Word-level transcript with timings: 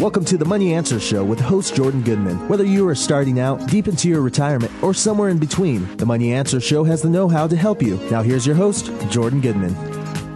Welcome 0.00 0.24
to 0.26 0.38
the 0.38 0.44
Money 0.44 0.74
Answer 0.74 1.00
Show 1.00 1.24
with 1.24 1.40
host 1.40 1.74
Jordan 1.74 2.02
Goodman. 2.02 2.46
Whether 2.46 2.64
you 2.64 2.86
are 2.88 2.94
starting 2.94 3.40
out, 3.40 3.66
deep 3.66 3.88
into 3.88 4.08
your 4.08 4.20
retirement, 4.20 4.70
or 4.80 4.94
somewhere 4.94 5.28
in 5.28 5.38
between, 5.38 5.96
the 5.96 6.06
Money 6.06 6.32
Answer 6.32 6.60
Show 6.60 6.84
has 6.84 7.02
the 7.02 7.10
know 7.10 7.28
how 7.28 7.48
to 7.48 7.56
help 7.56 7.82
you. 7.82 7.96
Now, 8.08 8.22
here's 8.22 8.46
your 8.46 8.54
host, 8.54 8.92
Jordan 9.10 9.40
Goodman. 9.40 9.74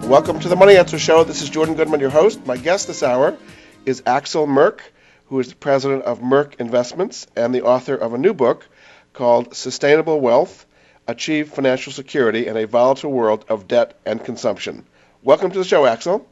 Welcome 0.08 0.40
to 0.40 0.48
the 0.48 0.56
Money 0.56 0.74
Answer 0.74 0.98
Show. 0.98 1.22
This 1.22 1.42
is 1.42 1.48
Jordan 1.48 1.76
Goodman, 1.76 2.00
your 2.00 2.10
host. 2.10 2.44
My 2.44 2.56
guest 2.56 2.88
this 2.88 3.04
hour 3.04 3.38
is 3.86 4.02
Axel 4.04 4.48
Merk, 4.48 4.92
who 5.26 5.38
is 5.38 5.50
the 5.50 5.54
president 5.54 6.02
of 6.02 6.20
Merk 6.20 6.56
Investments 6.58 7.28
and 7.36 7.54
the 7.54 7.62
author 7.62 7.94
of 7.94 8.14
a 8.14 8.18
new 8.18 8.34
book 8.34 8.66
called 9.12 9.54
Sustainable 9.54 10.20
Wealth 10.20 10.66
Achieve 11.06 11.50
Financial 11.50 11.92
Security 11.92 12.48
in 12.48 12.56
a 12.56 12.66
Volatile 12.66 13.12
World 13.12 13.44
of 13.48 13.68
Debt 13.68 13.96
and 14.04 14.24
Consumption. 14.24 14.84
Welcome 15.22 15.52
to 15.52 15.58
the 15.58 15.64
show, 15.64 15.86
Axel. 15.86 16.26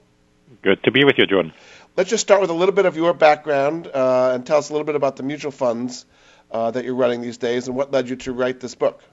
Good 0.62 0.82
to 0.82 0.90
be 0.90 1.04
with 1.04 1.14
you, 1.16 1.26
Jordan. 1.26 1.52
Let's 2.00 2.08
just 2.08 2.22
start 2.22 2.40
with 2.40 2.48
a 2.48 2.54
little 2.54 2.74
bit 2.74 2.86
of 2.86 2.96
your 2.96 3.12
background 3.12 3.86
uh, 3.86 4.30
and 4.32 4.46
tell 4.46 4.56
us 4.56 4.70
a 4.70 4.72
little 4.72 4.86
bit 4.86 4.94
about 4.94 5.16
the 5.16 5.22
mutual 5.22 5.50
funds 5.50 6.06
uh, 6.50 6.70
that 6.70 6.82
you're 6.82 6.94
running 6.94 7.20
these 7.20 7.36
days 7.36 7.68
and 7.68 7.76
what 7.76 7.92
led 7.92 8.08
you 8.08 8.16
to 8.16 8.32
write 8.32 8.58
this 8.58 8.74
book. 8.74 9.04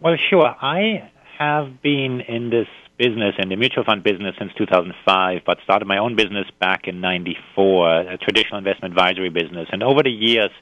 Well, 0.00 0.14
sure. 0.30 0.46
I 0.46 1.10
have 1.36 1.82
been 1.82 2.20
in 2.20 2.50
this 2.50 2.68
business 2.98 3.34
in 3.40 3.48
the 3.48 3.56
mutual 3.56 3.82
fund 3.82 4.04
business 4.04 4.36
since 4.38 4.52
2005, 4.56 5.40
but 5.44 5.58
started 5.64 5.86
my 5.86 5.98
own 5.98 6.14
business 6.14 6.46
back 6.60 6.82
in 6.86 7.00
94, 7.00 8.00
a 8.12 8.18
traditional 8.18 8.58
investment 8.58 8.92
advisory 8.92 9.30
business. 9.30 9.66
And 9.72 9.82
over 9.82 10.04
the 10.04 10.10
years, 10.10 10.52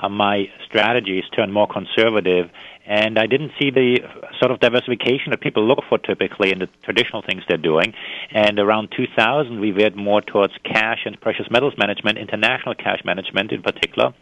uh, 0.00 0.08
my 0.08 0.44
strategies 0.66 1.24
turned 1.34 1.52
more 1.52 1.66
conservative 1.66 2.46
and 2.86 3.18
I 3.18 3.26
didn't 3.26 3.52
see 3.58 3.70
the 3.70 4.00
sort 4.38 4.50
of 4.50 4.60
diversification 4.60 5.30
that 5.30 5.40
people 5.40 5.66
look 5.66 5.80
for 5.88 5.98
typically 5.98 6.52
in 6.52 6.58
the 6.58 6.68
traditional 6.84 7.22
things 7.22 7.42
they're 7.48 7.56
doing. 7.56 7.94
And 8.30 8.58
around 8.58 8.92
2000, 8.96 9.58
we 9.58 9.70
veered 9.70 9.96
more 9.96 10.20
towards 10.20 10.52
cash 10.64 11.00
and 11.06 11.18
precious 11.20 11.46
metals 11.50 11.74
management, 11.78 12.18
international 12.18 12.74
cash 12.74 13.00
management 13.04 13.52
in 13.52 13.62
particular. 13.62 14.12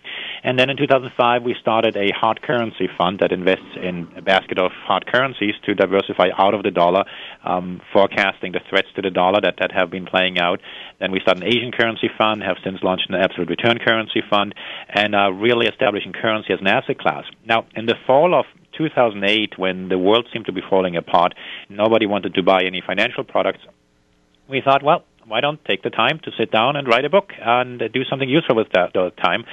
And 0.44 0.58
then 0.58 0.70
in 0.70 0.76
2005, 0.76 1.42
we 1.42 1.56
started 1.60 1.96
a 1.96 2.10
hard 2.14 2.42
currency 2.42 2.88
fund 2.96 3.18
that 3.20 3.32
invests 3.32 3.74
in 3.82 4.08
a 4.16 4.22
basket 4.22 4.58
of 4.58 4.70
hard 4.72 5.06
currencies 5.06 5.54
to 5.66 5.74
diversify 5.74 6.28
out 6.38 6.54
of 6.54 6.62
the 6.62 6.70
dollar, 6.70 7.04
um, 7.44 7.80
forecasting 7.92 8.52
the 8.52 8.60
threats 8.70 8.88
to 8.94 9.02
the 9.02 9.10
dollar 9.10 9.40
that, 9.42 9.54
that 9.58 9.72
have 9.72 9.90
been 9.90 10.06
playing 10.06 10.38
out. 10.38 10.60
Then 11.00 11.10
we 11.10 11.20
started 11.20 11.42
an 11.42 11.48
Asian 11.48 11.72
currency 11.72 12.10
fund, 12.16 12.42
have 12.42 12.56
since 12.62 12.78
launched 12.82 13.08
an 13.08 13.16
absolute 13.16 13.50
return 13.50 13.78
currency 13.78 14.22
fund, 14.30 14.54
and 14.88 15.14
are 15.14 15.32
really 15.32 15.66
establishing 15.66 16.12
currency 16.12 16.52
as 16.52 16.60
an 16.60 16.68
asset 16.68 16.98
class. 16.98 17.24
Now, 17.44 17.66
in 17.74 17.86
the 17.86 17.96
fall 18.06 18.38
of 18.38 18.46
2008, 18.76 19.58
when 19.58 19.88
the 19.88 19.98
world 19.98 20.26
seemed 20.32 20.46
to 20.46 20.52
be 20.52 20.62
falling 20.68 20.96
apart, 20.96 21.34
nobody 21.68 22.06
wanted 22.06 22.34
to 22.34 22.42
buy 22.42 22.62
any 22.64 22.82
financial 22.86 23.24
products. 23.24 23.60
We 24.48 24.60
thought, 24.60 24.82
well, 24.82 25.04
why 25.26 25.40
don't 25.40 25.64
take 25.64 25.82
the 25.82 25.90
time 25.90 26.18
to 26.24 26.30
sit 26.38 26.50
down 26.50 26.76
and 26.76 26.88
write 26.88 27.04
a 27.04 27.10
book 27.10 27.32
and 27.40 27.78
do 27.78 28.04
something 28.10 28.28
useful 28.28 28.56
with 28.56 28.68
that, 28.74 28.92
that 28.94 29.16
time? 29.16 29.44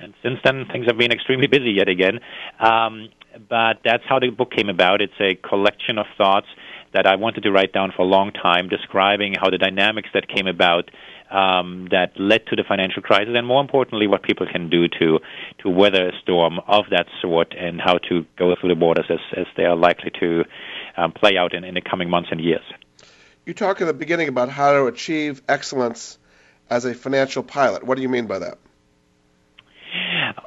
And 0.00 0.14
since 0.22 0.38
then, 0.42 0.66
things 0.72 0.86
have 0.86 0.96
been 0.96 1.12
extremely 1.12 1.46
busy 1.46 1.72
yet 1.72 1.88
again. 1.88 2.20
Um, 2.58 3.10
but 3.48 3.80
that's 3.84 4.04
how 4.08 4.18
the 4.18 4.30
book 4.30 4.50
came 4.50 4.68
about. 4.68 5.00
It's 5.00 5.20
a 5.20 5.34
collection 5.34 5.98
of 5.98 6.06
thoughts 6.16 6.46
that 6.94 7.06
I 7.06 7.16
wanted 7.16 7.42
to 7.42 7.52
write 7.52 7.72
down 7.72 7.92
for 7.94 8.02
a 8.02 8.06
long 8.06 8.32
time, 8.32 8.68
describing 8.68 9.34
how 9.40 9.50
the 9.50 9.58
dynamics 9.58 10.08
that 10.14 10.28
came 10.28 10.46
about 10.46 10.90
um, 11.30 11.88
that 11.90 12.18
led 12.18 12.46
to 12.46 12.56
the 12.56 12.64
financial 12.66 13.02
crisis, 13.02 13.34
and 13.36 13.46
more 13.46 13.60
importantly, 13.60 14.06
what 14.06 14.22
people 14.22 14.46
can 14.50 14.70
do 14.70 14.88
to 14.88 15.18
to 15.62 15.68
weather 15.68 16.08
a 16.08 16.12
storm 16.22 16.58
of 16.66 16.86
that 16.90 17.06
sort, 17.20 17.54
and 17.58 17.80
how 17.80 17.98
to 18.08 18.24
go 18.38 18.54
through 18.58 18.74
the 18.74 18.80
waters 18.80 19.06
as, 19.10 19.20
as 19.36 19.46
they 19.56 19.64
are 19.64 19.76
likely 19.76 20.10
to 20.20 20.44
um, 20.96 21.12
play 21.12 21.36
out 21.36 21.54
in, 21.54 21.64
in 21.64 21.74
the 21.74 21.82
coming 21.82 22.08
months 22.08 22.30
and 22.30 22.40
years. 22.40 22.64
You 23.44 23.54
talk 23.54 23.80
in 23.80 23.86
the 23.86 23.94
beginning 23.94 24.28
about 24.28 24.48
how 24.48 24.72
to 24.72 24.86
achieve 24.86 25.42
excellence 25.48 26.18
as 26.70 26.84
a 26.84 26.94
financial 26.94 27.42
pilot. 27.42 27.82
What 27.84 27.96
do 27.96 28.02
you 28.02 28.08
mean 28.08 28.26
by 28.26 28.38
that? 28.40 28.58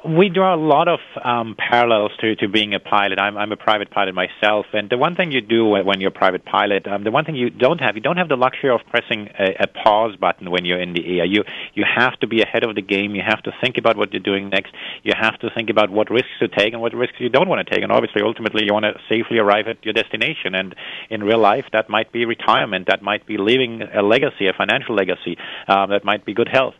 We 0.04 0.28
draw 0.28 0.54
a 0.54 0.60
lot 0.60 0.88
of 0.88 1.00
um, 1.24 1.56
parallels 1.56 2.12
to, 2.20 2.34
to 2.36 2.48
being 2.48 2.74
a 2.74 2.80
pilot. 2.80 3.18
I'm, 3.18 3.36
I'm 3.36 3.52
a 3.52 3.56
private 3.56 3.90
pilot 3.90 4.14
myself, 4.14 4.66
and 4.72 4.90
the 4.90 4.98
one 4.98 5.14
thing 5.14 5.32
you 5.32 5.40
do 5.40 5.66
when 5.66 6.00
you're 6.00 6.10
a 6.10 6.12
private 6.12 6.44
pilot, 6.44 6.86
um, 6.86 7.04
the 7.04 7.10
one 7.10 7.24
thing 7.24 7.36
you 7.36 7.50
don't 7.50 7.80
have, 7.80 7.96
you 7.96 8.02
don't 8.02 8.16
have 8.16 8.28
the 8.28 8.36
luxury 8.36 8.70
of 8.70 8.80
pressing 8.90 9.28
a, 9.38 9.64
a 9.64 9.66
pause 9.66 10.16
button 10.16 10.50
when 10.50 10.64
you're 10.64 10.80
in 10.80 10.92
the 10.92 11.18
air. 11.18 11.24
You 11.24 11.44
you 11.74 11.84
have 11.84 12.18
to 12.20 12.26
be 12.26 12.42
ahead 12.42 12.64
of 12.64 12.74
the 12.74 12.82
game. 12.82 13.14
You 13.14 13.22
have 13.26 13.42
to 13.42 13.52
think 13.60 13.78
about 13.78 13.96
what 13.96 14.12
you're 14.12 14.22
doing 14.22 14.48
next. 14.50 14.72
You 15.02 15.12
have 15.18 15.38
to 15.40 15.50
think 15.54 15.70
about 15.70 15.90
what 15.90 16.10
risks 16.10 16.30
to 16.40 16.48
take 16.48 16.72
and 16.72 16.82
what 16.82 16.94
risks 16.94 17.16
you 17.18 17.28
don't 17.28 17.48
want 17.48 17.66
to 17.66 17.74
take. 17.74 17.82
And 17.82 17.92
obviously, 17.92 18.22
ultimately, 18.22 18.64
you 18.64 18.72
want 18.72 18.84
to 18.84 18.94
safely 19.08 19.38
arrive 19.38 19.66
at 19.68 19.84
your 19.84 19.94
destination. 19.94 20.54
And 20.54 20.74
in 21.10 21.22
real 21.22 21.40
life, 21.40 21.66
that 21.72 21.88
might 21.88 22.12
be 22.12 22.24
retirement. 22.24 22.88
That 22.88 23.02
might 23.02 23.26
be 23.26 23.36
leaving 23.38 23.82
a 23.82 24.02
legacy, 24.02 24.48
a 24.48 24.52
financial 24.52 24.94
legacy. 24.94 25.36
Um, 25.68 25.90
that 25.90 26.04
might 26.04 26.24
be 26.24 26.34
good 26.34 26.48
health 26.48 26.74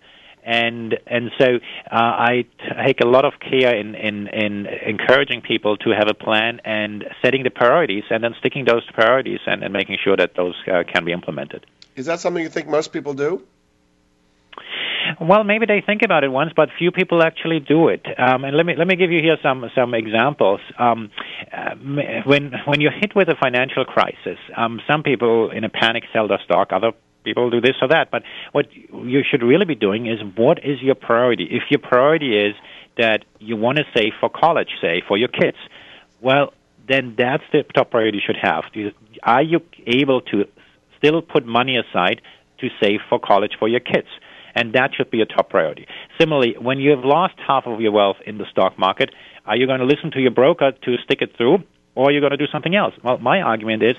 and 0.44 0.98
and 1.06 1.30
so 1.38 1.46
uh, 1.90 1.94
I 1.94 2.44
take 2.84 3.00
a 3.00 3.06
lot 3.06 3.24
of 3.24 3.34
care 3.40 3.74
in, 3.74 3.94
in 3.94 4.28
in 4.28 4.66
encouraging 4.66 5.42
people 5.42 5.76
to 5.78 5.90
have 5.90 6.08
a 6.08 6.14
plan 6.14 6.60
and 6.64 7.04
setting 7.24 7.42
the 7.44 7.50
priorities, 7.50 8.04
and 8.10 8.22
then 8.22 8.34
sticking 8.38 8.64
those 8.64 8.84
priorities 8.92 9.40
and, 9.46 9.62
and 9.62 9.72
making 9.72 9.98
sure 10.02 10.16
that 10.16 10.34
those 10.36 10.54
uh, 10.66 10.82
can 10.92 11.04
be 11.04 11.12
implemented. 11.12 11.66
Is 11.94 12.06
that 12.06 12.20
something 12.20 12.42
you 12.42 12.48
think 12.48 12.68
most 12.68 12.92
people 12.92 13.14
do? 13.14 13.42
Well, 15.20 15.44
maybe 15.44 15.66
they 15.66 15.82
think 15.84 16.02
about 16.02 16.24
it 16.24 16.28
once, 16.28 16.52
but 16.54 16.68
few 16.78 16.90
people 16.90 17.22
actually 17.22 17.60
do 17.60 17.88
it. 17.88 18.06
Um, 18.18 18.44
and 18.44 18.56
let 18.56 18.64
me 18.64 18.74
let 18.76 18.86
me 18.86 18.96
give 18.96 19.10
you 19.10 19.20
here 19.20 19.36
some 19.42 19.68
some 19.74 19.94
examples. 19.94 20.60
Um, 20.78 21.10
uh, 21.52 21.74
when 22.24 22.52
when 22.66 22.80
you're 22.80 22.92
hit 22.92 23.14
with 23.14 23.28
a 23.28 23.34
financial 23.40 23.84
crisis, 23.84 24.38
um, 24.56 24.80
some 24.90 25.02
people 25.02 25.50
in 25.50 25.64
a 25.64 25.68
panic 25.68 26.04
sell 26.12 26.28
their 26.28 26.40
stock. 26.44 26.72
Other 26.72 26.92
people 27.24 27.50
do 27.50 27.60
this 27.60 27.76
or 27.80 27.88
that. 27.88 28.10
But 28.10 28.22
what 28.52 28.66
you 28.74 29.22
should 29.28 29.42
really 29.42 29.64
be 29.64 29.74
doing 29.74 30.06
is 30.06 30.18
what 30.36 30.58
is 30.58 30.80
your 30.82 30.94
priority? 30.94 31.48
If 31.50 31.64
your 31.70 31.80
priority 31.80 32.36
is 32.36 32.54
that 32.98 33.24
you 33.38 33.56
want 33.56 33.78
to 33.78 33.84
save 33.96 34.12
for 34.20 34.28
college, 34.28 34.68
say, 34.80 35.02
for 35.06 35.16
your 35.16 35.28
kids, 35.28 35.56
well, 36.20 36.52
then 36.88 37.14
that's 37.16 37.44
the 37.52 37.62
top 37.74 37.90
priority 37.90 38.18
you 38.18 38.22
should 38.26 38.36
have. 38.40 38.64
Are 39.22 39.42
you 39.42 39.60
able 39.86 40.20
to 40.22 40.44
still 40.98 41.22
put 41.22 41.46
money 41.46 41.76
aside 41.76 42.20
to 42.58 42.68
save 42.80 43.00
for 43.08 43.18
college 43.18 43.52
for 43.58 43.68
your 43.68 43.80
kids? 43.80 44.08
And 44.54 44.74
that 44.74 44.90
should 44.94 45.10
be 45.10 45.22
a 45.22 45.26
top 45.26 45.48
priority. 45.48 45.86
Similarly, 46.20 46.56
when 46.60 46.78
you 46.78 46.90
have 46.90 47.04
lost 47.04 47.34
half 47.46 47.66
of 47.66 47.80
your 47.80 47.92
wealth 47.92 48.18
in 48.26 48.36
the 48.36 48.44
stock 48.50 48.78
market, 48.78 49.10
are 49.46 49.56
you 49.56 49.66
going 49.66 49.80
to 49.80 49.86
listen 49.86 50.10
to 50.12 50.20
your 50.20 50.30
broker 50.30 50.72
to 50.72 50.96
stick 51.04 51.22
it 51.22 51.36
through, 51.36 51.58
or 51.94 52.08
are 52.08 52.12
you 52.12 52.20
going 52.20 52.32
to 52.32 52.36
do 52.36 52.46
something 52.52 52.76
else? 52.76 52.94
Well, 53.02 53.18
my 53.18 53.40
argument 53.40 53.82
is 53.82 53.94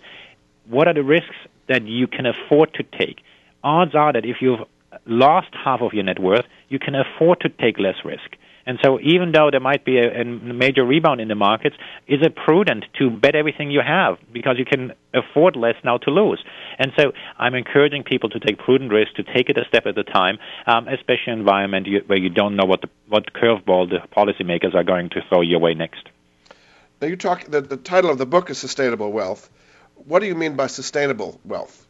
what 0.67 0.87
are 0.87 0.93
the 0.93 1.03
risks 1.03 1.35
that 1.67 1.87
you 1.87 2.07
can 2.07 2.25
afford 2.25 2.73
to 2.75 2.83
take. 2.83 3.21
Odds 3.63 3.95
are 3.95 4.13
that 4.13 4.25
if 4.25 4.37
you've 4.41 4.59
lost 5.05 5.49
half 5.53 5.81
of 5.81 5.93
your 5.93 6.03
net 6.03 6.19
worth, 6.19 6.45
you 6.69 6.79
can 6.79 6.95
afford 6.95 7.39
to 7.41 7.49
take 7.49 7.79
less 7.79 7.95
risk. 8.03 8.35
And 8.65 8.79
so, 8.81 8.97
even 9.01 9.33
though 9.33 9.49
there 9.51 9.59
might 9.59 9.83
be 9.83 9.97
a, 9.97 10.21
a, 10.21 10.23
major 10.23 10.85
rebound 10.85 11.19
in 11.19 11.27
the 11.27 11.35
markets, 11.35 11.75
is 12.07 12.21
it 12.21 12.33
prudent 12.35 12.85
to 12.97 13.09
bet 13.09 13.35
everything 13.35 13.71
you 13.71 13.81
have 13.85 14.17
because 14.31 14.55
you 14.57 14.63
can 14.63 14.93
afford 15.13 15.57
less 15.57 15.75
now 15.83 15.97
to 15.97 16.11
lose? 16.11 16.41
And 16.79 16.93
so, 16.97 17.11
I'm 17.37 17.55
encouraging 17.55 18.03
people 18.03 18.29
to 18.29 18.39
take 18.39 18.57
prudent 18.57 18.91
risks, 18.91 19.15
to 19.15 19.23
take 19.23 19.49
it 19.49 19.57
a 19.57 19.65
step 19.67 19.85
at 19.85 19.97
a 19.97 20.03
time, 20.05 20.39
um, 20.65 20.87
especially 20.87 21.33
in 21.33 21.33
an 21.33 21.39
environment 21.39 21.87
where 22.07 22.17
you 22.17 22.29
don't 22.29 22.55
know 22.55 22.65
what 22.65 22.81
the 22.81 22.89
what 23.09 23.33
curveball 23.33 23.89
the 23.89 23.99
policymakers 24.15 24.73
are 24.73 24.83
going 24.83 25.09
to 25.09 25.21
throw 25.27 25.41
your 25.41 25.59
way 25.59 25.73
next. 25.73 26.07
Now, 27.01 27.07
you 27.07 27.17
talk. 27.17 27.43
The, 27.43 27.59
the 27.59 27.77
title 27.77 28.11
of 28.11 28.17
the 28.17 28.25
book 28.25 28.49
is 28.49 28.57
Sustainable 28.57 29.11
Wealth. 29.11 29.49
What 30.05 30.19
do 30.19 30.27
you 30.27 30.35
mean 30.35 30.55
by 30.55 30.67
sustainable 30.67 31.39
wealth? 31.45 31.87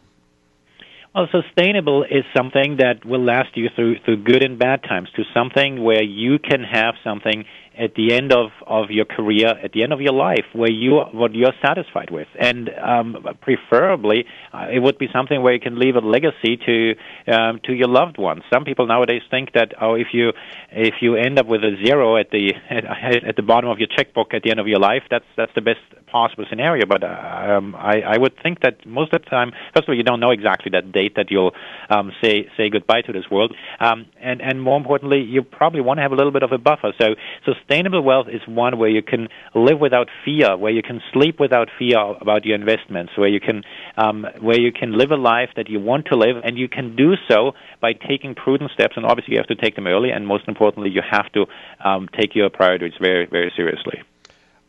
Well, 1.16 1.28
sustainable 1.32 2.04
is 2.04 2.24
something 2.36 2.78
that 2.78 3.06
will 3.06 3.24
last 3.24 3.56
you 3.56 3.70
through 3.76 4.00
through 4.04 4.24
good 4.24 4.44
and 4.44 4.58
bad 4.58 4.82
times. 4.82 5.10
To 5.16 5.24
something 5.32 5.84
where 5.84 6.04
you 6.04 6.40
can 6.40 6.64
have 6.64 6.96
something 7.04 7.46
at 7.78 7.96
the 7.96 8.14
end 8.14 8.32
of, 8.32 8.52
of 8.68 8.92
your 8.92 9.06
career, 9.06 9.48
at 9.48 9.72
the 9.74 9.84
end 9.84 9.94
of 9.94 10.02
your 10.02 10.14
life, 10.14 10.46
where 10.54 10.72
you 10.72 11.02
what 11.12 11.36
you're 11.36 11.54
satisfied 11.64 12.10
with, 12.10 12.28
and 12.40 12.70
um, 12.82 13.18
preferably 13.42 14.26
uh, 14.54 14.68
it 14.74 14.80
would 14.80 14.98
be 14.98 15.08
something 15.14 15.44
where 15.44 15.54
you 15.54 15.60
can 15.60 15.78
leave 15.78 15.96
a 15.96 16.00
legacy 16.00 16.58
to 16.66 16.96
um, 17.32 17.60
to 17.66 17.74
your 17.74 17.90
loved 17.90 18.18
ones. 18.18 18.42
Some 18.52 18.64
people 18.64 18.88
nowadays 18.88 19.22
think 19.30 19.54
that 19.54 19.74
oh, 19.80 19.94
if 19.94 20.08
you 20.14 20.32
if 20.72 20.96
you 21.02 21.16
end 21.16 21.38
up 21.38 21.46
with 21.46 21.62
a 21.64 21.76
zero 21.86 22.18
at 22.18 22.32
the 22.32 22.54
at, 22.72 22.86
at 23.24 23.36
the 23.36 23.44
bottom 23.44 23.70
of 23.70 23.78
your 23.78 23.88
checkbook 23.96 24.34
at 24.34 24.42
the 24.42 24.50
end 24.50 24.60
of 24.60 24.68
your 24.68 24.80
life, 24.80 25.04
that's 25.12 25.26
that's 25.38 25.54
the 25.54 25.62
best 25.62 25.82
possible 26.18 26.46
scenario. 26.50 26.86
But 26.94 27.02
um, 27.04 27.76
I, 27.94 27.96
I 28.16 28.18
would 28.24 28.36
think 28.44 28.62
that 28.66 28.76
most 29.00 29.14
of 29.16 29.22
the 29.24 29.30
time, 29.30 29.50
first 29.74 29.86
of 29.86 29.90
all, 29.90 29.98
you 30.02 30.08
don't 30.12 30.22
know 30.26 30.34
exactly 30.40 30.70
that 30.76 30.86
date 31.00 31.14
that 31.20 31.28
you'll 31.34 31.54
um, 31.96 32.12
say 32.22 32.36
say 32.58 32.66
goodbye 32.76 33.04
to 33.08 33.14
this 33.18 33.28
world, 33.30 33.52
um, 33.88 34.00
and 34.22 34.42
and 34.42 34.56
more 34.62 34.78
importantly, 34.84 35.22
you 35.36 35.42
probably 35.44 35.82
want 35.82 35.98
to 36.00 36.04
have 36.06 36.14
a 36.16 36.20
little 36.22 36.36
bit 36.38 36.46
of 36.50 36.52
a 36.52 36.62
buffer. 36.70 36.92
So 37.02 37.04
so 37.46 37.54
sustainable 37.54 38.02
wealth 38.02 38.28
is 38.30 38.42
one 38.48 38.78
where 38.78 38.90
you 38.90 39.02
can 39.02 39.28
live 39.56 39.80
without 39.80 40.08
fear, 40.26 40.56
where 40.58 40.72
you 40.72 40.82
can 40.82 41.02
sleep 41.12 41.40
without 41.40 41.70
fear 41.78 42.00
about 42.00 42.46
your 42.46 42.56
investments, 42.56 43.14
where 43.18 43.30
you 43.30 43.40
can 43.40 43.64
um, 43.98 44.26
where 44.40 44.60
you 44.60 44.72
can 44.72 44.98
live 44.98 45.12
a 45.12 45.16
life 45.16 45.50
that 45.56 45.70
you 45.70 45.80
want 45.80 46.06
to 46.08 46.16
live, 46.16 46.38
and 46.44 46.58
you 46.58 46.68
can 46.68 46.96
do 46.96 47.14
so 47.30 47.54
by 47.82 47.94
taking 47.94 48.36
prudent 48.36 48.72
steps. 48.72 48.94
And 48.96 49.06
obviously, 49.06 49.34
you 49.34 49.40
have 49.40 49.48
to 49.48 49.56
take 49.56 49.76
them 49.76 49.88
early, 49.88 50.12
and 50.12 50.26
most 50.28 50.48
importantly, 50.48 50.92
you 50.92 51.02
have 51.10 51.32
to 51.34 51.46
um, 51.84 52.10
take 52.20 52.36
your 52.36 52.50
priorities 52.50 52.94
very 53.00 53.26
very 53.26 53.52
seriously. 53.56 54.04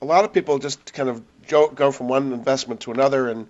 A 0.05 0.07
lot 0.07 0.27
of 0.27 0.35
people 0.35 0.59
just 0.59 0.93
kind 0.93 1.09
of 1.09 1.23
go 1.49 1.91
from 1.91 2.09
one 2.09 2.35
investment 2.35 2.83
to 2.83 2.93
another, 2.93 3.31
and 3.31 3.49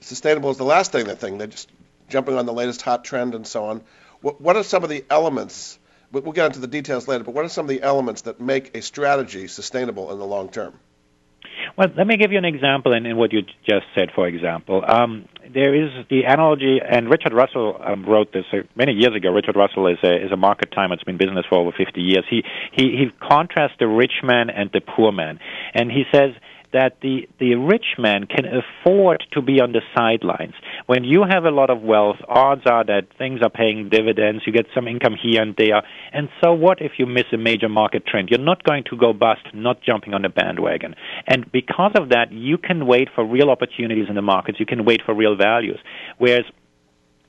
sustainable 0.00 0.48
is 0.48 0.56
the 0.56 0.64
last 0.64 0.92
thing 0.92 1.04
they 1.04 1.14
think. 1.14 1.36
They're 1.36 1.46
just 1.46 1.70
jumping 2.08 2.38
on 2.38 2.46
the 2.46 2.54
latest 2.54 2.80
hot 2.80 3.04
trend 3.04 3.34
and 3.34 3.46
so 3.46 3.66
on. 3.66 3.82
What, 4.22 4.40
what 4.40 4.56
are 4.56 4.62
some 4.62 4.82
of 4.82 4.88
the 4.88 5.04
elements? 5.10 5.78
We'll 6.10 6.32
get 6.32 6.46
into 6.46 6.58
the 6.58 6.66
details 6.66 7.06
later, 7.06 7.22
but 7.22 7.34
what 7.34 7.44
are 7.44 7.50
some 7.50 7.66
of 7.66 7.68
the 7.68 7.82
elements 7.82 8.22
that 8.22 8.40
make 8.40 8.74
a 8.74 8.80
strategy 8.80 9.46
sustainable 9.46 10.10
in 10.10 10.18
the 10.18 10.24
long 10.24 10.48
term? 10.48 10.80
Well, 11.76 11.88
let 11.94 12.06
me 12.06 12.16
give 12.16 12.32
you 12.32 12.38
an 12.38 12.46
example 12.46 12.94
in, 12.94 13.04
in 13.04 13.18
what 13.18 13.34
you 13.34 13.42
just 13.42 13.84
said, 13.94 14.08
for 14.14 14.26
example. 14.26 14.82
Um, 14.86 15.28
there 15.52 15.74
is 15.74 15.90
the 16.08 16.22
analogy, 16.22 16.78
and 16.80 17.10
Richard 17.10 17.32
Russell 17.32 17.80
um, 17.84 18.04
wrote 18.04 18.32
this 18.32 18.44
uh, 18.52 18.58
many 18.76 18.92
years 18.92 19.14
ago. 19.16 19.30
Richard 19.30 19.56
Russell 19.56 19.86
is 19.86 19.98
a, 20.02 20.24
is 20.24 20.32
a 20.32 20.36
market 20.36 20.70
timer. 20.72 20.94
It's 20.94 21.04
been 21.04 21.16
business 21.16 21.44
for 21.48 21.58
over 21.58 21.72
50 21.76 22.00
years. 22.00 22.24
He, 22.28 22.42
he, 22.72 22.96
he 22.96 23.06
contrasts 23.26 23.74
the 23.78 23.88
rich 23.88 24.22
man 24.22 24.50
and 24.50 24.70
the 24.72 24.80
poor 24.80 25.12
man. 25.12 25.40
And 25.74 25.90
he 25.90 26.04
says, 26.12 26.30
that 26.72 26.98
the, 27.02 27.28
the 27.38 27.54
rich 27.56 27.96
man 27.98 28.26
can 28.26 28.44
afford 28.46 29.24
to 29.32 29.42
be 29.42 29.60
on 29.60 29.72
the 29.72 29.80
sidelines. 29.96 30.54
When 30.86 31.04
you 31.04 31.24
have 31.28 31.44
a 31.44 31.50
lot 31.50 31.70
of 31.70 31.82
wealth, 31.82 32.16
odds 32.28 32.62
are 32.66 32.84
that 32.84 33.08
things 33.18 33.40
are 33.42 33.50
paying 33.50 33.88
dividends, 33.88 34.42
you 34.46 34.52
get 34.52 34.66
some 34.74 34.86
income 34.86 35.16
here 35.20 35.42
and 35.42 35.54
there. 35.56 35.82
And 36.12 36.28
so 36.42 36.52
what 36.52 36.80
if 36.80 36.92
you 36.98 37.06
miss 37.06 37.24
a 37.32 37.36
major 37.36 37.68
market 37.68 38.06
trend? 38.06 38.28
You're 38.30 38.40
not 38.40 38.62
going 38.64 38.84
to 38.90 38.96
go 38.96 39.12
bust, 39.12 39.42
not 39.52 39.82
jumping 39.82 40.14
on 40.14 40.22
the 40.22 40.28
bandwagon. 40.28 40.94
And 41.26 41.50
because 41.52 41.92
of 41.96 42.10
that, 42.10 42.32
you 42.32 42.58
can 42.58 42.86
wait 42.86 43.08
for 43.14 43.24
real 43.26 43.50
opportunities 43.50 44.06
in 44.08 44.14
the 44.14 44.22
markets, 44.22 44.60
you 44.60 44.66
can 44.66 44.84
wait 44.84 45.00
for 45.04 45.14
real 45.14 45.36
values. 45.36 45.78
Whereas 46.18 46.44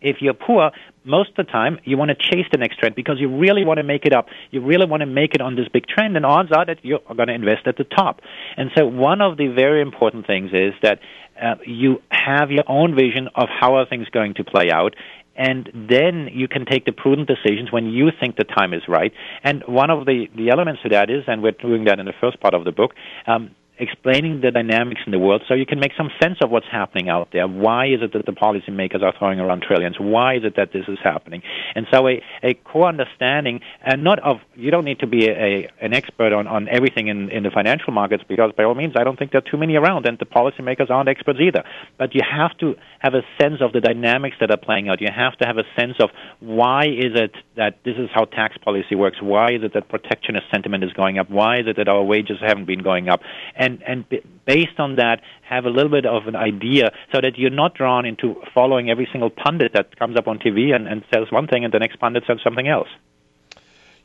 if 0.01 0.17
you're 0.21 0.33
poor, 0.33 0.71
most 1.03 1.29
of 1.31 1.45
the 1.45 1.51
time 1.51 1.79
you 1.83 1.97
want 1.97 2.09
to 2.09 2.15
chase 2.15 2.45
the 2.51 2.57
next 2.57 2.77
trend 2.79 2.95
because 2.95 3.17
you 3.19 3.29
really 3.29 3.65
want 3.65 3.77
to 3.77 3.83
make 3.83 4.05
it 4.05 4.13
up. 4.13 4.27
You 4.51 4.61
really 4.61 4.85
want 4.85 5.01
to 5.01 5.07
make 5.07 5.33
it 5.33 5.41
on 5.41 5.55
this 5.55 5.67
big 5.71 5.87
trend, 5.87 6.15
and 6.15 6.25
odds 6.25 6.51
are 6.51 6.65
that 6.65 6.83
you're 6.83 6.99
going 6.99 7.27
to 7.27 7.33
invest 7.33 7.67
at 7.67 7.77
the 7.77 7.83
top. 7.83 8.21
And 8.57 8.71
so, 8.77 8.85
one 8.85 9.21
of 9.21 9.37
the 9.37 9.47
very 9.47 9.81
important 9.81 10.27
things 10.27 10.51
is 10.53 10.73
that 10.81 10.99
uh, 11.41 11.55
you 11.65 12.01
have 12.09 12.51
your 12.51 12.63
own 12.67 12.95
vision 12.95 13.29
of 13.35 13.47
how 13.49 13.75
are 13.75 13.85
things 13.87 14.07
going 14.09 14.35
to 14.35 14.43
play 14.43 14.69
out. 14.71 14.95
And 15.33 15.71
then 15.89 16.29
you 16.31 16.47
can 16.47 16.65
take 16.65 16.85
the 16.85 16.91
prudent 16.91 17.27
decisions 17.27 17.71
when 17.71 17.85
you 17.85 18.09
think 18.19 18.35
the 18.35 18.43
time 18.43 18.73
is 18.73 18.81
right. 18.87 19.13
And 19.43 19.63
one 19.65 19.89
of 19.89 20.05
the, 20.05 20.27
the 20.35 20.49
elements 20.49 20.81
to 20.83 20.89
that 20.89 21.09
is, 21.09 21.23
and 21.25 21.41
we're 21.41 21.53
doing 21.53 21.85
that 21.85 21.99
in 21.99 22.05
the 22.05 22.13
first 22.19 22.39
part 22.41 22.53
of 22.53 22.65
the 22.65 22.71
book, 22.71 22.91
um, 23.25 23.55
explaining 23.81 24.41
the 24.41 24.51
dynamics 24.51 25.01
in 25.05 25.11
the 25.11 25.17
world 25.17 25.41
so 25.47 25.55
you 25.55 25.65
can 25.65 25.79
make 25.79 25.91
some 25.97 26.09
sense 26.21 26.37
of 26.43 26.51
what's 26.51 26.67
happening 26.71 27.09
out 27.09 27.29
there. 27.33 27.47
Why 27.47 27.87
is 27.87 28.01
it 28.01 28.13
that 28.13 28.27
the 28.27 28.31
policymakers 28.31 29.01
are 29.01 29.13
throwing 29.17 29.39
around 29.39 29.63
trillions? 29.63 29.97
Why 29.99 30.35
is 30.35 30.43
it 30.43 30.55
that 30.55 30.71
this 30.71 30.85
is 30.87 30.99
happening? 31.03 31.41
And 31.73 31.87
so 31.91 32.07
a, 32.07 32.21
a 32.43 32.53
core 32.53 32.87
understanding, 32.87 33.61
and 33.83 34.03
not 34.03 34.19
of, 34.19 34.37
you 34.55 34.69
don't 34.69 34.85
need 34.85 34.99
to 34.99 35.07
be 35.07 35.27
a, 35.27 35.31
a, 35.31 35.69
an 35.81 35.93
expert 35.93 36.31
on, 36.31 36.45
on 36.45 36.69
everything 36.69 37.07
in, 37.07 37.29
in 37.31 37.41
the 37.41 37.49
financial 37.49 37.91
markets 37.91 38.23
because 38.27 38.51
by 38.55 38.63
all 38.63 38.75
means 38.75 38.93
I 38.95 39.03
don't 39.03 39.17
think 39.17 39.31
there 39.31 39.39
are 39.39 39.51
too 39.51 39.57
many 39.57 39.75
around 39.75 40.05
and 40.05 40.19
the 40.19 40.25
policymakers 40.25 40.91
aren't 40.91 41.09
experts 41.09 41.39
either. 41.41 41.63
But 41.97 42.13
you 42.13 42.21
have 42.29 42.55
to 42.59 42.75
have 42.99 43.15
a 43.15 43.23
sense 43.41 43.61
of 43.61 43.73
the 43.73 43.81
dynamics 43.81 44.37
that 44.41 44.51
are 44.51 44.57
playing 44.57 44.89
out. 44.89 45.01
You 45.01 45.09
have 45.13 45.37
to 45.39 45.47
have 45.47 45.57
a 45.57 45.65
sense 45.75 45.95
of 45.99 46.11
why 46.39 46.83
is 46.85 47.13
it 47.15 47.35
that 47.57 47.79
this 47.83 47.95
is 47.97 48.09
how 48.13 48.25
tax 48.25 48.57
policy 48.59 48.93
works? 48.93 49.17
Why 49.21 49.47
is 49.47 49.63
it 49.63 49.73
that 49.73 49.89
protectionist 49.89 50.45
sentiment 50.53 50.83
is 50.83 50.93
going 50.93 51.17
up? 51.17 51.31
Why 51.31 51.55
is 51.55 51.65
it 51.65 51.77
that 51.77 51.87
our 51.87 52.03
wages 52.03 52.37
haven't 52.45 52.65
been 52.65 52.83
going 52.83 53.09
up? 53.09 53.21
And 53.55 53.70
and 53.71 53.83
and 54.11 54.21
based 54.45 54.79
on 54.79 54.95
that 54.95 55.21
have 55.41 55.65
a 55.65 55.69
little 55.69 55.91
bit 55.91 56.05
of 56.05 56.27
an 56.27 56.35
idea 56.35 56.91
so 57.11 57.21
that 57.21 57.37
you're 57.37 57.49
not 57.49 57.73
drawn 57.75 58.05
into 58.05 58.35
following 58.53 58.89
every 58.89 59.07
single 59.11 59.29
pundit 59.29 59.73
that 59.73 59.97
comes 59.97 60.17
up 60.17 60.27
on 60.27 60.39
TV 60.39 60.73
and, 60.73 60.87
and 60.87 61.03
says 61.13 61.31
one 61.31 61.47
thing 61.47 61.63
and 61.63 61.73
the 61.73 61.79
next 61.79 61.99
pundit 61.99 62.23
says 62.27 62.39
something 62.43 62.67
else. 62.67 62.87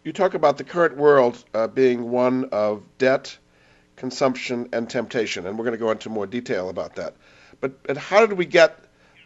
You 0.04 0.12
talk 0.12 0.34
about 0.34 0.56
the 0.56 0.64
current 0.64 0.96
world 0.96 1.42
uh, 1.52 1.66
being 1.66 2.10
one 2.10 2.50
of 2.52 2.82
debt, 2.98 3.36
consumption, 3.96 4.68
and 4.72 4.88
temptation, 4.88 5.46
and 5.46 5.58
we're 5.58 5.64
going 5.64 5.78
to 5.78 5.84
go 5.84 5.90
into 5.90 6.10
more 6.10 6.26
detail 6.26 6.68
about 6.68 6.94
that. 6.96 7.14
But, 7.60 7.82
but 7.82 7.96
how 7.96 8.24
did 8.24 8.38
we 8.38 8.46
get 8.46 8.78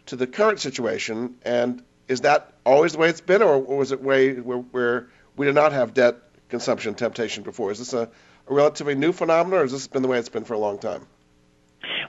to 0.07 0.15
the 0.15 0.25
current 0.25 0.59
situation, 0.59 1.35
and 1.43 1.83
is 2.07 2.21
that 2.21 2.53
always 2.65 2.93
the 2.93 2.97
way 2.97 3.09
it's 3.09 3.21
been, 3.21 3.43
or 3.43 3.59
was 3.59 3.91
it 3.91 4.01
way 4.01 4.33
where, 4.33 4.57
where 4.57 5.07
we 5.37 5.45
did 5.45 5.53
not 5.53 5.71
have 5.71 5.93
debt, 5.93 6.15
consumption, 6.49 6.95
temptation 6.95 7.43
before? 7.43 7.71
Is 7.71 7.77
this 7.77 7.93
a 7.93 8.09
a 8.47 8.53
relatively 8.53 8.95
new 8.95 9.11
phenomenon, 9.11 9.59
or 9.59 9.61
has 9.63 9.71
this 9.71 9.87
been 9.87 10.01
the 10.01 10.07
way 10.07 10.19
it's 10.19 10.29
been 10.29 10.45
for 10.45 10.53
a 10.53 10.59
long 10.59 10.77
time? 10.77 11.07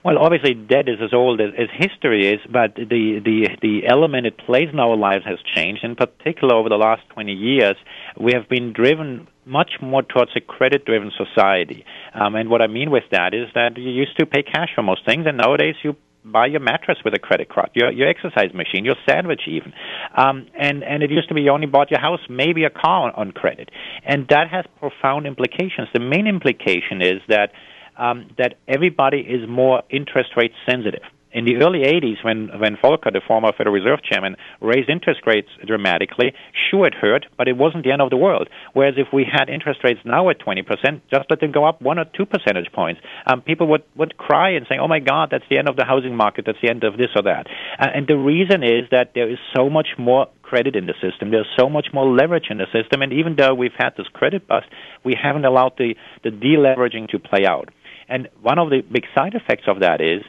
Well, 0.05 0.19
obviously, 0.19 0.55
debt 0.55 0.89
is 0.89 0.99
as 1.01 1.15
old 1.15 1.41
as, 1.41 1.51
as 1.57 1.69
history 1.73 2.33
is, 2.35 2.41
but 2.51 2.75
the, 2.75 3.21
the, 3.25 3.57
the 3.63 3.87
element 3.87 4.27
it 4.27 4.37
plays 4.37 4.69
in 4.73 4.81
our 4.81 4.97
lives 4.97 5.25
has 5.25 5.39
changed. 5.55 5.85
In 5.85 5.95
particular, 5.95 6.55
over 6.55 6.69
the 6.69 6.77
last 6.77 7.03
20 7.11 7.33
years, 7.33 7.77
we 8.19 8.33
have 8.33 8.49
been 8.49 8.73
driven 8.73 9.29
much 9.45 9.73
more 9.81 10.03
towards 10.03 10.33
a 10.37 10.41
credit 10.41 10.85
driven 10.85 11.13
society. 11.17 11.85
Um, 12.15 12.35
and 12.35 12.51
what 12.51 12.63
I 12.63 12.67
mean 12.67 12.91
with 12.91 13.05
that 13.13 13.33
is 13.33 13.49
that 13.55 13.77
you 13.77 13.91
used 13.91 14.17
to 14.19 14.27
pay 14.27 14.43
cash 14.43 14.71
for 14.75 14.83
most 14.83 15.05
things, 15.07 15.25
and 15.27 15.37
nowadays 15.37 15.77
you 15.83 15.97
buy 16.25 16.47
your 16.47 16.61
mattress 16.61 16.99
with 17.05 17.15
a 17.15 17.19
credit 17.19 17.49
card, 17.49 17.71
your 17.75 17.91
your 17.91 18.09
exercise 18.09 18.53
machine, 18.55 18.85
your 18.85 18.97
sandwich 19.09 19.43
even. 19.47 19.73
Um, 20.17 20.47
and 20.59 20.83
and 20.85 21.03
it 21.03 21.11
used 21.11 21.29
to 21.29 21.35
be 21.35 21.43
you 21.43 21.51
only 21.51 21.67
bought 21.67 21.91
your 21.91 22.01
house, 22.01 22.21
maybe 22.29 22.65
a 22.65 22.71
car 22.71 23.09
on, 23.09 23.13
on 23.15 23.33
credit, 23.33 23.71
and 24.05 24.27
that 24.29 24.49
has 24.51 24.65
profound 24.79 25.27
implications. 25.27 25.89
The 25.93 26.01
main 26.01 26.27
implication 26.27 27.03
is 27.03 27.21
that 27.29 27.53
um, 27.97 28.31
that 28.39 28.55
everybody 28.69 29.19
is 29.19 29.49
more 29.49 29.83
interest 29.91 30.31
rate 30.37 30.53
sensitive 30.69 31.03
in 31.33 31.45
the 31.45 31.57
early 31.57 31.81
80s, 31.81 32.25
when, 32.25 32.49
when 32.59 32.77
Volcker, 32.77 33.13
the 33.13 33.21
former 33.27 33.53
Federal 33.53 33.75
Reserve 33.75 34.01
Chairman, 34.03 34.37
raised 34.61 34.89
interest 34.89 35.21
rates 35.27 35.49
dramatically, 35.67 36.33
sure, 36.71 36.87
it 36.87 36.95
hurt, 36.95 37.27
but 37.37 37.49
it 37.49 37.57
wasn't 37.57 37.85
the 37.85 37.93
end 37.93 38.03
of 38.03 38.11
the 38.11 38.17
world. 38.17 38.49
Whereas 38.75 38.95
if 38.97 39.09
we 39.13 39.25
had 39.25 39.49
interest 39.49 39.81
rates 39.85 40.01
now 40.05 40.29
at 40.31 40.41
20%, 40.41 40.67
just 41.11 41.27
let 41.31 41.41
them 41.41 41.53
go 41.53 41.65
up 41.65 41.81
one 41.81 41.99
or 41.99 42.05
two 42.05 42.27
percentage 42.27 42.73
points, 42.73 43.01
um, 43.27 43.41
people 43.43 43.67
would, 43.69 43.83
would 43.97 44.17
cry 44.17 44.51
and 44.51 44.67
say, 44.69 44.77
oh 44.81 44.89
my 44.89 45.01
God, 45.01 45.29
that's 45.31 45.45
the 45.49 45.59
end 45.59 45.69
of 45.69 45.77
the 45.77 45.85
housing 45.85 46.17
market, 46.17 46.45
that's 46.47 46.59
the 46.63 46.71
end 46.71 46.85
of 46.85 46.97
this 46.97 47.09
or 47.17 47.23
that. 47.23 47.47
Uh, 47.79 47.89
and 47.95 48.07
the 48.07 48.17
reason 48.17 48.63
is 48.63 48.85
that 48.91 49.13
there 49.15 49.31
is 49.31 49.39
so 49.57 49.71
much 49.71 49.89
more 49.99 50.27
credit 50.43 50.77
in 50.77 50.87
the 50.87 50.95
system. 51.01 51.31
There's 51.31 51.49
so 51.59 51.69
much 51.69 51.89
more 51.95 52.07
leverage 52.07 52.49
in 52.51 52.59
the 52.59 52.67
system, 52.73 53.01
and 53.01 53.13
even 53.13 53.37
though 53.37 53.55
we've 53.55 53.77
had 53.77 53.91
this 53.97 54.07
credit 54.13 54.47
bust, 54.47 54.67
we 55.05 55.17
haven't 55.21 55.45
allowed 55.45 55.73
the, 55.79 55.95
the 56.25 56.31
deleveraging 56.31 57.09
to 57.11 57.19
play 57.19 57.47
out. 57.47 57.71
And 58.09 58.29
one 58.43 58.59
of 58.59 58.69
the 58.69 58.83
big 58.83 59.05
side 59.15 59.35
effects 59.35 59.65
of 59.67 59.81
that 59.81 60.03
is 60.03 60.23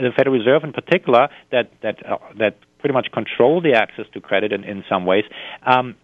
the 0.00 0.10
Federal 0.16 0.36
Reserve 0.36 0.64
in 0.64 0.72
particular, 0.72 1.28
that 1.50 1.70
that 1.82 2.04
uh, 2.06 2.18
that 2.38 2.56
pretty 2.78 2.94
much 2.94 3.08
control 3.12 3.60
the 3.60 3.74
access 3.74 4.06
to 4.14 4.20
credit 4.20 4.52
in, 4.52 4.64
in 4.64 4.84
some 4.88 5.04
ways. 5.06 5.24
Um, 5.64 5.96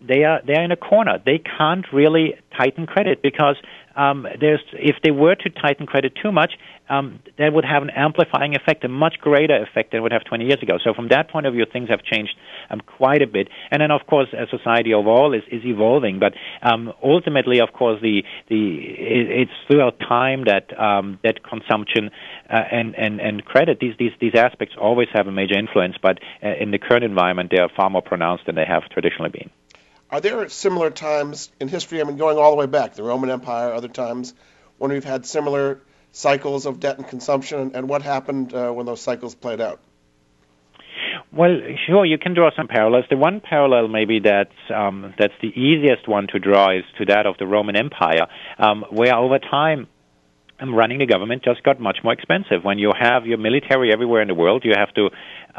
they 0.00 0.24
are 0.24 0.40
they 0.46 0.54
are 0.54 0.64
in 0.64 0.70
a 0.70 0.76
corner. 0.76 1.18
They 1.24 1.38
can't 1.38 1.86
really 1.92 2.34
tighten 2.56 2.86
credit 2.86 3.22
because 3.22 3.56
um, 3.96 4.26
there's 4.40 4.60
if 4.72 4.96
they 5.02 5.10
were 5.10 5.34
to 5.34 5.50
tighten 5.50 5.86
credit 5.86 6.12
too 6.20 6.32
much, 6.32 6.52
um, 6.88 7.20
that 7.38 7.52
would 7.52 7.64
have 7.64 7.82
an 7.82 7.90
amplifying 7.90 8.54
effect, 8.54 8.84
a 8.84 8.88
much 8.88 9.16
greater 9.20 9.56
effect 9.62 9.92
than 9.92 9.98
it 9.98 10.02
would 10.02 10.12
have 10.12 10.24
20 10.24 10.44
years 10.44 10.62
ago. 10.62 10.78
So 10.82 10.92
from 10.92 11.08
that 11.08 11.30
point 11.30 11.46
of 11.46 11.54
view, 11.54 11.64
things 11.70 11.88
have 11.88 12.02
changed 12.02 12.34
um, 12.70 12.80
quite 12.80 13.22
a 13.22 13.26
bit. 13.26 13.48
And 13.70 13.80
then, 13.80 13.90
of 13.90 14.06
course, 14.06 14.28
as 14.36 14.48
society 14.50 14.92
overall 14.92 15.32
is, 15.32 15.42
is 15.50 15.64
evolving. 15.64 16.18
But 16.18 16.34
um, 16.62 16.92
ultimately, 17.02 17.60
of 17.60 17.72
course, 17.72 18.00
the 18.02 18.22
the 18.48 18.76
it, 18.78 19.48
it's 19.48 19.52
throughout 19.66 19.98
time 19.98 20.44
that 20.44 20.78
um, 20.78 21.18
that 21.22 21.42
consumption 21.42 22.10
uh, 22.50 22.62
and, 22.70 22.94
and 22.96 23.20
and 23.20 23.44
credit 23.44 23.78
these 23.80 23.94
these 23.98 24.12
these 24.20 24.34
aspects 24.34 24.74
always 24.80 25.08
have 25.14 25.26
a 25.26 25.32
major 25.32 25.58
influence. 25.58 25.96
But 26.00 26.18
uh, 26.42 26.54
in 26.60 26.70
the 26.70 26.78
current 26.78 27.04
environment, 27.04 27.50
they 27.50 27.60
are 27.60 27.70
far 27.74 27.88
more 27.88 28.02
pronounced 28.02 28.46
than 28.46 28.56
they 28.56 28.66
have 28.66 28.82
traditionally 28.90 29.30
been. 29.30 29.50
Are 30.10 30.20
there 30.20 30.48
similar 30.48 30.90
times 30.90 31.50
in 31.60 31.68
history? 31.68 32.00
I 32.00 32.04
mean, 32.04 32.16
going 32.16 32.38
all 32.38 32.50
the 32.50 32.56
way 32.56 32.66
back, 32.66 32.94
the 32.94 33.02
Roman 33.02 33.30
Empire, 33.30 33.72
other 33.72 33.88
times 33.88 34.34
when 34.78 34.92
we've 34.92 35.04
had 35.04 35.26
similar 35.26 35.80
cycles 36.12 36.66
of 36.66 36.80
debt 36.80 36.98
and 36.98 37.06
consumption, 37.06 37.72
and 37.74 37.88
what 37.88 38.02
happened 38.02 38.54
uh, 38.54 38.70
when 38.70 38.86
those 38.86 39.00
cycles 39.00 39.34
played 39.34 39.60
out? 39.60 39.80
Well, 41.32 41.58
sure, 41.86 42.06
you 42.06 42.18
can 42.18 42.34
draw 42.34 42.50
some 42.56 42.68
parallels. 42.68 43.06
The 43.10 43.16
one 43.16 43.40
parallel, 43.40 43.88
maybe 43.88 44.20
that's 44.20 44.54
um, 44.72 45.14
that's 45.18 45.34
the 45.42 45.48
easiest 45.48 46.06
one 46.06 46.28
to 46.28 46.38
draw, 46.38 46.70
is 46.70 46.84
to 46.98 47.06
that 47.06 47.26
of 47.26 47.36
the 47.38 47.46
Roman 47.46 47.76
Empire, 47.76 48.28
um, 48.58 48.84
where 48.90 49.16
over 49.16 49.40
time 49.40 49.88
um, 50.60 50.74
running 50.74 50.98
the 50.98 51.06
government 51.06 51.42
just 51.42 51.62
got 51.62 51.80
much 51.80 51.98
more 52.04 52.12
expensive. 52.12 52.62
When 52.62 52.78
you 52.78 52.92
have 52.98 53.26
your 53.26 53.38
military 53.38 53.92
everywhere 53.92 54.22
in 54.22 54.28
the 54.28 54.34
world, 54.34 54.62
you 54.64 54.72
have 54.76 54.92
to 54.94 55.10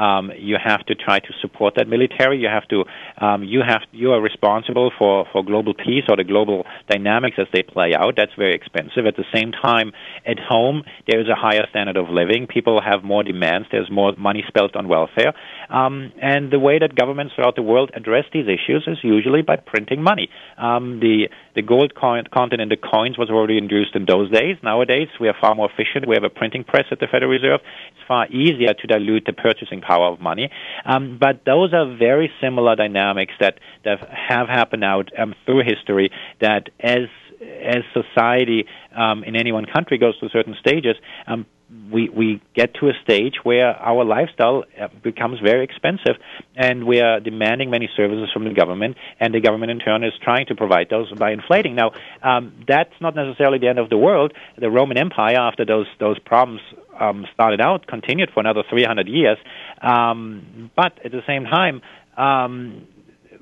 um, 0.02 0.32
you 0.38 0.58
have 0.62 0.86
to 0.88 0.96
try 0.96 1.20
to 1.20 1.34
support 1.42 1.76
that 1.78 1.88
military. 1.88 2.38
You 2.40 2.50
have 2.50 2.68
to 2.70 2.84
um, 3.24 3.44
you 3.44 3.62
have 3.66 3.82
you 3.92 4.12
are 4.12 4.22
responsible 4.22 4.92
for 4.98 5.26
for 5.32 5.44
global 5.44 5.74
peace 5.74 6.04
or 6.10 6.18
the 6.18 6.24
global 6.24 6.66
dynamics 6.90 7.38
as 7.40 7.48
they 7.54 7.64
play 7.64 7.94
out. 7.94 8.16
That's 8.18 8.34
very 8.38 8.54
expensive. 8.54 9.06
At 9.06 9.16
the 9.16 9.26
same 9.34 9.52
time, 9.52 9.92
at 10.26 10.40
home 10.40 10.84
there 11.10 11.20
is 11.20 11.28
a 11.28 11.36
higher 11.36 11.66
standard 11.70 11.98
of 11.98 12.10
living. 12.10 12.48
People 12.48 12.82
have 12.82 13.04
more 13.04 13.24
demands. 13.24 13.68
There's 13.72 13.92
more 13.92 14.14
money 14.18 14.44
spent 14.48 14.76
on 14.76 14.88
welfare, 14.88 15.34
um, 15.70 16.12
and 16.22 16.52
the 16.52 16.60
way 16.60 16.80
that 16.80 16.96
governments 16.96 17.34
throughout 17.36 17.56
the 17.56 17.62
world 17.62 17.92
address 17.94 18.26
these 18.34 18.46
issues 18.46 18.84
is 18.88 18.98
usually 19.04 19.42
by 19.42 19.58
printing 19.58 20.02
money. 20.02 20.30
Um, 20.58 21.00
the 21.00 21.30
the 21.56 21.62
gold 21.62 21.94
coin, 21.96 22.26
content 22.34 22.62
in 22.62 22.70
the 22.70 22.78
coins 22.78 23.18
was 23.18 23.30
already 23.30 23.58
introduced 23.58 23.96
in 23.96 24.06
those 24.06 24.30
days. 24.32 24.58
Nowadays, 24.62 25.08
we 25.20 25.28
are 25.28 25.36
far 25.40 25.56
more 25.56 25.70
efficient. 25.72 26.08
We 26.08 26.16
have 26.16 26.24
a 26.24 26.30
printing 26.30 26.64
press 26.64 26.86
at 26.92 27.00
the 27.00 27.08
Federal 27.08 27.32
Reserve. 27.32 27.62
It's 27.92 28.08
far 28.08 28.28
easier 28.28 28.74
to 28.74 28.88
dilute 28.88 29.24
the 29.26 29.34
purchasing 29.34 29.82
power 29.82 30.12
of 30.12 30.20
money. 30.20 30.50
Um, 30.86 31.18
but 31.20 31.46
those 31.46 31.74
are 31.74 31.96
very 31.98 32.30
similar 32.42 32.76
dynamics 32.76 33.34
that, 33.40 33.60
that 33.86 34.00
have 34.10 34.48
happened 34.48 34.84
out 34.84 35.10
um, 35.18 35.34
through 35.46 35.64
history 35.66 36.12
that 36.42 36.70
as 36.80 37.08
as 37.42 37.84
society 37.94 38.66
um, 38.96 39.24
in 39.24 39.36
any 39.36 39.52
one 39.52 39.66
country 39.66 39.98
goes 39.98 40.16
through 40.20 40.30
certain 40.30 40.56
stages, 40.60 40.96
um, 41.28 41.46
we 41.92 42.10
we 42.10 42.42
get 42.54 42.76
to 42.76 42.88
a 42.88 42.94
stage 43.04 43.36
where 43.44 43.68
our 43.68 44.06
lifestyle 44.06 44.64
uh, 44.80 44.88
becomes 45.04 45.40
very 45.40 45.64
expensive, 45.64 46.16
and 46.56 46.86
we 46.86 47.02
are 47.02 47.20
demanding 47.20 47.70
many 47.70 47.90
services 47.96 48.30
from 48.32 48.44
the 48.44 48.54
government, 48.54 48.98
and 49.20 49.34
the 49.34 49.40
government 49.40 49.72
in 49.72 49.80
turn 49.80 50.04
is 50.04 50.14
trying 50.22 50.46
to 50.48 50.56
provide 50.56 50.88
those 50.90 51.12
by 51.14 51.32
inflating. 51.32 51.76
Now, 51.76 51.92
um, 52.22 52.54
that's 52.68 52.94
not 53.02 53.16
necessarily 53.16 53.58
the 53.60 53.68
end 53.68 53.80
of 53.80 53.90
the 53.90 53.98
world. 53.98 54.34
The 54.58 54.70
Roman 54.70 54.98
Empire, 54.98 55.38
after 55.38 55.66
those 55.66 55.88
those 56.00 56.20
problems 56.20 56.62
um, 57.00 57.26
started 57.34 57.62
out, 57.62 57.88
continued 57.88 58.30
for 58.34 58.42
another 58.42 58.64
300 58.70 59.08
years, 59.08 59.38
um, 59.82 60.72
but 60.76 60.94
at 61.04 61.12
the 61.12 61.22
same 61.28 61.46
time. 61.46 61.82
Um, 62.18 62.88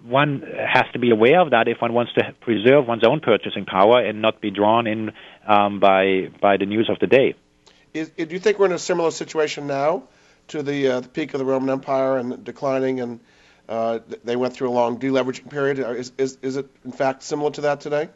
one 0.03 0.41
has 0.41 0.83
to 0.91 0.99
be 0.99 1.11
aware 1.11 1.39
of 1.39 1.51
that 1.51 1.69
if 1.69 1.77
one 1.81 1.93
wants 1.93 2.11
to 2.15 2.35
preserve 2.41 2.85
one's 2.85 3.05
own 3.07 3.21
purchasing 3.21 3.63
power 3.63 4.01
and 4.03 4.21
not 4.21 4.41
be 4.41 4.51
drawn 4.51 4.85
in 4.85 5.11
um, 5.47 5.79
by 5.79 6.27
by 6.41 6.57
the 6.57 6.65
news 6.65 6.89
of 6.91 6.99
the 6.99 7.07
day. 7.07 7.35
Is, 7.93 8.09
do 8.09 8.25
you 8.29 8.39
think 8.39 8.57
we're 8.57 8.65
in 8.65 8.71
a 8.71 8.79
similar 8.79 9.11
situation 9.11 9.67
now 9.67 10.03
to 10.47 10.63
the, 10.63 10.87
uh, 10.87 10.99
the 11.01 11.09
peak 11.09 11.33
of 11.33 11.39
the 11.39 11.45
Roman 11.45 11.69
Empire 11.69 12.17
and 12.17 12.43
declining, 12.43 12.99
and 13.01 13.19
uh, 13.69 13.99
they 14.23 14.35
went 14.35 14.53
through 14.53 14.69
a 14.69 14.71
long 14.71 14.99
deleveraging 14.99 15.49
period? 15.49 15.79
Is, 15.79 16.11
is, 16.17 16.37
is 16.41 16.57
it, 16.57 16.67
in 16.83 16.91
fact, 16.91 17.21
similar 17.23 17.51
to 17.51 17.61
that 17.61 17.81
today? 17.81 18.09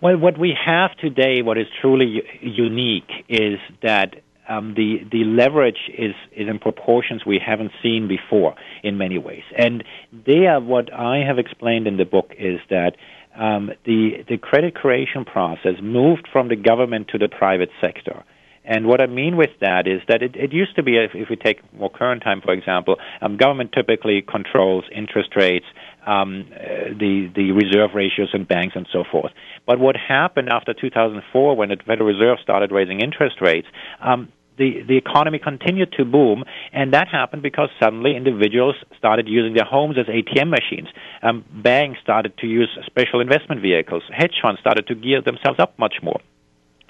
Well, 0.00 0.18
what 0.18 0.38
we 0.38 0.52
have 0.66 0.96
today, 0.96 1.42
what 1.42 1.58
is 1.58 1.66
truly 1.80 2.22
unique, 2.42 3.10
is 3.28 3.58
that 3.82 4.16
um, 4.48 4.74
the 4.74 4.98
the 5.10 5.24
leverage 5.24 5.90
is, 5.96 6.14
is 6.32 6.48
in 6.48 6.58
proportions 6.58 7.24
we 7.24 7.38
haven't 7.44 7.72
seen 7.82 8.08
before 8.08 8.56
in 8.82 8.98
many 8.98 9.16
ways. 9.16 9.44
And 9.56 9.84
there, 10.12 10.60
what 10.60 10.92
I 10.92 11.24
have 11.26 11.38
explained 11.38 11.86
in 11.86 11.96
the 11.96 12.04
book 12.04 12.32
is 12.38 12.60
that 12.68 12.96
um, 13.36 13.70
the 13.84 14.24
the 14.28 14.38
credit 14.38 14.74
creation 14.74 15.24
process 15.24 15.74
moved 15.82 16.28
from 16.32 16.48
the 16.48 16.56
government 16.56 17.08
to 17.08 17.18
the 17.18 17.28
private 17.28 17.70
sector. 17.80 18.24
And 18.64 18.86
what 18.86 19.02
I 19.02 19.06
mean 19.06 19.36
with 19.36 19.50
that 19.60 19.86
is 19.86 20.00
that 20.08 20.22
it, 20.22 20.36
it 20.36 20.52
used 20.52 20.74
to 20.76 20.82
be, 20.82 20.96
if, 20.96 21.10
if 21.14 21.28
we 21.28 21.36
take 21.36 21.60
more 21.74 21.90
current 21.90 22.22
time, 22.22 22.40
for 22.40 22.54
example, 22.54 22.96
um, 23.20 23.36
government 23.36 23.72
typically 23.72 24.22
controls 24.22 24.84
interest 24.90 25.36
rates, 25.36 25.66
um, 26.06 26.46
uh, 26.50 26.94
the 26.98 27.30
the 27.34 27.52
reserve 27.52 27.90
ratios 27.94 28.30
in 28.32 28.44
banks, 28.44 28.74
and 28.74 28.88
so 28.90 29.04
forth. 29.10 29.32
But 29.66 29.78
what 29.78 29.96
happened 29.96 30.48
after 30.50 30.72
2004, 30.72 31.56
when 31.56 31.68
the 31.68 31.76
Federal 31.86 32.08
Reserve 32.08 32.38
started 32.42 32.72
raising 32.72 33.00
interest 33.00 33.36
rates, 33.42 33.66
um, 34.00 34.32
the, 34.56 34.82
the 34.86 34.96
economy 34.96 35.38
continued 35.38 35.92
to 35.98 36.04
boom, 36.04 36.44
and 36.72 36.92
that 36.94 37.08
happened 37.08 37.42
because 37.42 37.68
suddenly 37.80 38.16
individuals 38.16 38.76
started 38.98 39.28
using 39.28 39.54
their 39.54 39.64
homes 39.64 39.96
as 39.98 40.06
ATM 40.06 40.50
machines. 40.50 40.88
Um, 41.22 41.44
banks 41.52 42.00
started 42.02 42.36
to 42.38 42.46
use 42.46 42.68
special 42.86 43.20
investment 43.20 43.62
vehicles. 43.62 44.02
Hedge 44.10 44.34
funds 44.42 44.60
started 44.60 44.86
to 44.88 44.94
gear 44.94 45.22
themselves 45.22 45.58
up 45.58 45.78
much 45.78 45.96
more. 46.02 46.20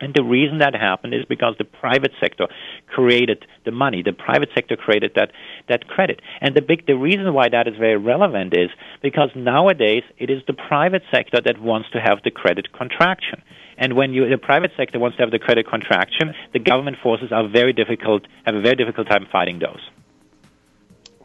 And 0.00 0.12
the 0.12 0.24
reason 0.24 0.58
that 0.58 0.74
happened 0.74 1.14
is 1.14 1.24
because 1.24 1.54
the 1.56 1.64
private 1.64 2.10
sector 2.20 2.48
created 2.88 3.46
the 3.64 3.70
money. 3.70 4.02
The 4.02 4.12
private 4.12 4.48
sector 4.54 4.76
created 4.76 5.12
that, 5.14 5.30
that 5.68 5.86
credit. 5.86 6.20
And 6.40 6.54
the 6.54 6.62
big, 6.62 6.86
the 6.86 6.96
reason 6.96 7.32
why 7.32 7.48
that 7.48 7.68
is 7.68 7.74
very 7.78 7.96
relevant 7.96 8.54
is 8.54 8.70
because 9.02 9.30
nowadays 9.36 10.02
it 10.18 10.30
is 10.30 10.42
the 10.46 10.52
private 10.52 11.02
sector 11.12 11.40
that 11.44 11.60
wants 11.60 11.90
to 11.92 12.00
have 12.00 12.18
the 12.24 12.32
credit 12.32 12.72
contraction. 12.72 13.42
And 13.76 13.94
when 13.94 14.12
you, 14.12 14.28
the 14.28 14.38
private 14.38 14.72
sector 14.76 14.98
wants 14.98 15.16
to 15.16 15.22
have 15.22 15.30
the 15.30 15.38
credit 15.38 15.66
contraction, 15.68 16.34
the 16.52 16.58
government 16.58 16.98
forces 17.02 17.32
are 17.32 17.48
very 17.48 17.72
difficult, 17.72 18.22
have 18.44 18.54
a 18.54 18.60
very 18.60 18.76
difficult 18.76 19.08
time 19.08 19.26
fighting 19.30 19.58
those. 19.58 19.80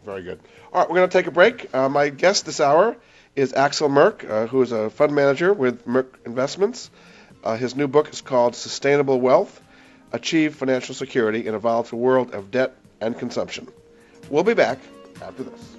Very 0.05 0.23
good. 0.23 0.39
All 0.73 0.81
right, 0.81 0.89
we're 0.89 0.95
going 0.97 1.09
to 1.09 1.17
take 1.17 1.27
a 1.27 1.31
break. 1.31 1.73
Uh, 1.73 1.89
my 1.89 2.09
guest 2.09 2.45
this 2.45 2.59
hour 2.59 2.97
is 3.35 3.53
Axel 3.53 3.89
Merk, 3.89 4.23
uh, 4.23 4.47
who 4.47 4.61
is 4.61 4.71
a 4.71 4.89
fund 4.89 5.13
manager 5.13 5.53
with 5.53 5.85
Merk 5.85 6.19
Investments. 6.25 6.89
Uh, 7.43 7.55
his 7.55 7.75
new 7.75 7.87
book 7.87 8.09
is 8.09 8.21
called 8.21 8.55
Sustainable 8.55 9.19
Wealth 9.19 9.61
Achieve 10.11 10.55
Financial 10.55 10.95
Security 10.95 11.47
in 11.47 11.53
a 11.53 11.59
Volatile 11.59 11.99
World 11.99 12.33
of 12.33 12.51
Debt 12.51 12.75
and 12.99 13.17
Consumption. 13.17 13.67
We'll 14.29 14.43
be 14.43 14.53
back 14.55 14.79
after 15.21 15.43
this. 15.43 15.78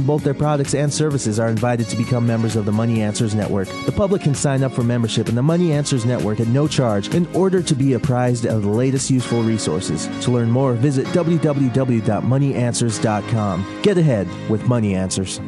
in 0.01 0.07
both 0.07 0.23
their 0.23 0.33
products 0.33 0.73
and 0.73 0.91
services 0.91 1.39
are 1.39 1.47
invited 1.47 1.87
to 1.87 1.95
become 1.95 2.25
members 2.25 2.55
of 2.55 2.65
the 2.65 2.71
Money 2.71 3.03
Answers 3.03 3.35
Network. 3.35 3.67
The 3.85 3.91
public 3.91 4.23
can 4.23 4.33
sign 4.33 4.63
up 4.63 4.71
for 4.71 4.81
membership 4.83 5.29
in 5.29 5.35
the 5.35 5.43
Money 5.43 5.71
Answers 5.71 6.05
Network 6.05 6.39
at 6.39 6.47
no 6.47 6.67
charge 6.67 7.13
in 7.13 7.27
order 7.35 7.61
to 7.61 7.75
be 7.75 7.93
apprised 7.93 8.45
of 8.45 8.63
the 8.63 8.69
latest 8.69 9.11
useful 9.11 9.43
resources. 9.43 10.07
To 10.25 10.31
learn 10.31 10.49
more, 10.49 10.73
visit 10.73 11.05
www.moneyanswers.com. 11.07 13.81
Get 13.83 13.97
ahead 13.97 14.27
with 14.49 14.67
Money 14.67 14.95
Answers. 14.95 15.39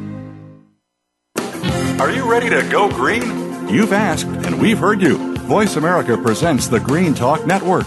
Are 2.00 2.10
you 2.10 2.28
ready 2.30 2.48
to 2.50 2.62
go 2.70 2.88
green? 2.88 3.68
You've 3.68 3.92
asked, 3.92 4.26
and 4.26 4.60
we've 4.60 4.78
heard 4.78 5.02
you. 5.02 5.34
Voice 5.38 5.76
America 5.76 6.16
presents 6.16 6.68
the 6.68 6.80
Green 6.80 7.14
Talk 7.14 7.46
Network. 7.46 7.86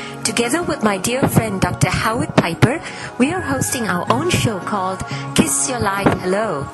Together 0.23 0.61
with 0.61 0.83
my 0.83 0.99
dear 0.99 1.27
friend 1.27 1.59
Dr. 1.59 1.89
Howard 1.89 2.35
Piper, 2.35 2.79
we 3.17 3.33
are 3.33 3.41
hosting 3.41 3.87
our 3.87 4.05
own 4.11 4.29
show 4.29 4.59
called 4.59 5.03
Kiss 5.35 5.67
Your 5.67 5.79
Life 5.79 6.07
Hello. 6.19 6.67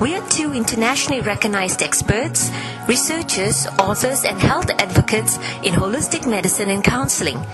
We 0.00 0.14
are 0.14 0.28
two 0.28 0.52
internationally 0.52 1.20
recognized 1.20 1.82
experts, 1.82 2.50
researchers, 2.86 3.66
authors, 3.78 4.24
and 4.24 4.38
health 4.38 4.70
advocates 4.78 5.36
in 5.64 5.74
holistic 5.74 6.30
medicine 6.30 6.70
and 6.70 6.84
counseling. 6.84 7.44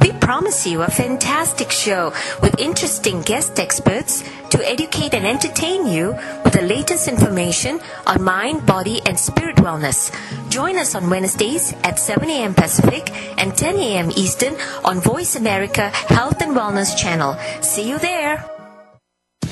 We 0.00 0.12
promise 0.12 0.66
you 0.66 0.82
a 0.82 0.88
fantastic 0.88 1.70
show 1.70 2.12
with 2.42 2.58
interesting 2.58 3.22
guest 3.22 3.58
experts 3.58 4.22
to 4.50 4.68
educate 4.68 5.14
and 5.14 5.26
entertain 5.26 5.86
you 5.86 6.14
with 6.44 6.52
the 6.52 6.62
latest 6.62 7.08
information 7.08 7.80
on 8.06 8.22
mind, 8.22 8.66
body, 8.66 9.00
and 9.06 9.18
spirit 9.18 9.56
wellness. 9.56 10.12
Join 10.50 10.76
us 10.78 10.94
on 10.94 11.10
Wednesdays 11.10 11.74
at 11.82 11.98
7 11.98 12.28
a.m. 12.30 12.54
Pacific 12.54 13.10
and 13.38 13.56
10 13.56 13.76
a.m. 13.76 14.10
Eastern 14.16 14.54
on 14.84 14.95
Voice 15.00 15.36
America 15.36 15.90
Health 15.90 16.42
and 16.42 16.56
Wellness 16.56 16.96
Channel. 16.96 17.36
See 17.62 17.88
you 17.88 17.98
there. 17.98 18.55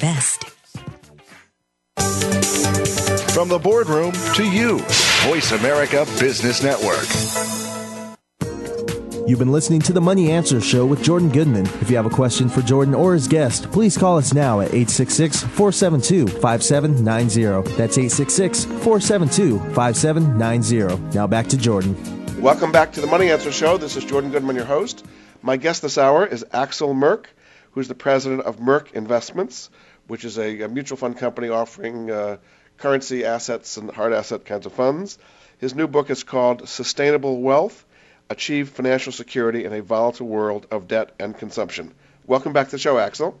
invest. 0.00 0.44
From 3.32 3.48
the 3.48 3.60
boardroom 3.62 4.12
to 4.34 4.44
you, 4.44 4.78
Voice 5.28 5.52
America 5.52 6.06
Business 6.18 6.62
Network. 6.62 7.06
You've 9.28 9.38
been 9.38 9.52
listening 9.52 9.80
to 9.82 9.92
the 9.92 10.00
Money 10.00 10.32
Answer 10.32 10.60
Show 10.60 10.84
with 10.86 11.04
Jordan 11.04 11.28
Goodman. 11.28 11.66
If 11.80 11.90
you 11.90 11.96
have 11.96 12.06
a 12.06 12.10
question 12.10 12.48
for 12.48 12.62
Jordan 12.62 12.94
or 12.94 13.12
his 13.12 13.28
guest, 13.28 13.70
please 13.70 13.96
call 13.96 14.18
us 14.18 14.34
now 14.34 14.60
at 14.60 14.68
866 14.68 15.42
472 15.42 16.26
5790. 16.26 17.76
That's 17.76 17.96
866 17.96 18.64
472 18.64 19.58
5790. 19.74 21.14
Now 21.14 21.26
back 21.26 21.46
to 21.48 21.56
Jordan. 21.56 21.94
Welcome 22.40 22.72
back 22.72 22.92
to 22.92 23.00
the 23.00 23.06
Money 23.06 23.30
Answer 23.30 23.52
Show. 23.52 23.76
This 23.76 23.96
is 23.96 24.04
Jordan 24.04 24.32
Goodman, 24.32 24.56
your 24.56 24.64
host. 24.64 25.06
My 25.42 25.56
guest 25.56 25.82
this 25.82 25.98
hour 25.98 26.26
is 26.26 26.44
Axel 26.52 26.94
Merk, 26.94 27.30
who's 27.72 27.86
the 27.86 27.94
president 27.94 28.42
of 28.42 28.58
Merk 28.58 28.92
Investments 28.94 29.70
which 30.10 30.24
is 30.24 30.38
a, 30.38 30.62
a 30.62 30.68
mutual 30.68 30.96
fund 30.98 31.16
company 31.16 31.48
offering 31.50 32.10
uh, 32.10 32.36
currency 32.78 33.24
assets 33.24 33.76
and 33.76 33.88
hard 33.92 34.12
asset 34.12 34.44
kinds 34.44 34.66
of 34.66 34.72
funds. 34.72 35.16
His 35.58 35.76
new 35.76 35.86
book 35.86 36.10
is 36.10 36.24
called 36.24 36.68
Sustainable 36.68 37.40
Wealth 37.40 37.84
Achieve 38.28 38.70
Financial 38.70 39.12
Security 39.12 39.64
in 39.64 39.72
a 39.72 39.82
Volatile 39.82 40.26
World 40.26 40.66
of 40.72 40.88
Debt 40.88 41.14
and 41.20 41.38
Consumption. 41.38 41.94
Welcome 42.26 42.52
back 42.52 42.66
to 42.66 42.72
the 42.72 42.78
show, 42.78 42.98
Axel. 42.98 43.38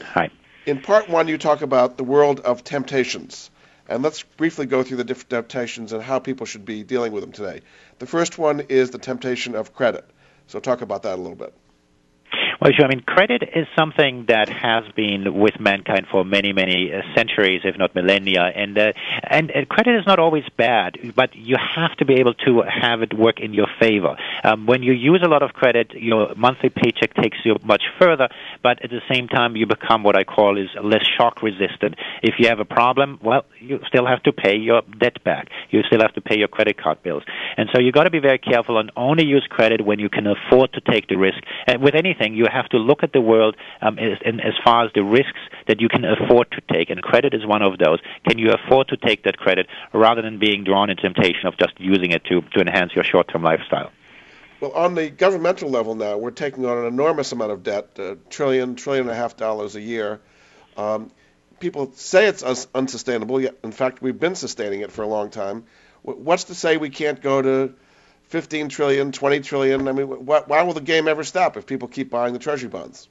Hi. 0.00 0.30
In 0.66 0.80
part 0.80 1.08
one, 1.08 1.28
you 1.28 1.38
talk 1.38 1.62
about 1.62 1.96
the 1.96 2.04
world 2.04 2.40
of 2.40 2.64
temptations. 2.64 3.48
And 3.88 4.02
let's 4.02 4.24
briefly 4.24 4.66
go 4.66 4.82
through 4.82 4.96
the 4.96 5.04
different 5.04 5.30
temptations 5.30 5.92
and 5.92 6.02
how 6.02 6.18
people 6.18 6.46
should 6.46 6.64
be 6.64 6.82
dealing 6.82 7.12
with 7.12 7.22
them 7.22 7.32
today. 7.32 7.60
The 8.00 8.06
first 8.06 8.38
one 8.38 8.58
is 8.58 8.90
the 8.90 8.98
temptation 8.98 9.54
of 9.54 9.72
credit. 9.72 10.04
So, 10.48 10.58
talk 10.58 10.82
about 10.82 11.04
that 11.04 11.14
a 11.14 11.22
little 11.22 11.36
bit. 11.36 11.54
Well, 12.62 12.70
sure. 12.70 12.84
I 12.84 12.88
mean, 12.90 13.00
credit 13.00 13.42
is 13.56 13.66
something 13.76 14.26
that 14.28 14.48
has 14.48 14.84
been 14.94 15.34
with 15.34 15.58
mankind 15.58 16.06
for 16.08 16.24
many, 16.24 16.52
many 16.52 16.92
uh, 16.94 17.00
centuries, 17.16 17.62
if 17.64 17.76
not 17.76 17.92
millennia. 17.92 18.52
And, 18.54 18.78
uh, 18.78 18.92
and 19.24 19.50
and 19.50 19.68
credit 19.68 19.98
is 19.98 20.06
not 20.06 20.20
always 20.20 20.44
bad, 20.56 20.96
but 21.16 21.34
you 21.34 21.56
have 21.58 21.96
to 21.96 22.04
be 22.04 22.20
able 22.20 22.34
to 22.46 22.62
have 22.62 23.02
it 23.02 23.18
work 23.18 23.40
in 23.40 23.52
your 23.52 23.66
favor. 23.80 24.16
Um, 24.44 24.66
when 24.66 24.84
you 24.84 24.92
use 24.92 25.22
a 25.24 25.28
lot 25.28 25.42
of 25.42 25.54
credit, 25.54 25.90
your 25.94 26.36
monthly 26.36 26.68
paycheck 26.68 27.14
takes 27.14 27.38
you 27.44 27.56
much 27.64 27.82
further, 27.98 28.28
but 28.62 28.80
at 28.84 28.90
the 28.90 29.02
same 29.12 29.26
time, 29.26 29.56
you 29.56 29.66
become 29.66 30.04
what 30.04 30.14
I 30.14 30.22
call 30.22 30.56
is 30.56 30.68
less 30.80 31.04
shock 31.18 31.42
resistant. 31.42 31.96
If 32.22 32.36
you 32.38 32.46
have 32.46 32.60
a 32.60 32.64
problem, 32.64 33.18
well, 33.24 33.44
you 33.58 33.80
still 33.88 34.06
have 34.06 34.22
to 34.22 34.32
pay 34.32 34.56
your 34.56 34.82
debt 35.00 35.24
back. 35.24 35.48
You 35.70 35.82
still 35.82 36.00
have 36.00 36.14
to 36.14 36.20
pay 36.20 36.38
your 36.38 36.46
credit 36.46 36.80
card 36.80 37.02
bills, 37.02 37.24
and 37.56 37.70
so 37.74 37.80
you've 37.80 37.94
got 37.94 38.04
to 38.04 38.10
be 38.10 38.20
very 38.20 38.38
careful 38.38 38.78
and 38.78 38.92
only 38.96 39.24
use 39.24 39.44
credit 39.50 39.84
when 39.84 39.98
you 39.98 40.08
can 40.08 40.28
afford 40.28 40.72
to 40.74 40.80
take 40.80 41.08
the 41.08 41.16
risk. 41.16 41.42
And 41.66 41.82
with 41.82 41.96
anything, 41.96 42.34
you 42.34 42.46
have 42.52 42.68
to 42.70 42.76
look 42.76 43.02
at 43.02 43.12
the 43.12 43.20
world 43.20 43.56
um, 43.80 43.98
as, 43.98 44.18
as 44.24 44.54
far 44.64 44.84
as 44.84 44.90
the 44.94 45.02
risks 45.02 45.40
that 45.68 45.80
you 45.80 45.88
can 45.88 46.04
afford 46.04 46.50
to 46.52 46.60
take, 46.72 46.90
and 46.90 47.00
credit 47.02 47.34
is 47.34 47.46
one 47.46 47.62
of 47.62 47.78
those. 47.78 47.98
Can 48.28 48.38
you 48.38 48.50
afford 48.50 48.88
to 48.88 48.96
take 48.96 49.24
that 49.24 49.38
credit 49.38 49.66
rather 49.92 50.22
than 50.22 50.38
being 50.38 50.64
drawn 50.64 50.90
in 50.90 50.96
temptation 50.96 51.46
of 51.46 51.56
just 51.58 51.72
using 51.78 52.12
it 52.12 52.24
to, 52.26 52.42
to 52.42 52.60
enhance 52.60 52.92
your 52.94 53.04
short-term 53.04 53.42
lifestyle? 53.42 53.90
Well, 54.60 54.72
on 54.72 54.94
the 54.94 55.10
governmental 55.10 55.70
level 55.70 55.96
now, 55.96 56.18
we're 56.18 56.30
taking 56.30 56.64
on 56.66 56.78
an 56.78 56.86
enormous 56.86 57.32
amount 57.32 57.50
of 57.50 57.64
debt, 57.64 57.98
a 57.98 58.16
trillion, 58.30 58.76
trillion 58.76 59.06
and 59.08 59.10
a 59.10 59.16
half 59.16 59.36
dollars 59.36 59.74
a 59.74 59.80
year. 59.80 60.20
Um, 60.76 61.10
people 61.58 61.92
say 61.94 62.26
it's 62.26 62.44
unsustainable. 62.74 63.40
Yet, 63.40 63.56
in 63.64 63.72
fact, 63.72 64.02
we've 64.02 64.18
been 64.18 64.36
sustaining 64.36 64.80
it 64.80 64.92
for 64.92 65.02
a 65.02 65.08
long 65.08 65.30
time. 65.30 65.64
What's 66.02 66.44
to 66.44 66.54
say 66.54 66.76
we 66.76 66.90
can't 66.90 67.20
go 67.20 67.42
to 67.42 67.74
15 68.32 68.70
trillion, 68.70 69.12
20 69.12 69.40
trillion. 69.40 69.86
I 69.88 69.92
mean, 69.92 70.06
why, 70.06 70.40
why 70.46 70.62
will 70.62 70.72
the 70.72 70.80
game 70.80 71.06
ever 71.06 71.22
stop 71.22 71.58
if 71.58 71.66
people 71.66 71.86
keep 71.86 72.08
buying 72.08 72.32
the 72.32 72.38
treasury 72.38 72.70
bonds? 72.70 73.10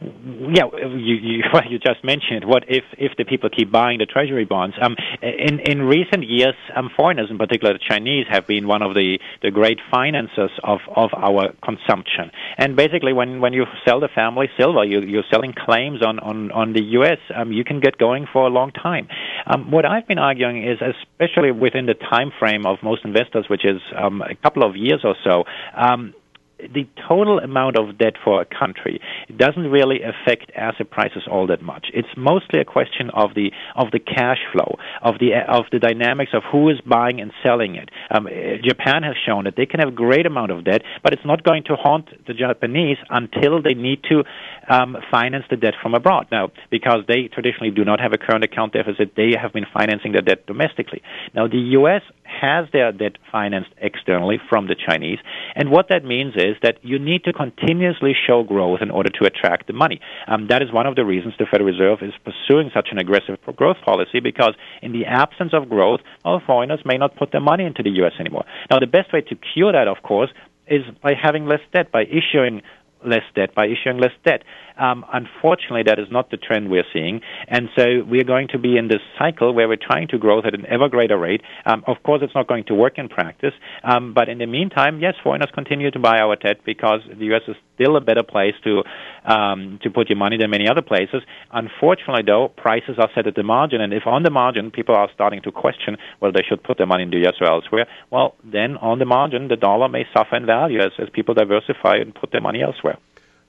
Yeah, 0.00 0.64
you, 0.72 1.14
you, 1.16 1.42
you 1.70 1.78
just 1.78 2.04
mentioned 2.04 2.44
what 2.44 2.64
if 2.68 2.84
if 2.98 3.16
the 3.16 3.24
people 3.24 3.50
keep 3.50 3.70
buying 3.72 3.98
the 3.98 4.06
treasury 4.06 4.44
bonds? 4.44 4.76
Um, 4.80 4.96
in 5.22 5.58
in 5.60 5.82
recent 5.82 6.28
years, 6.28 6.54
um, 6.76 6.90
foreigners, 6.96 7.30
in 7.30 7.38
particular 7.38 7.72
the 7.74 7.80
Chinese, 7.80 8.26
have 8.30 8.46
been 8.46 8.66
one 8.66 8.82
of 8.82 8.94
the 8.94 9.18
the 9.42 9.50
great 9.50 9.78
financiers 9.90 10.52
of 10.62 10.80
of 10.94 11.10
our 11.14 11.52
consumption. 11.64 12.30
And 12.56 12.76
basically, 12.76 13.12
when 13.12 13.40
when 13.40 13.52
you 13.52 13.64
sell 13.86 14.00
the 14.00 14.08
family 14.14 14.48
silver, 14.58 14.84
you 14.84 15.00
you're 15.00 15.28
selling 15.30 15.52
claims 15.52 16.02
on 16.02 16.18
on 16.20 16.52
on 16.52 16.72
the 16.72 16.82
U.S. 16.98 17.18
Um, 17.34 17.52
you 17.52 17.64
can 17.64 17.80
get 17.80 17.98
going 17.98 18.26
for 18.32 18.46
a 18.46 18.50
long 18.50 18.70
time. 18.70 19.08
Um, 19.46 19.70
what 19.70 19.84
I've 19.84 20.06
been 20.06 20.18
arguing 20.18 20.62
is, 20.62 20.78
especially 20.80 21.50
within 21.50 21.86
the 21.86 21.94
time 21.94 22.30
frame 22.38 22.66
of 22.66 22.78
most 22.82 23.04
investors, 23.04 23.46
which 23.48 23.64
is 23.64 23.80
um, 23.96 24.22
a 24.22 24.34
couple 24.36 24.62
of 24.62 24.76
years 24.76 25.00
or 25.04 25.16
so. 25.24 25.44
Um, 25.76 26.14
the 26.58 26.86
total 27.08 27.38
amount 27.38 27.78
of 27.78 27.98
debt 27.98 28.14
for 28.22 28.40
a 28.40 28.44
country 28.44 29.00
doesn't 29.36 29.70
really 29.70 30.00
affect 30.02 30.50
asset 30.56 30.90
prices 30.90 31.22
all 31.30 31.46
that 31.46 31.62
much. 31.62 31.86
It's 31.94 32.08
mostly 32.16 32.60
a 32.60 32.64
question 32.64 33.10
of 33.10 33.34
the 33.34 33.52
of 33.76 33.90
the 33.92 33.98
cash 33.98 34.38
flow, 34.52 34.76
of 35.02 35.18
the 35.18 35.30
of 35.48 35.64
the 35.70 35.78
dynamics 35.78 36.32
of 36.34 36.42
who 36.50 36.68
is 36.70 36.80
buying 36.80 37.20
and 37.20 37.32
selling 37.44 37.76
it. 37.76 37.90
Um, 38.10 38.28
Japan 38.62 39.02
has 39.02 39.14
shown 39.24 39.44
that 39.44 39.54
they 39.56 39.66
can 39.66 39.80
have 39.80 39.88
a 39.88 39.96
great 39.96 40.26
amount 40.26 40.50
of 40.50 40.64
debt, 40.64 40.82
but 41.02 41.12
it's 41.12 41.24
not 41.24 41.42
going 41.44 41.64
to 41.64 41.74
haunt 41.76 42.08
the 42.26 42.34
Japanese 42.34 42.98
until 43.10 43.62
they 43.62 43.74
need 43.74 44.02
to 44.10 44.24
um, 44.68 44.96
finance 45.10 45.44
the 45.50 45.56
debt 45.56 45.74
from 45.80 45.94
abroad. 45.94 46.26
Now, 46.30 46.50
because 46.70 47.04
they 47.06 47.28
traditionally 47.32 47.70
do 47.70 47.84
not 47.84 48.00
have 48.00 48.12
a 48.12 48.18
current 48.18 48.44
account 48.44 48.72
deficit, 48.72 49.14
they 49.16 49.32
have 49.40 49.52
been 49.52 49.66
financing 49.72 50.12
their 50.12 50.22
debt 50.22 50.46
domestically. 50.46 51.02
Now, 51.34 51.46
the 51.46 51.58
U.S. 51.78 52.02
has 52.28 52.66
their 52.72 52.92
debt 52.92 53.16
financed 53.32 53.70
externally 53.78 54.38
from 54.48 54.66
the 54.66 54.76
Chinese, 54.76 55.18
and 55.56 55.70
what 55.70 55.88
that 55.88 56.04
means 56.04 56.34
is 56.36 56.56
that 56.62 56.78
you 56.82 56.98
need 56.98 57.24
to 57.24 57.32
continuously 57.32 58.12
show 58.26 58.42
growth 58.42 58.80
in 58.82 58.90
order 58.90 59.10
to 59.10 59.24
attract 59.24 59.66
the 59.66 59.72
money. 59.72 60.00
Um, 60.26 60.46
that 60.48 60.62
is 60.62 60.72
one 60.72 60.86
of 60.86 60.94
the 60.94 61.04
reasons 61.04 61.34
the 61.38 61.46
Federal 61.50 61.70
Reserve 61.70 61.98
is 62.02 62.12
pursuing 62.24 62.70
such 62.72 62.88
an 62.92 62.98
aggressive 62.98 63.38
growth 63.56 63.78
policy 63.84 64.20
because 64.20 64.54
in 64.82 64.92
the 64.92 65.06
absence 65.06 65.52
of 65.52 65.68
growth, 65.68 66.00
well, 66.24 66.40
foreigners 66.46 66.80
may 66.84 66.98
not 66.98 67.16
put 67.16 67.32
their 67.32 67.40
money 67.40 67.64
into 67.64 67.82
the 67.82 67.90
U.S. 68.02 68.12
anymore. 68.20 68.44
Now, 68.70 68.78
the 68.78 68.86
best 68.86 69.12
way 69.12 69.22
to 69.22 69.34
cure 69.34 69.72
that, 69.72 69.88
of 69.88 70.02
course, 70.02 70.30
is 70.66 70.82
by 71.02 71.14
having 71.20 71.46
less 71.46 71.60
debt, 71.72 71.90
by 71.90 72.04
issuing 72.04 72.62
less 73.04 73.22
debt, 73.34 73.54
by 73.54 73.66
issuing 73.66 73.98
less 73.98 74.12
debt. 74.24 74.42
Um, 74.78 75.04
unfortunately, 75.12 75.82
that 75.86 75.98
is 75.98 76.06
not 76.10 76.30
the 76.30 76.36
trend 76.36 76.70
we're 76.70 76.86
seeing, 76.92 77.20
and 77.48 77.68
so 77.76 78.04
we're 78.06 78.24
going 78.24 78.48
to 78.48 78.58
be 78.58 78.76
in 78.76 78.88
this 78.88 79.02
cycle 79.18 79.52
where 79.52 79.68
we're 79.68 79.76
trying 79.76 80.08
to 80.08 80.18
grow 80.18 80.38
at 80.40 80.54
an 80.54 80.66
ever 80.66 80.88
greater 80.88 81.18
rate. 81.18 81.42
Um, 81.66 81.84
of 81.86 82.02
course, 82.02 82.20
it's 82.22 82.34
not 82.34 82.46
going 82.46 82.64
to 82.64 82.74
work 82.74 82.98
in 82.98 83.08
practice, 83.08 83.54
um, 83.84 84.14
but 84.14 84.28
in 84.28 84.38
the 84.38 84.46
meantime, 84.46 85.00
yes, 85.00 85.14
foreigners 85.22 85.50
continue 85.52 85.90
to 85.90 85.98
buy 85.98 86.18
our 86.18 86.36
debt 86.36 86.58
because 86.64 87.00
the 87.08 87.26
U.S. 87.26 87.42
is 87.48 87.56
still 87.74 87.96
a 87.96 88.00
better 88.00 88.22
place 88.22 88.54
to 88.64 88.82
um, 89.24 89.78
to 89.82 89.90
put 89.90 90.08
your 90.08 90.18
money 90.18 90.36
than 90.38 90.50
many 90.50 90.68
other 90.68 90.82
places. 90.82 91.22
Unfortunately, 91.52 92.22
though, 92.26 92.48
prices 92.56 92.96
are 92.98 93.10
set 93.14 93.26
at 93.26 93.34
the 93.34 93.42
margin, 93.42 93.80
and 93.80 93.92
if 93.92 94.06
on 94.06 94.22
the 94.22 94.30
margin 94.30 94.70
people 94.70 94.94
are 94.94 95.08
starting 95.14 95.42
to 95.42 95.52
question 95.52 95.96
whether 96.18 96.32
they 96.32 96.44
should 96.48 96.62
put 96.62 96.78
their 96.78 96.86
money 96.86 97.02
in 97.02 97.10
the 97.10 97.18
U.S. 97.18 97.34
or 97.40 97.46
elsewhere, 97.46 97.86
well, 98.10 98.34
then 98.44 98.76
on 98.78 98.98
the 98.98 99.04
margin 99.04 99.48
the 99.48 99.56
dollar 99.56 99.88
may 99.88 100.04
suffer 100.14 100.36
in 100.36 100.46
value 100.46 100.80
as, 100.80 100.92
as 100.98 101.08
people 101.10 101.34
diversify 101.34 101.96
and 101.96 102.14
put 102.14 102.32
their 102.32 102.40
money 102.40 102.62
elsewhere. 102.62 102.98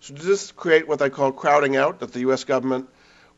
So 0.01 0.13
does 0.13 0.25
this 0.25 0.51
create 0.51 0.87
what 0.87 1.01
I 1.01 1.09
call 1.09 1.31
crowding 1.31 1.75
out, 1.75 1.99
that 1.99 2.13
the 2.13 2.21
U.S. 2.21 2.43
government 2.43 2.89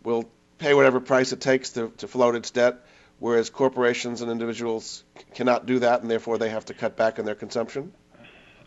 will 0.04 0.30
pay 0.58 0.74
whatever 0.74 1.00
price 1.00 1.32
it 1.32 1.42
takes 1.42 1.72
to, 1.72 1.92
to 1.98 2.08
float 2.08 2.36
its 2.36 2.52
debt, 2.52 2.86
whereas 3.20 3.50
corporations 3.50 4.22
and 4.22 4.32
individuals 4.32 5.04
cannot 5.34 5.66
do 5.66 5.80
that, 5.80 6.02
and 6.02 6.10
therefore 6.10 6.38
they 6.38 6.50
have 6.50 6.66
to 6.66 6.74
cut 6.74 6.96
back 6.96 7.20
on 7.20 7.26
their 7.26 7.36
consumption? 7.36 7.92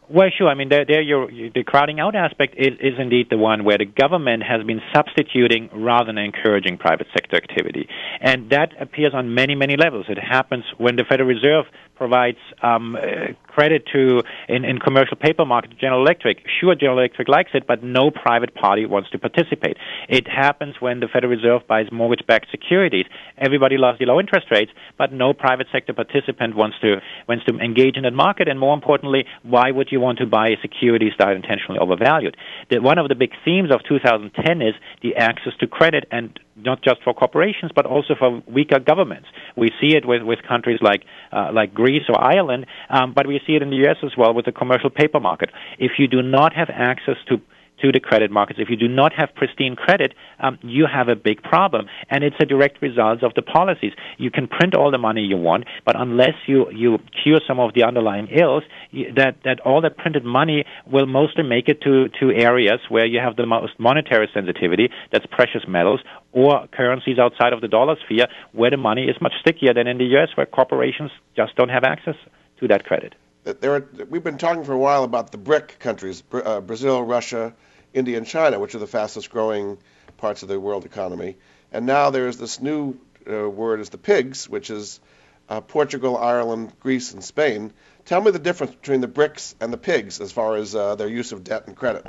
Well, 0.09 0.29
sure. 0.37 0.49
I 0.49 0.55
mean, 0.55 0.69
there, 0.69 0.85
there 0.85 1.03
the 1.03 1.65
crowding 1.65 1.99
out 1.99 2.15
aspect 2.15 2.57
is, 2.59 2.75
is 2.79 2.99
indeed 2.99 3.29
the 3.31 3.39
one 3.39 3.65
where 3.65 3.79
the 3.79 3.87
government 3.87 4.43
has 4.43 4.63
been 4.67 4.83
substituting 4.95 5.71
rather 5.73 6.07
than 6.07 6.19
encouraging 6.19 6.77
private 6.77 7.07
sector 7.15 7.37
activity. 7.37 7.89
And 8.21 8.51
that 8.51 8.73
appears 8.79 9.15
on 9.15 9.35
many, 9.35 9.55
many 9.55 9.77
levels. 9.77 10.07
It 10.11 10.19
happens 10.19 10.65
when 10.77 10.97
the 10.97 11.05
Federal 11.09 11.29
Reserve 11.29 11.65
provides 11.97 12.39
um, 12.63 12.97
uh, 12.97 13.33
credit 13.47 13.85
to 13.93 14.23
in, 14.49 14.65
in 14.65 14.79
commercial 14.79 15.17
paper 15.17 15.45
market 15.45 15.79
General 15.79 16.01
Electric. 16.01 16.39
Sure, 16.61 16.75
General 16.75 16.99
Electric 16.99 17.29
likes 17.29 17.51
it, 17.55 17.67
but 17.67 17.83
no 17.83 18.11
private 18.11 18.55
party 18.55 18.87
wants 18.87 19.11
to 19.11 19.19
participate. 19.19 19.77
It 20.09 20.27
happens 20.29 20.75
when 20.81 21.01
the 21.01 21.09
Federal 21.09 21.31
Reserve 21.31 21.67
buys 21.69 21.87
mortgage-backed 21.93 22.51
securities. 22.51 23.07
Everybody 23.39 23.77
loves 23.79 23.99
the 23.99 24.07
low 24.07 24.19
interest 24.19 24.47
rates, 24.51 24.73
but 24.99 25.13
no 25.13 25.33
private 25.33 25.69
sector 25.73 25.93
participant 25.93 26.57
wants 26.57 26.77
to 26.81 27.01
wants 27.29 27.45
to 27.47 27.59
engage 27.59 27.97
in 27.97 28.03
that 28.03 28.13
market. 28.13 28.49
And 28.49 28.59
more 28.59 28.75
importantly, 28.75 29.25
why 29.43 29.71
would 29.71 29.89
you 29.91 30.01
want 30.01 30.19
to 30.19 30.27
buy 30.27 30.55
securities 30.61 31.13
that 31.19 31.29
are 31.29 31.35
intentionally 31.35 31.79
overvalued? 31.79 32.37
The, 32.71 32.81
one 32.81 32.99
of 32.99 33.09
the 33.09 33.15
big 33.15 33.31
themes 33.45 33.71
of 33.73 33.81
2010 33.89 34.63
is 34.63 34.75
the 35.03 35.17
access 35.17 35.53
to 35.61 35.67
credit 35.67 36.07
and 36.11 36.39
not 36.57 36.83
just 36.83 37.03
for 37.03 37.15
corporations, 37.15 37.73
but 37.75 37.87
also 37.87 38.15
for 38.19 38.43
weaker 38.47 38.79
governments. 38.79 39.29
We 39.57 39.71
see 39.81 39.97
it 39.97 40.07
with, 40.07 40.23
with 40.23 40.41
countries 40.47 40.79
like 40.81 41.05
uh, 41.33 41.51
like 41.53 41.75
Greece 41.75 42.05
or 42.09 42.23
Ireland, 42.23 42.67
um, 42.91 43.13
but 43.15 43.27
we 43.27 43.41
see 43.47 43.55
it 43.55 43.63
in 43.63 43.71
the 43.71 43.77
U.S. 43.77 43.97
as 44.03 44.13
well 44.17 44.35
with 44.35 44.45
the 44.45 44.53
commercial 44.53 44.91
paper 44.91 45.21
market. 45.21 45.51
If 45.79 45.93
you 45.99 46.07
do 46.09 46.23
not 46.23 46.55
have 46.55 46.69
access 46.71 47.17
to 47.29 47.41
to 47.85 47.93
the 47.93 48.01
credit 48.01 48.31
markets. 48.31 48.59
If 48.61 48.71
you 48.71 48.77
do 48.77 48.89
not 48.89 49.13
have 49.13 49.35
pristine 49.35 49.77
credit, 49.77 50.15
um, 50.41 50.59
you 50.63 50.87
have 50.87 51.09
a 51.09 51.17
big 51.17 51.43
problem, 51.43 51.87
and 52.09 52.25
it's 52.25 52.37
a 52.41 52.47
direct 52.47 52.81
result 52.81 53.23
of 53.23 53.35
the 53.35 53.43
policies. 53.43 53.93
You 54.17 54.31
can 54.31 54.49
print 54.49 54.75
all 54.75 54.91
the 54.91 54.99
money 54.99 55.21
you 55.21 55.37
want, 55.37 55.65
but 55.85 56.01
unless 56.01 56.35
you 56.47 56.71
you 56.71 56.99
cure 57.23 57.41
some 57.47 57.61
of 57.61 57.75
the 57.75 57.85
underlying 57.85 58.29
ills, 58.29 58.63
you, 58.91 59.13
that 59.15 59.37
that 59.45 59.61
all 59.61 59.83
that 59.83 59.99
printed 59.99 60.25
money 60.25 60.65
will 60.91 61.07
mostly 61.07 61.43
make 61.43 61.69
it 61.69 61.83
to 61.83 62.09
to 62.21 62.33
areas 62.33 62.81
where 62.89 63.05
you 63.05 63.21
have 63.21 63.37
the 63.37 63.47
most 63.47 63.79
monetary 63.79 64.29
sensitivity. 64.33 64.89
That's 65.13 65.27
precious 65.27 65.65
metals 65.69 66.01
or 66.33 66.67
currencies 66.69 67.19
outside 67.19 67.53
of 67.53 67.61
the 67.61 67.69
dollar 67.69 67.97
sphere, 68.05 68.27
where 68.53 68.71
the 68.71 68.79
money 68.79 69.05
is 69.05 69.17
much 69.21 69.35
stickier 69.41 69.75
than 69.75 69.87
in 69.87 69.99
the 69.99 70.07
U.S., 70.17 70.31
where 70.37 70.47
corporations 70.47 71.11
just 71.37 71.55
don't 71.55 71.69
have 71.69 71.85
access 71.85 72.17
to 72.61 72.69
that 72.69 72.85
credit 72.85 73.15
are, 73.47 73.87
we've 74.09 74.25
been 74.25 74.39
talking 74.39 74.65
for 74.65 74.73
a 74.73 74.79
while 74.79 75.05
about 75.05 75.33
the 75.33 75.39
BRIC 75.39 75.79
countries, 75.79 76.23
uh, 76.33 76.61
Brazil, 76.61 77.03
Russia, 77.03 77.53
India, 77.95 78.19
and 78.19 78.27
China, 78.27 78.59
which 78.59 78.75
are 78.75 78.81
the 78.81 78.87
fastest 78.87 79.31
growing 79.31 79.79
parts 80.19 80.43
of 80.43 80.49
the 80.49 80.61
world 80.61 80.85
economy. 80.85 81.37
And 81.73 81.87
now 81.87 82.11
there's 82.11 82.37
this 82.37 82.61
new 82.61 82.99
uh, 83.31 83.49
word 83.49 83.81
is 83.81 83.89
the 83.89 83.99
PIGS, 83.99 84.49
which 84.49 84.69
is 84.69 85.01
uh, 85.49 85.61
Portugal, 85.61 86.17
Ireland, 86.17 86.73
Greece, 86.81 87.13
and 87.13 87.25
Spain. 87.25 87.73
Tell 88.05 88.21
me 88.21 88.31
the 88.31 88.39
difference 88.39 88.75
between 88.75 89.01
the 89.01 89.09
BRICS 89.09 89.55
and 89.61 89.73
the 89.73 89.79
PIGS 89.79 90.21
as 90.21 90.33
far 90.33 90.57
as 90.57 90.75
uh, 90.75 90.95
their 90.97 91.09
use 91.09 91.33
of 91.33 91.45
debt 91.45 91.67
and 91.67 91.77
credit. 91.77 92.05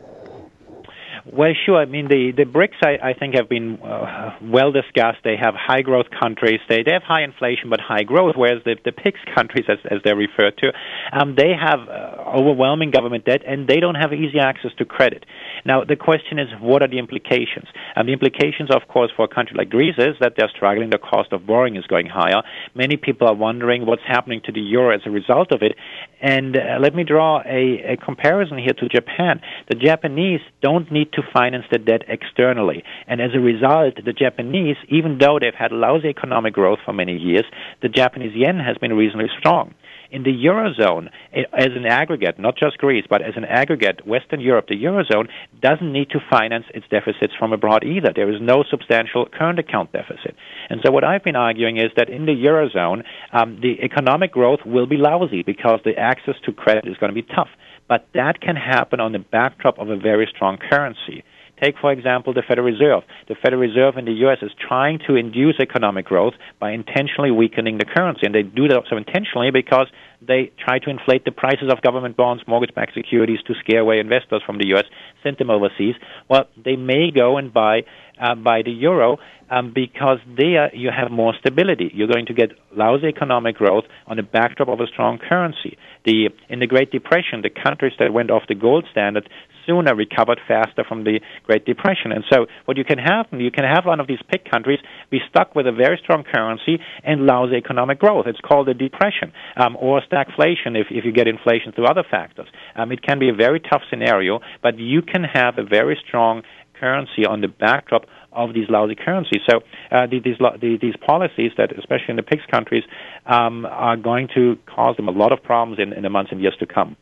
Well, 1.34 1.54
sure. 1.66 1.78
I 1.78 1.86
mean, 1.86 2.08
the, 2.08 2.32
the 2.38 2.44
BRICS, 2.44 2.86
I, 2.86 3.10
I 3.10 3.14
think, 3.14 3.34
have 3.34 3.50
been 3.50 3.80
uh, 3.82 4.38
well 4.44 4.72
discussed. 4.72 5.20
They 5.24 5.36
have 5.42 5.56
high 5.58 5.82
growth 5.82 6.06
countries. 6.12 6.60
They, 6.70 6.84
they 6.84 6.92
have 6.94 7.02
high 7.02 7.24
inflation 7.24 7.72
but 7.72 7.80
high 7.82 8.04
growth, 8.04 8.36
whereas 8.38 8.62
the, 8.64 8.76
the 8.86 8.92
PIGS 8.92 9.18
countries, 9.34 9.66
as, 9.68 9.80
as 9.90 10.00
they're 10.04 10.16
referred 10.16 10.56
to, 10.60 10.72
um, 11.12 11.34
they 11.36 11.50
have 11.60 11.90
uh, 11.90 12.30
overwhelming 12.30 12.92
government 12.92 13.26
debt 13.26 13.42
and 13.46 13.68
they 13.68 13.80
don't 13.80 13.96
have 13.96 14.14
easy 14.14 14.38
access 14.38 14.70
to 14.78 14.86
credit. 14.86 15.26
Now, 15.66 15.84
the 15.84 15.96
question 15.96 16.38
is, 16.38 16.48
what 16.62 16.84
are 16.84 16.88
the 16.88 17.00
implications? 17.00 17.66
And 17.96 18.08
the 18.08 18.14
implications, 18.14 18.70
of 18.70 18.88
course, 18.88 19.12
for 19.16 19.26
a 19.26 19.28
country 19.28 19.56
like 19.58 19.72
Greece 19.72 19.98
is 19.98 20.16
that 20.20 20.34
they're 20.38 20.52
struggling. 20.56 20.92
The 20.92 21.00
cost 21.00 21.34
of 21.34 21.48
borrowing 21.48 21.76
is 21.76 21.88
going 21.88 22.06
higher. 22.06 22.44
Many 22.76 22.98
people 22.98 23.28
are 23.28 23.36
wondering 23.36 23.88
what's 23.88 24.06
happening 24.08 24.42
to 24.46 24.52
the 24.52 24.62
euro 24.62 24.94
as 24.94 25.02
a 25.08 25.10
result 25.10 25.52
of 25.52 25.64
it. 25.64 25.74
And 26.22 26.56
uh, 26.56 26.78
let 26.80 26.94
me 26.94 27.04
draw 27.04 27.42
a, 27.42 27.94
a 27.94 27.98
comparison 27.98 28.60
here 28.60 28.74
to 28.78 28.88
Japan. 28.90 29.42
The 29.70 29.76
Japanese 29.76 30.42
don't 30.62 30.92
need 30.92 31.12
to 31.16 31.22
finance 31.34 31.66
the 31.72 31.80
debt 31.80 32.04
externally. 32.08 32.84
And 33.08 33.22
as 33.22 33.32
a 33.34 33.40
result, 33.40 33.96
the 34.04 34.14
Japanese, 34.14 34.78
even 34.90 35.18
though 35.20 35.40
they've 35.40 35.54
had 35.54 35.72
lousy 35.72 36.10
economic 36.10 36.54
growth 36.54 36.80
for 36.86 36.94
many 36.94 37.18
years, 37.18 37.46
the 37.82 37.90
Japanese 37.90 38.34
yen 38.36 38.60
has 38.60 38.78
been 38.78 38.94
reasonably 38.94 39.30
strong. 39.40 39.74
In 40.12 40.24
the 40.24 40.32
Eurozone, 40.32 41.10
as 41.34 41.72
an 41.76 41.86
aggregate, 41.86 42.40
not 42.40 42.56
just 42.56 42.78
Greece, 42.78 43.06
but 43.10 43.22
as 43.22 43.34
an 43.36 43.44
aggregate, 43.44 44.06
Western 44.08 44.40
Europe, 44.40 44.68
the 44.70 44.82
Eurozone 44.82 45.28
doesn't 45.62 45.92
need 45.92 46.10
to 46.12 46.20
finance 46.30 46.66
its 46.74 46.86
deficits 46.90 47.34
from 47.38 47.54
abroad 47.54 47.84
either. 47.84 48.14
There 48.16 48.32
is 48.32 48.40
no 48.40 48.64
substantial 48.70 49.26
current 49.26 49.60
account 49.60 49.92
deficit. 49.92 50.36
And 50.70 50.80
so 50.86 50.92
what 50.92 51.04
I've 51.04 51.24
been 51.24 51.36
arguing 51.36 51.78
is 51.78 51.92
that 51.98 52.10
in 52.10 52.26
the 52.26 52.32
Eurozone, 52.32 53.04
um, 53.34 53.60
the 53.62 53.82
economic 53.84 54.32
growth 54.32 54.60
will 54.66 54.86
be 54.86 54.98
lousy 54.98 55.44
because 55.44 55.80
the 55.84 55.98
access 55.98 56.36
to 56.46 56.54
credit 56.54 56.88
is 56.88 56.98
going 56.98 57.14
to 57.14 57.22
be 57.22 57.28
tough. 57.36 57.50
But 57.88 58.08
that 58.14 58.42
can 58.42 58.56
happen 58.56 59.00
on 59.00 59.12
the 59.12 59.20
backdrop 59.20 59.78
of 59.80 59.90
a 59.90 59.98
very 59.98 60.28
strong 60.34 60.58
currency. 60.58 61.24
Take, 61.62 61.76
for 61.80 61.92
example, 61.92 62.34
the 62.34 62.44
Federal 62.46 62.68
Reserve. 62.68 63.04
The 63.30 63.36
Federal 63.36 63.62
Reserve 63.62 63.96
in 63.98 64.04
the 64.04 64.12
U.S. 64.28 64.40
is 64.42 64.52
trying 64.60 65.00
to 65.08 65.16
induce 65.16 65.56
economic 65.62 66.06
growth 66.06 66.34
by 66.60 66.72
intentionally 66.72 67.32
weakening 67.32 67.78
the 67.78 67.86
currency, 67.86 68.26
and 68.26 68.36
they 68.36 68.44
do 68.44 68.68
that 68.68 68.84
so 68.90 68.98
intentionally 68.98 69.52
because 69.52 69.88
they 70.22 70.52
try 70.60 70.80
to 70.80 70.90
inflate 70.90 71.24
the 71.24 71.32
prices 71.32 71.72
of 71.72 71.82
government 71.82 72.18
bonds, 72.18 72.44
mortgage-backed 72.46 72.94
securities 72.94 73.40
to 73.48 73.54
scare 73.64 73.80
away 73.80 74.00
investors 74.00 74.42
from 74.46 74.58
the 74.58 74.68
U.S., 74.70 74.84
send 75.24 75.38
them 75.38 75.50
overseas. 75.50 75.96
Well, 76.30 76.46
they 76.62 76.76
may 76.76 77.12
go 77.12 77.38
and 77.38 77.54
buy 77.54 77.84
uh, 78.22 78.36
buy 78.36 78.62
the 78.64 78.72
euro 78.72 79.18
um, 79.50 79.72
because 79.74 80.20
there 80.38 80.74
you 80.76 80.90
have 80.90 81.12
more 81.12 81.34
stability. 81.40 81.92
You're 81.94 82.08
going 82.08 82.26
to 82.28 82.34
get 82.34 82.52
lousy 82.76 83.08
economic 83.08 83.56
growth 83.56 83.86
on 84.08 84.18
the 84.18 84.24
backdrop 84.24 84.70
of 84.70 84.80
a 84.80 84.88
strong 84.88 85.20
currency. 85.20 85.78
The 86.06 86.30
in 86.50 86.60
the 86.60 86.68
Great 86.68 86.92
Depression, 86.92 87.42
the 87.42 87.50
countries 87.50 87.94
that 88.00 88.14
went 88.14 88.32
off 88.32 88.44
the 88.48 88.56
gold 88.56 88.86
standard 88.92 89.30
sooner 89.66 89.96
recovered 89.96 90.40
faster 90.48 90.84
from 90.88 91.04
the 91.04 91.20
Great 91.44 91.66
Depression. 91.66 92.12
And 92.12 92.24
so 92.32 92.46
what 92.66 92.78
you 92.78 92.84
can 92.84 93.00
have, 93.00 93.26
you 93.32 93.52
can 93.52 93.64
have 93.64 93.86
one 93.86 94.00
of 94.00 94.08
these 94.08 94.20
PIG 94.30 94.50
countries 94.50 94.80
be 95.10 95.20
stuck 95.30 95.56
with 95.56 95.68
a 95.68 95.72
very 95.72 96.00
strong 96.04 96.24
currency 96.24 96.80
and 97.04 97.26
lousy 97.26 97.56
economic 97.56 98.00
growth. 98.00 98.28
It's 98.28 98.40
called 98.40 98.70
a 98.70 98.74
depression 98.74 99.34
um, 99.58 99.76
or 99.80 100.02
stagflation 100.02 100.80
if, 100.80 100.88
if 100.92 101.06
you 101.06 101.12
get 101.12 101.28
inflation 101.28 101.72
through 101.72 101.88
other 101.88 102.04
factors. 102.10 102.48
Um, 102.76 102.92
it 102.92 103.02
can 103.02 103.20
be 103.20 103.30
a 103.30 103.34
very 103.34 103.60
tough 103.60 103.82
scenario, 103.90 104.40
but 104.62 104.78
you 104.78 105.02
can 105.02 105.24
have 105.24 105.58
a 105.58 105.64
very 105.64 106.00
strong 106.08 106.44
currency 106.80 107.26
on 107.26 107.42
the 107.42 107.48
backdrop 107.48 108.06
of 108.32 108.54
these 108.54 108.70
lousy 108.70 108.96
currencies. 108.96 109.42
So 109.50 109.62
uh, 109.92 110.08
these, 110.08 110.24
these 110.24 110.96
policies 111.06 111.52
that, 111.58 111.78
especially 111.78 112.10
in 112.10 112.16
the 112.18 112.24
PIGS 112.24 112.48
countries, 112.52 112.84
um, 113.26 113.66
are 113.66 113.98
going 113.98 114.28
to 114.36 114.58
cause 114.66 114.96
them 114.98 115.08
a 115.08 115.12
lot 115.12 115.32
of 115.32 115.42
problems 115.42 115.80
in, 115.80 115.94
in 115.94 116.04
the 116.04 116.10
months 116.10 116.32
and 116.32 116.42
years 116.42 116.56
to 116.60 116.66
come. 116.66 116.98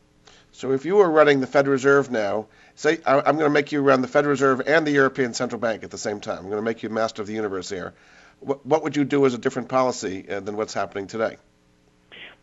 So 0.52 0.72
if 0.72 0.86
you 0.86 0.98
were 0.98 1.10
running 1.10 1.40
the 1.40 1.48
Federal 1.48 1.72
Reserve 1.72 2.12
now, 2.12 2.46
say 2.76 3.00
I'm 3.06 3.24
going 3.24 3.40
to 3.40 3.50
make 3.50 3.72
you 3.72 3.82
run 3.82 4.02
the 4.02 4.08
Federal 4.08 4.30
Reserve 4.30 4.62
and 4.68 4.86
the 4.86 4.92
European 4.92 5.34
Central 5.34 5.60
Bank 5.60 5.84
at 5.84 5.90
the 5.90 5.98
same 5.98 6.20
time. 6.20 6.38
I'm 6.38 6.50
going 6.50 6.58
to 6.58 6.62
make 6.62 6.84
you 6.84 6.90
master 6.90 7.24
of 7.24 7.28
the 7.28 7.34
universe 7.34 7.70
here. 7.70 7.94
What, 8.40 8.64
what 8.64 8.84
would 8.84 8.96
you 8.96 9.04
do 9.04 9.26
as 9.26 9.34
a 9.34 9.40
different 9.40 9.70
policy 9.70 10.30
uh, 10.30 10.42
than 10.42 10.56
what's 10.56 10.74
happening 10.74 11.08
today? 11.08 11.38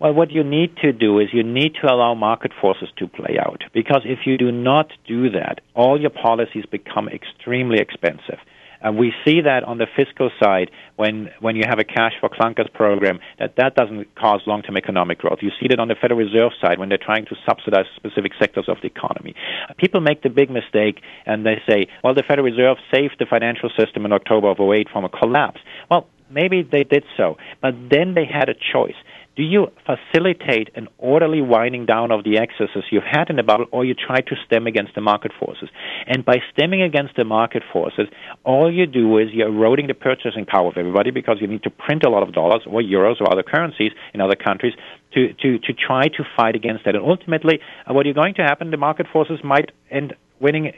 Well, 0.01 0.15
what 0.15 0.31
you 0.31 0.43
need 0.43 0.79
to 0.79 0.95
do 0.95 1.19
is 1.19 1.29
you 1.31 1.43
need 1.43 1.75
to 1.83 1.93
allow 1.93 2.15
market 2.15 2.53
forces 2.59 2.89
to 2.97 3.07
play 3.07 3.37
out. 3.39 3.65
Because 3.75 4.01
if 4.07 4.21
you 4.25 4.39
do 4.39 4.51
not 4.51 4.91
do 5.07 5.29
that, 5.31 5.61
all 5.75 6.01
your 6.01 6.09
policies 6.09 6.65
become 6.65 7.07
extremely 7.09 7.79
expensive. 7.79 8.39
And 8.81 8.97
we 8.97 9.13
see 9.27 9.43
that 9.43 9.63
on 9.65 9.77
the 9.77 9.87
fiscal 9.95 10.31
side 10.43 10.71
when, 10.97 11.29
when 11.41 11.55
you 11.55 11.65
have 11.69 11.79
a 11.79 11.85
cash 11.85 12.15
for 12.19 12.31
clunkers 12.31 12.73
program, 12.73 13.21
that 13.39 13.57
that 13.57 13.75
doesn't 13.75 14.15
cause 14.15 14.41
long-term 14.47 14.79
economic 14.79 15.19
growth. 15.19 15.41
You 15.43 15.51
see 15.61 15.69
that 15.69 15.79
on 15.79 15.89
the 15.89 15.97
Federal 16.01 16.19
Reserve 16.19 16.53
side 16.63 16.79
when 16.79 16.89
they're 16.89 16.97
trying 16.97 17.27
to 17.27 17.37
subsidize 17.47 17.85
specific 17.97 18.33
sectors 18.39 18.71
of 18.71 18.79
the 18.81 18.87
economy. 18.87 19.35
People 19.77 20.01
make 20.01 20.23
the 20.23 20.31
big 20.31 20.49
mistake 20.49 21.03
and 21.27 21.45
they 21.45 21.61
say, 21.69 21.89
well, 22.03 22.15
the 22.15 22.23
Federal 22.27 22.47
Reserve 22.47 22.79
saved 22.91 23.17
the 23.19 23.27
financial 23.27 23.69
system 23.79 24.07
in 24.07 24.13
October 24.13 24.49
of 24.49 24.59
08 24.59 24.89
from 24.91 25.05
a 25.05 25.11
collapse. 25.11 25.61
Well, 25.91 26.09
maybe 26.31 26.63
they 26.63 26.85
did 26.85 27.05
so, 27.19 27.37
but 27.61 27.75
then 27.91 28.15
they 28.15 28.25
had 28.25 28.49
a 28.49 28.55
choice 28.55 28.97
do 29.41 29.47
you 29.47 29.69
facilitate 29.87 30.69
an 30.75 30.87
orderly 30.99 31.41
winding 31.41 31.87
down 31.87 32.13
of 32.13 32.25
the 32.25 32.37
excesses 32.37 32.85
you've 32.91 33.11
had 33.11 33.31
in 33.31 33.37
the 33.37 33.43
bubble, 33.43 33.65
or 33.73 33.87
you 33.87 33.95
try 33.95 34.21
to 34.21 34.37
stem 34.45 34.67
against 34.67 34.95
the 34.95 35.01
market 35.01 35.33
forces? 35.41 35.71
And 36.07 36.27
by 36.27 36.37
stemming 36.53 36.83
against 36.83 37.17
the 37.17 37.25
market 37.25 37.63
forces, 37.73 38.07
all 38.45 38.71
you 38.71 38.85
do 38.85 39.17
is 39.17 39.29
you're 39.33 39.49
eroding 39.49 39.87
the 39.87 39.95
purchasing 39.95 40.45
power 40.45 40.69
of 40.69 40.77
everybody 40.77 41.11
because 41.11 41.39
you 41.41 41.47
need 41.47 41.63
to 41.63 41.71
print 41.71 42.03
a 42.05 42.11
lot 42.11 42.23
of 42.23 42.35
dollars 42.35 42.65
or 42.67 42.83
euros 42.83 43.19
or 43.19 43.33
other 43.33 43.43
currencies 43.43 43.93
in 44.13 44.21
other 44.21 44.37
countries 44.37 44.75
to, 45.15 45.33
to, 45.33 45.59
to 45.61 45.73
try 45.73 46.03
to 46.03 46.23
fight 46.37 46.55
against 46.55 46.85
that. 46.85 46.95
And 46.95 47.03
ultimately, 47.03 47.61
uh, 47.89 47.95
what 47.95 48.05
you're 48.05 48.15
going 48.15 48.35
to 48.35 48.43
happen, 48.43 48.71
the 48.71 48.77
market 48.77 49.07
forces 49.11 49.41
might 49.43 49.71
end 49.91 50.13
winning 50.39 50.71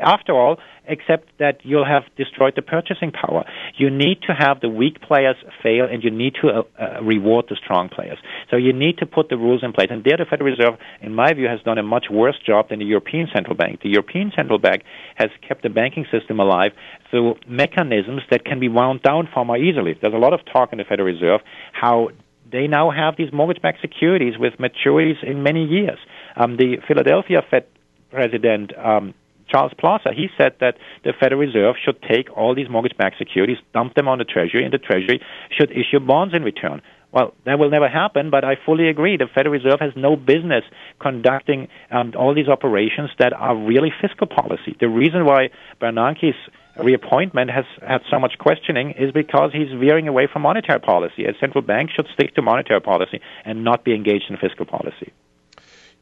after 0.00 0.32
all, 0.32 0.56
except 0.86 1.28
that 1.38 1.60
you'll 1.62 1.86
have 1.86 2.02
destroyed 2.16 2.54
the 2.56 2.62
purchasing 2.62 3.12
power. 3.12 3.44
You 3.76 3.90
need 3.90 4.22
to 4.22 4.34
have 4.36 4.60
the 4.60 4.68
weak 4.68 5.00
players 5.00 5.36
fail, 5.62 5.86
and 5.90 6.02
you 6.02 6.10
need 6.10 6.34
to 6.42 6.48
uh, 6.48 6.62
uh, 6.78 7.02
reward 7.02 7.46
the 7.48 7.56
strong 7.62 7.88
players. 7.88 8.18
So 8.50 8.56
you 8.56 8.72
need 8.72 8.98
to 8.98 9.06
put 9.06 9.28
the 9.28 9.36
rules 9.36 9.62
in 9.62 9.72
place. 9.72 9.88
And 9.90 10.02
there, 10.02 10.16
the 10.16 10.24
Federal 10.24 10.50
Reserve, 10.50 10.78
in 11.00 11.14
my 11.14 11.32
view, 11.32 11.46
has 11.46 11.60
done 11.62 11.78
a 11.78 11.82
much 11.82 12.06
worse 12.10 12.36
job 12.44 12.70
than 12.70 12.80
the 12.80 12.84
European 12.84 13.28
Central 13.32 13.56
Bank. 13.56 13.80
The 13.82 13.90
European 13.90 14.32
Central 14.34 14.58
Bank 14.58 14.82
has 15.16 15.30
kept 15.46 15.62
the 15.62 15.70
banking 15.70 16.06
system 16.10 16.40
alive 16.40 16.72
through 17.10 17.36
mechanisms 17.46 18.22
that 18.30 18.44
can 18.44 18.58
be 18.58 18.68
wound 18.68 19.02
down 19.02 19.28
far 19.32 19.44
more 19.44 19.58
easily. 19.58 19.94
There's 20.00 20.14
a 20.14 20.18
lot 20.18 20.32
of 20.32 20.40
talk 20.52 20.72
in 20.72 20.78
the 20.78 20.84
Federal 20.84 21.06
Reserve 21.06 21.40
how 21.72 22.08
they 22.50 22.66
now 22.66 22.90
have 22.90 23.16
these 23.16 23.32
mortgage-backed 23.32 23.80
securities 23.80 24.34
with 24.38 24.54
maturities 24.54 25.22
in 25.22 25.42
many 25.42 25.64
years. 25.64 25.98
Um, 26.36 26.56
the 26.56 26.78
Philadelphia 26.86 27.42
Fed 27.48 27.66
president 28.10 28.76
um, 28.76 29.14
Charles 29.50 29.72
Plosser, 29.78 30.12
he 30.14 30.28
said 30.38 30.52
that 30.60 30.76
the 31.04 31.12
Federal 31.18 31.40
Reserve 31.40 31.76
should 31.84 32.00
take 32.02 32.30
all 32.36 32.54
these 32.54 32.68
mortgage-backed 32.68 33.18
securities, 33.18 33.58
dump 33.74 33.94
them 33.94 34.08
on 34.08 34.18
the 34.18 34.24
Treasury, 34.24 34.64
and 34.64 34.72
the 34.72 34.78
Treasury 34.78 35.20
should 35.56 35.70
issue 35.70 36.00
bonds 36.00 36.34
in 36.34 36.42
return. 36.42 36.82
Well, 37.12 37.34
that 37.44 37.58
will 37.58 37.70
never 37.70 37.88
happen, 37.88 38.30
but 38.30 38.44
I 38.44 38.54
fully 38.64 38.88
agree. 38.88 39.16
The 39.16 39.26
Federal 39.34 39.52
Reserve 39.52 39.80
has 39.80 39.92
no 39.96 40.14
business 40.14 40.62
conducting 41.00 41.66
um, 41.90 42.12
all 42.16 42.34
these 42.34 42.48
operations 42.48 43.10
that 43.18 43.32
are 43.32 43.56
really 43.56 43.92
fiscal 44.00 44.28
policy. 44.28 44.76
The 44.78 44.88
reason 44.88 45.24
why 45.24 45.50
Bernanke's 45.80 46.36
reappointment 46.78 47.50
has 47.50 47.64
had 47.86 48.02
so 48.10 48.20
much 48.20 48.38
questioning 48.38 48.92
is 48.92 49.10
because 49.10 49.50
he's 49.52 49.68
veering 49.76 50.06
away 50.06 50.28
from 50.32 50.42
monetary 50.42 50.78
policy. 50.78 51.24
A 51.24 51.32
central 51.40 51.62
bank 51.62 51.90
should 51.94 52.06
stick 52.14 52.34
to 52.36 52.42
monetary 52.42 52.80
policy 52.80 53.20
and 53.44 53.64
not 53.64 53.84
be 53.84 53.92
engaged 53.92 54.26
in 54.30 54.36
fiscal 54.36 54.66
policy. 54.66 55.12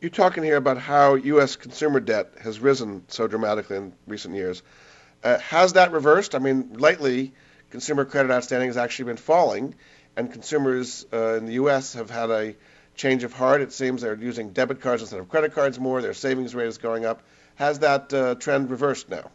You're 0.00 0.10
talking 0.10 0.44
here 0.44 0.56
about 0.56 0.78
how 0.78 1.16
U.S. 1.16 1.56
consumer 1.56 1.98
debt 1.98 2.30
has 2.42 2.60
risen 2.60 3.02
so 3.08 3.26
dramatically 3.26 3.78
in 3.78 3.92
recent 4.06 4.36
years. 4.36 4.62
Uh, 5.24 5.38
has 5.38 5.72
that 5.72 5.90
reversed? 5.90 6.36
I 6.36 6.38
mean, 6.38 6.74
lately, 6.74 7.32
consumer 7.70 8.04
credit 8.04 8.30
outstanding 8.30 8.68
has 8.68 8.76
actually 8.76 9.06
been 9.06 9.16
falling 9.16 9.74
and 10.16 10.32
consumers 10.32 11.04
uh, 11.12 11.34
in 11.34 11.46
the 11.46 11.54
U.S. 11.54 11.94
have 11.94 12.10
had 12.10 12.30
a 12.30 12.54
change 12.94 13.24
of 13.24 13.32
heart. 13.32 13.60
It 13.60 13.72
seems 13.72 14.02
they're 14.02 14.14
using 14.14 14.50
debit 14.50 14.80
cards 14.82 15.02
instead 15.02 15.18
of 15.18 15.28
credit 15.28 15.52
cards 15.52 15.80
more. 15.80 16.00
Their 16.00 16.14
savings 16.14 16.54
rate 16.54 16.68
is 16.68 16.78
going 16.78 17.04
up. 17.04 17.22
Has 17.56 17.80
that 17.80 18.14
uh, 18.14 18.36
trend 18.36 18.70
reversed 18.70 19.08
now? 19.08 19.32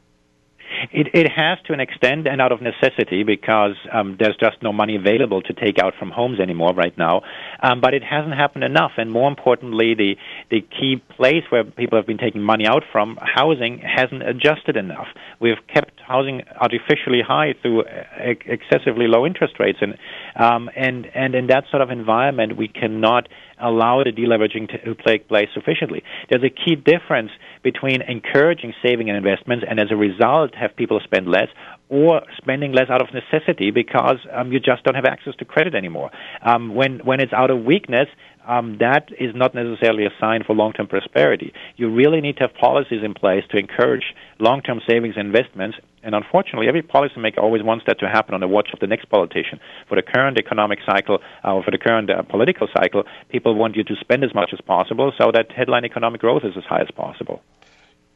It, 0.91 1.07
it 1.13 1.31
has 1.31 1.57
to 1.67 1.73
an 1.73 1.79
extent 1.79 2.27
and 2.27 2.41
out 2.41 2.51
of 2.51 2.62
necessity 2.62 3.23
because 3.23 3.75
um, 3.91 4.17
there's 4.19 4.36
just 4.38 4.62
no 4.62 4.73
money 4.73 4.95
available 4.95 5.41
to 5.41 5.53
take 5.53 5.79
out 5.79 5.93
from 5.97 6.12
homes 6.12 6.39
anymore 6.39 6.73
right 6.73 6.97
now. 6.97 7.21
Um, 7.62 7.81
but 7.81 7.93
it 7.93 8.03
hasn't 8.03 8.33
happened 8.33 8.63
enough. 8.63 8.91
And 8.97 9.12
more 9.12 9.29
importantly, 9.29 9.95
the, 9.95 10.15
the 10.49 10.62
key 10.62 11.01
place 11.15 11.43
where 11.49 11.63
people 11.63 11.97
have 11.97 12.07
been 12.07 12.17
taking 12.17 12.41
money 12.41 12.65
out 12.67 12.83
from, 12.91 13.17
housing, 13.21 13.79
hasn't 13.79 14.23
adjusted 14.27 14.77
enough. 14.77 15.07
We've 15.39 15.62
kept 15.73 15.99
housing 16.05 16.41
artificially 16.59 17.21
high 17.25 17.53
through 17.62 17.86
ex- 17.86 18.45
excessively 18.45 19.07
low 19.07 19.25
interest 19.25 19.59
rates. 19.59 19.79
And, 19.81 19.97
um, 20.36 20.69
and, 20.75 21.05
and 21.13 21.36
in 21.36 21.47
that 21.47 21.65
sort 21.71 21.81
of 21.81 21.89
environment, 21.89 22.57
we 22.57 22.67
cannot 22.67 23.27
allow 23.59 24.03
the 24.03 24.12
deleveraging 24.12 24.69
to 24.83 24.95
take 25.05 25.27
place 25.27 25.47
sufficiently. 25.53 26.03
There's 26.29 26.43
a 26.43 26.49
key 26.49 26.75
difference 26.75 27.31
between 27.63 28.02
encouraging 28.02 28.73
saving 28.84 29.10
and 29.10 29.17
investments 29.17 29.65
and 29.67 29.80
as 29.80 29.88
a 29.89 29.95
result 29.95 30.54
have 30.56 30.76
people 30.76 30.99
spend 31.04 31.28
less 31.28 31.47
or 31.89 32.21
spending 32.38 32.71
less 32.71 32.89
out 32.89 33.02
of 33.02 33.08
necessity 33.13 33.71
because 33.71 34.17
um, 34.32 34.52
you 34.52 34.60
just 34.60 34.84
don't 34.84 34.95
have 34.95 35.06
access 35.06 35.36
to 35.38 35.45
credit 35.45 35.76
anymore. 35.76 36.12
Um, 36.43 36.76
when, 36.76 36.99
when 36.99 37.19
it's 37.19 37.34
out 37.34 37.52
of 37.52 37.63
weakness, 37.63 38.08
um, 38.47 38.77
that 38.79 39.10
is 39.19 39.36
not 39.36 39.56
necessarily 39.56 40.06
a 40.06 40.12
sign 40.19 40.43
for 40.43 40.56
long-term 40.56 40.88
prosperity. 40.88 41.53
You 41.75 41.89
really 41.89 42.21
need 42.21 42.38
to 42.38 42.47
have 42.47 42.53
policies 42.56 43.03
in 43.03 43.13
place 43.13 43.43
to 43.51 43.58
encourage 43.58 44.13
long-term 44.39 44.82
savings 44.88 45.15
and 45.17 45.27
investments. 45.27 45.77
And 46.03 46.13
unfortunately, 46.13 46.67
every 46.67 46.84
policymaker 46.84 47.38
always 47.38 47.63
wants 47.63 47.86
that 47.88 47.99
to 47.99 48.10
happen 48.10 48.34
on 48.34 48.41
the 48.41 48.47
watch 48.47 48.69
of 48.73 48.79
the 48.79 48.88
next 48.88 49.06
politician. 49.06 49.60
For 49.88 49.95
the 49.95 50.01
current 50.01 50.38
economic 50.38 50.79
cycle, 50.86 51.19
uh, 51.45 51.53
or 51.53 51.63
for 51.63 51.71
the 51.71 51.77
current 51.77 52.10
uh, 52.10 52.23
political 52.23 52.67
cycle, 52.75 53.03
people 53.29 53.56
want 53.56 53.75
you 53.75 53.84
to 53.86 53.95
spend 54.01 54.23
as 54.23 54.34
much 54.34 54.51
as 54.51 54.60
possible 54.62 55.13
so 55.17 55.32
that 55.32 55.51
headline 55.51 55.86
economic 55.86 56.19
growth 56.19 56.43
is 56.43 56.58
as 56.58 56.63
high 56.65 56.82
as 56.82 56.91
possible. 56.91 57.41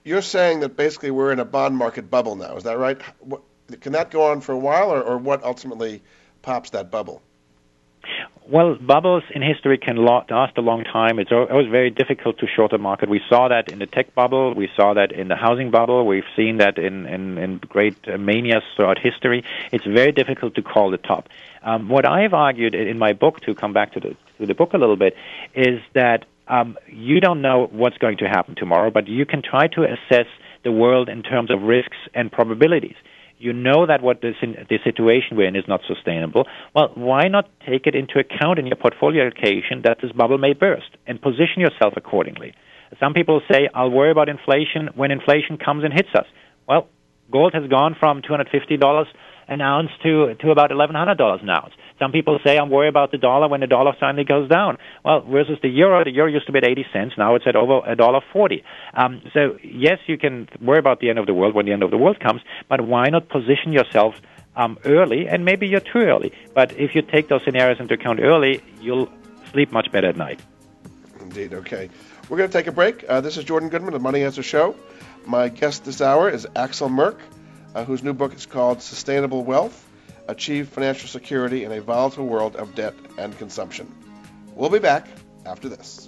You're 0.04 0.22
saying 0.22 0.62
that 0.62 0.76
basically 0.76 1.12
we're 1.12 1.32
in 1.32 1.40
a 1.40 1.46
bond 1.46 1.78
market 1.78 2.10
bubble 2.10 2.36
now. 2.36 2.56
Is 2.58 2.64
that 2.64 2.78
right? 2.78 3.00
Can 3.82 3.94
that 3.94 4.12
go 4.12 4.32
on 4.32 4.42
for 4.42 4.54
a 4.54 4.58
while, 4.58 4.92
or, 4.92 5.02
or 5.02 5.18
what 5.18 5.44
ultimately 5.44 6.02
pops 6.42 6.70
that 6.72 6.92
bubble? 6.92 7.22
Well, 8.50 8.76
bubbles 8.76 9.24
in 9.36 9.42
history 9.42 9.78
can 9.78 9.98
last 9.98 10.58
a 10.58 10.62
long 10.62 10.86
time. 10.86 11.20
It's 11.20 11.34
always 11.34 11.68
very 11.68 11.90
difficult 11.90 12.38
to 12.38 12.48
short 12.48 12.72
a 12.72 12.78
market. 12.78 13.10
We 13.10 13.20
saw 13.28 13.50
that 13.50 13.70
in 13.70 13.80
the 13.80 13.86
tech 13.86 14.16
bubble. 14.16 14.54
We 14.54 14.70
saw 14.74 14.94
that 14.94 15.12
in 15.12 15.28
the 15.28 15.36
housing 15.36 15.70
bubble. 15.70 16.08
We've 16.08 16.24
seen 16.34 16.60
that 16.60 16.78
in, 16.78 17.06
in, 17.08 17.38
in 17.38 17.58
great 17.58 17.98
uh, 18.08 18.18
manias 18.18 18.64
throughout 18.78 19.00
history. 19.00 19.44
It's 19.74 19.84
very 19.84 20.14
difficult 20.14 20.56
to 20.56 20.62
call 20.62 20.92
the 20.92 20.98
top. 20.98 21.28
Um, 21.62 21.90
what 21.90 22.06
I've 22.06 22.34
argued 22.34 22.74
in 22.74 22.98
my 22.98 23.12
book, 23.12 23.42
to 23.42 23.54
come 23.54 23.74
back 23.74 23.92
to 23.94 24.00
the, 24.00 24.16
to 24.38 24.46
the 24.46 24.54
book 24.54 24.74
a 24.74 24.78
little 24.78 24.96
bit, 24.96 25.18
is 25.54 25.82
that 25.94 26.24
um, 26.48 26.78
you 26.88 27.20
don't 27.20 27.42
know 27.42 27.68
what's 27.70 27.98
going 27.98 28.20
to 28.20 28.30
happen 28.30 28.56
tomorrow, 28.56 28.92
but 28.92 29.10
you 29.10 29.26
can 29.26 29.42
try 29.42 29.68
to 29.68 29.84
assess 29.84 30.28
the 30.64 30.72
world 30.72 31.10
in 31.10 31.22
terms 31.22 31.52
of 31.52 31.64
risks 31.64 31.98
and 32.14 32.32
probabilities 32.32 32.96
you 33.40 33.54
know 33.54 33.86
that 33.86 34.02
what 34.02 34.24
in, 34.24 34.66
the 34.70 34.80
situation 34.84 35.38
we're 35.38 35.48
in 35.48 35.56
is 35.56 35.68
not 35.68 35.82
sustainable. 35.88 36.46
Well, 36.74 36.92
why 36.96 37.28
not 37.28 37.50
take 37.68 37.86
it 37.86 37.96
into 37.96 38.20
account 38.20 38.60
in 38.60 38.68
your 38.68 38.76
portfolio 38.76 39.24
allocation 39.24 39.82
that 39.84 40.00
this 40.02 40.12
bubble 40.12 40.38
may 40.38 40.54
burst 40.54 40.90
and 41.06 41.22
position 41.22 41.60
yourself 41.60 41.94
accordingly? 41.96 42.54
Some 43.00 43.14
people 43.14 43.42
say, 43.52 43.70
I'll 43.74 43.92
worry 43.92 44.12
about 44.12 44.30
inflation 44.30 44.90
when 44.96 45.12
inflation 45.12 45.58
comes 45.58 45.84
and 45.84 45.94
hits 45.94 46.10
us. 46.16 46.26
Well, 46.68 46.88
gold 47.32 47.54
has 47.54 47.70
gone 47.70 47.96
from 48.00 48.22
$250 48.22 49.06
an 49.48 49.62
ounce 49.62 49.90
to, 50.04 50.36
to 50.36 50.52
about 50.52 50.72
$1,100 50.72 51.42
an 51.42 51.50
ounce. 51.50 51.74
Some 52.00 52.12
people 52.12 52.40
say 52.44 52.58
I'm 52.58 52.70
worried 52.70 52.90
about 52.90 53.12
the 53.12 53.18
dollar 53.18 53.48
when 53.48 53.62
the 53.62 53.68
dollar 53.68 53.94
finally 54.00 54.24
goes 54.24 54.50
down. 54.50 54.78
Well, 55.04 55.22
versus 55.22 55.58
the 55.62 55.70
euro, 55.70 56.04
the 56.04 56.12
euro 56.12 56.32
used 56.32 56.46
to 56.48 56.52
be 56.52 56.60
at 56.60 56.68
80 56.68 56.86
cents. 56.94 57.14
Now 57.18 57.36
it's 57.36 57.46
at 57.48 57.56
over 57.56 57.82
a 57.90 57.96
dollar 57.96 58.22
40. 58.34 58.64
Um, 58.94 59.22
so 59.34 59.58
yes, 59.64 60.00
you 60.08 60.18
can 60.18 60.48
worry 60.62 60.80
about 60.80 61.00
the 61.00 61.10
end 61.10 61.20
of 61.20 61.26
the 61.26 61.34
world 61.34 61.56
when 61.56 61.66
the 61.66 61.72
end 61.72 61.84
of 61.84 61.92
the 61.92 61.98
world 61.98 62.20
comes, 62.20 62.42
but 62.70 62.82
why 62.82 63.10
not 63.10 63.30
position 63.30 63.72
yourself 63.72 64.16
um, 64.56 64.78
early? 64.86 65.28
And 65.28 65.46
maybe 65.46 65.68
you're 65.68 65.80
too 65.80 66.00
early, 66.00 66.34
but 66.54 66.78
if 66.78 66.94
you 66.94 67.02
take 67.02 67.30
those 67.30 67.42
scenarios 67.44 67.80
into 67.80 67.94
account 67.94 68.20
early, 68.20 68.62
you'll 68.82 69.10
sleep 69.52 69.72
much 69.72 69.92
better 69.92 70.08
at 70.10 70.18
night. 70.18 70.40
Indeed. 71.20 71.54
Okay. 71.54 71.90
We're 72.30 72.38
going 72.38 72.50
to 72.50 72.58
take 72.58 72.68
a 72.68 72.72
break. 72.72 73.06
Uh, 73.08 73.22
this 73.22 73.38
is 73.38 73.44
Jordan 73.46 73.70
Goodman 73.70 73.94
of 73.94 74.02
Money 74.02 74.24
Answer 74.24 74.44
Show. 74.44 74.76
My 75.26 75.50
guest 75.50 75.86
this 75.86 76.02
hour 76.02 76.30
is 76.30 76.48
Axel 76.56 76.90
Merk, 76.90 77.20
uh, 77.76 77.84
whose 77.86 78.04
new 78.04 78.14
book 78.14 78.34
is 78.34 78.46
called 78.46 78.82
Sustainable 78.82 79.44
Wealth 79.44 79.88
achieve 80.28 80.70
financial 80.70 81.08
security 81.08 81.64
in 81.64 81.72
a 81.72 81.82
volatile 81.82 82.26
world 82.26 82.56
of 82.56 82.76
debt 82.76 82.94
and 83.18 83.38
consumption. 83.38 83.94
We'll 84.56 84.70
be 84.70 84.80
back 84.80 85.08
after 85.46 85.70
this. 85.70 86.08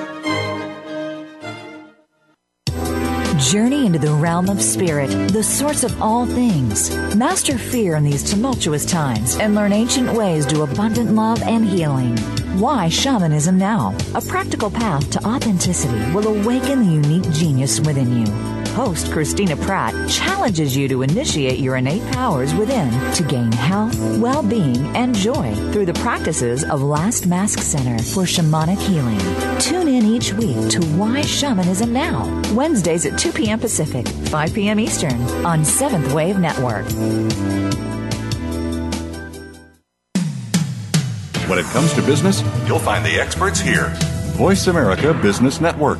Journey 3.51 3.85
into 3.85 3.99
the 3.99 4.13
realm 4.13 4.47
of 4.47 4.61
spirit, 4.61 5.09
the 5.33 5.43
source 5.43 5.83
of 5.83 6.01
all 6.01 6.25
things. 6.25 6.89
Master 7.17 7.57
fear 7.57 7.97
in 7.97 8.03
these 8.05 8.23
tumultuous 8.23 8.85
times 8.85 9.35
and 9.35 9.55
learn 9.55 9.73
ancient 9.73 10.13
ways 10.13 10.45
to 10.45 10.61
abundant 10.61 11.11
love 11.11 11.43
and 11.43 11.65
healing. 11.65 12.17
Why 12.61 12.87
Shamanism 12.87 13.57
Now? 13.57 13.93
A 14.15 14.21
practical 14.21 14.71
path 14.71 15.09
to 15.11 15.27
authenticity 15.27 15.99
will 16.13 16.29
awaken 16.29 16.79
the 16.79 16.93
unique 16.93 17.29
genius 17.33 17.81
within 17.81 18.25
you. 18.25 18.60
Host 18.73 19.11
Christina 19.11 19.57
Pratt 19.57 19.93
challenges 20.09 20.77
you 20.77 20.87
to 20.87 21.01
initiate 21.01 21.59
your 21.59 21.75
innate 21.75 22.09
powers 22.13 22.53
within 22.53 22.89
to 23.13 23.23
gain 23.23 23.51
health, 23.51 23.97
well 24.17 24.41
being, 24.41 24.77
and 24.95 25.13
joy 25.13 25.53
through 25.71 25.85
the 25.85 25.93
practices 25.95 26.63
of 26.63 26.81
Last 26.81 27.25
Mask 27.25 27.59
Center 27.59 28.01
for 28.01 28.23
Shamanic 28.23 28.79
Healing. 28.79 29.19
Tune 29.59 29.89
in 29.89 30.05
each 30.05 30.33
week 30.33 30.69
to 30.69 30.81
Why 30.95 31.21
Shamanism 31.21 31.91
Now, 31.91 32.41
Wednesdays 32.53 33.05
at 33.05 33.19
2 33.19 33.33
p.m. 33.33 33.59
Pacific, 33.59 34.07
5 34.07 34.53
p.m. 34.53 34.79
Eastern 34.79 35.21
on 35.45 35.65
Seventh 35.65 36.13
Wave 36.13 36.39
Network. 36.39 36.85
When 41.49 41.59
it 41.59 41.65
comes 41.65 41.93
to 41.95 42.01
business, 42.03 42.41
you'll 42.65 42.79
find 42.79 43.05
the 43.05 43.19
experts 43.19 43.59
here. 43.59 43.89
Voice 44.37 44.67
America 44.67 45.13
Business 45.13 45.59
Network. 45.59 45.99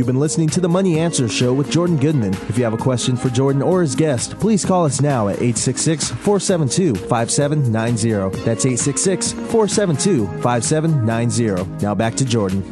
You've 0.00 0.06
been 0.06 0.18
listening 0.18 0.48
to 0.48 0.62
the 0.62 0.68
Money 0.70 0.98
Answer 0.98 1.28
Show 1.28 1.52
with 1.52 1.70
Jordan 1.70 1.98
Goodman. 1.98 2.32
If 2.48 2.56
you 2.56 2.64
have 2.64 2.72
a 2.72 2.78
question 2.78 3.16
for 3.16 3.28
Jordan 3.28 3.60
or 3.60 3.82
his 3.82 3.94
guest, 3.94 4.40
please 4.40 4.64
call 4.64 4.86
us 4.86 5.02
now 5.02 5.28
at 5.28 5.34
866 5.42 6.08
472 6.08 6.94
5790. 6.94 8.42
That's 8.42 8.64
866 8.64 9.32
472 9.32 10.26
5790. 10.40 11.84
Now 11.84 11.94
back 11.94 12.14
to 12.14 12.24
Jordan. 12.24 12.62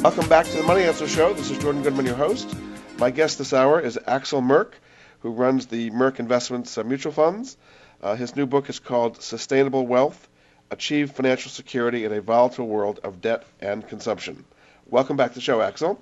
Welcome 0.00 0.26
back 0.30 0.46
to 0.46 0.56
the 0.56 0.62
Money 0.62 0.84
Answer 0.84 1.06
Show. 1.06 1.34
This 1.34 1.50
is 1.50 1.58
Jordan 1.58 1.82
Goodman, 1.82 2.06
your 2.06 2.14
host. 2.14 2.56
My 2.96 3.10
guest 3.10 3.36
this 3.36 3.52
hour 3.52 3.78
is 3.78 3.98
Axel 4.06 4.40
Merk, 4.40 4.74
who 5.18 5.32
runs 5.32 5.66
the 5.66 5.90
Merk 5.90 6.18
Investments 6.18 6.78
uh, 6.78 6.82
Mutual 6.82 7.12
Funds. 7.12 7.58
Uh, 8.02 8.16
his 8.16 8.34
new 8.36 8.46
book 8.46 8.70
is 8.70 8.78
called 8.78 9.20
Sustainable 9.20 9.86
Wealth 9.86 10.30
Achieve 10.70 11.10
Financial 11.10 11.50
Security 11.50 12.06
in 12.06 12.12
a 12.14 12.22
Volatile 12.22 12.68
World 12.68 13.00
of 13.04 13.20
Debt 13.20 13.44
and 13.60 13.86
Consumption. 13.86 14.46
Welcome 14.86 15.18
back 15.18 15.32
to 15.32 15.34
the 15.34 15.40
show, 15.40 15.60
Axel. 15.60 16.00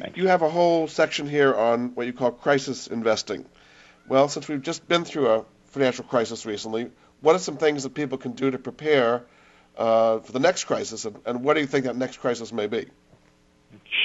Thanks. 0.00 0.16
You 0.16 0.28
have 0.28 0.42
a 0.42 0.50
whole 0.50 0.88
section 0.88 1.28
here 1.28 1.54
on 1.54 1.94
what 1.94 2.06
you 2.06 2.12
call 2.12 2.30
crisis 2.30 2.86
investing. 2.86 3.44
Well, 4.08 4.28
since 4.28 4.48
we've 4.48 4.62
just 4.62 4.86
been 4.88 5.04
through 5.04 5.28
a 5.28 5.44
financial 5.66 6.04
crisis 6.04 6.46
recently, 6.46 6.90
what 7.20 7.34
are 7.34 7.40
some 7.40 7.56
things 7.56 7.82
that 7.82 7.94
people 7.94 8.18
can 8.18 8.32
do 8.32 8.50
to 8.50 8.58
prepare 8.58 9.22
uh, 9.76 10.20
for 10.20 10.32
the 10.32 10.40
next 10.40 10.64
crisis, 10.64 11.04
and, 11.04 11.16
and 11.26 11.42
what 11.42 11.54
do 11.54 11.60
you 11.60 11.66
think 11.66 11.84
that 11.84 11.96
next 11.96 12.18
crisis 12.18 12.52
may 12.52 12.66
be? 12.66 12.86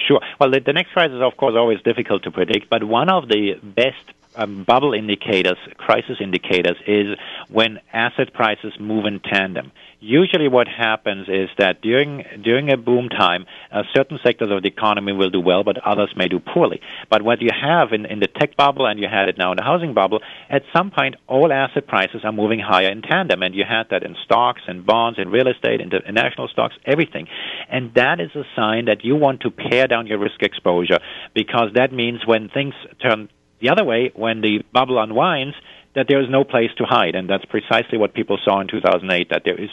Sure. 0.07 0.21
Well, 0.39 0.51
the, 0.51 0.59
the 0.59 0.73
next 0.73 0.91
crisis, 0.91 1.19
of 1.21 1.37
course, 1.37 1.55
always 1.55 1.81
difficult 1.81 2.23
to 2.23 2.31
predict, 2.31 2.69
but 2.69 2.83
one 2.83 3.09
of 3.09 3.27
the 3.27 3.53
best 3.63 4.03
um, 4.35 4.63
bubble 4.63 4.93
indicators, 4.93 5.57
crisis 5.77 6.17
indicators, 6.19 6.77
is 6.87 7.17
when 7.49 7.79
asset 7.93 8.33
prices 8.33 8.73
move 8.79 9.05
in 9.05 9.19
tandem. 9.19 9.71
Usually, 10.03 10.47
what 10.47 10.67
happens 10.67 11.29
is 11.29 11.47
that 11.59 11.79
during 11.83 12.25
during 12.43 12.71
a 12.71 12.75
boom 12.75 13.07
time, 13.07 13.45
uh, 13.71 13.83
certain 13.95 14.17
sectors 14.23 14.49
of 14.49 14.63
the 14.63 14.67
economy 14.67 15.13
will 15.13 15.29
do 15.29 15.39
well, 15.39 15.63
but 15.63 15.77
others 15.85 16.11
may 16.15 16.27
do 16.27 16.39
poorly. 16.39 16.81
But 17.07 17.21
what 17.21 17.39
you 17.39 17.49
have 17.53 17.93
in, 17.93 18.07
in 18.07 18.19
the 18.19 18.25
tech 18.27 18.57
bubble, 18.57 18.87
and 18.87 18.99
you 18.99 19.07
had 19.07 19.29
it 19.29 19.37
now 19.37 19.51
in 19.51 19.57
the 19.57 19.63
housing 19.63 19.93
bubble, 19.93 20.19
at 20.49 20.63
some 20.75 20.89
point, 20.89 21.17
all 21.27 21.53
asset 21.53 21.85
prices 21.85 22.21
are 22.23 22.31
moving 22.31 22.59
higher 22.59 22.89
in 22.89 23.03
tandem, 23.03 23.43
and 23.43 23.53
you 23.53 23.63
had 23.63 23.89
that 23.91 24.01
in 24.01 24.15
stocks 24.25 24.61
and 24.67 24.87
bonds, 24.87 25.19
in 25.19 25.29
real 25.29 25.47
estate, 25.47 25.81
in 25.81 25.91
international 25.93 26.47
stocks, 26.47 26.73
everything. 26.83 27.27
And 27.69 27.93
that 27.93 28.19
is 28.19 28.31
a 28.33 28.43
sign 28.55 28.85
that 28.85 29.05
you 29.05 29.15
want 29.15 29.41
to 29.41 29.51
pare 29.51 29.85
down 29.85 30.07
your 30.07 30.17
risk 30.17 30.41
exposure 30.41 30.99
because 31.35 31.73
that 31.75 31.93
means 31.93 32.25
when 32.25 32.49
things 32.49 32.73
turn 33.03 33.29
the 33.59 33.69
other 33.69 33.83
way, 33.83 34.11
when 34.15 34.41
the 34.41 34.63
bubble 34.73 34.99
unwinds, 34.99 35.55
that 35.93 36.07
there 36.07 36.23
is 36.23 36.27
no 36.27 36.43
place 36.43 36.71
to 36.77 36.85
hide, 36.85 37.13
and 37.13 37.29
that's 37.29 37.45
precisely 37.45 37.99
what 37.99 38.15
people 38.15 38.39
saw 38.43 38.61
in 38.61 38.67
2008. 38.67 39.29
That 39.29 39.43
there 39.45 39.61
is 39.61 39.69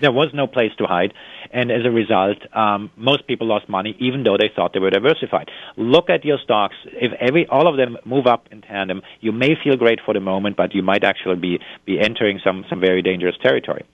there 0.00 0.12
was 0.12 0.30
no 0.34 0.46
place 0.46 0.72
to 0.78 0.84
hide, 0.84 1.14
and 1.52 1.70
as 1.70 1.84
a 1.84 1.90
result, 1.90 2.38
um, 2.54 2.90
most 2.96 3.26
people 3.26 3.46
lost 3.46 3.68
money, 3.68 3.96
even 4.00 4.24
though 4.24 4.36
they 4.36 4.50
thought 4.54 4.72
they 4.72 4.80
were 4.80 4.90
diversified. 4.90 5.50
Look 5.76 6.10
at 6.10 6.24
your 6.24 6.38
stocks; 6.42 6.74
if 6.86 7.12
every 7.20 7.46
all 7.46 7.68
of 7.68 7.76
them 7.76 7.96
move 8.04 8.26
up 8.26 8.48
in 8.50 8.62
tandem, 8.62 9.02
you 9.20 9.32
may 9.32 9.54
feel 9.62 9.76
great 9.76 10.00
for 10.04 10.14
the 10.14 10.20
moment, 10.20 10.56
but 10.56 10.74
you 10.74 10.82
might 10.82 11.04
actually 11.04 11.36
be 11.36 11.60
be 11.84 12.00
entering 12.00 12.40
some 12.44 12.64
some 12.68 12.80
very 12.80 13.02
dangerous 13.02 13.36
territory. 13.42 13.84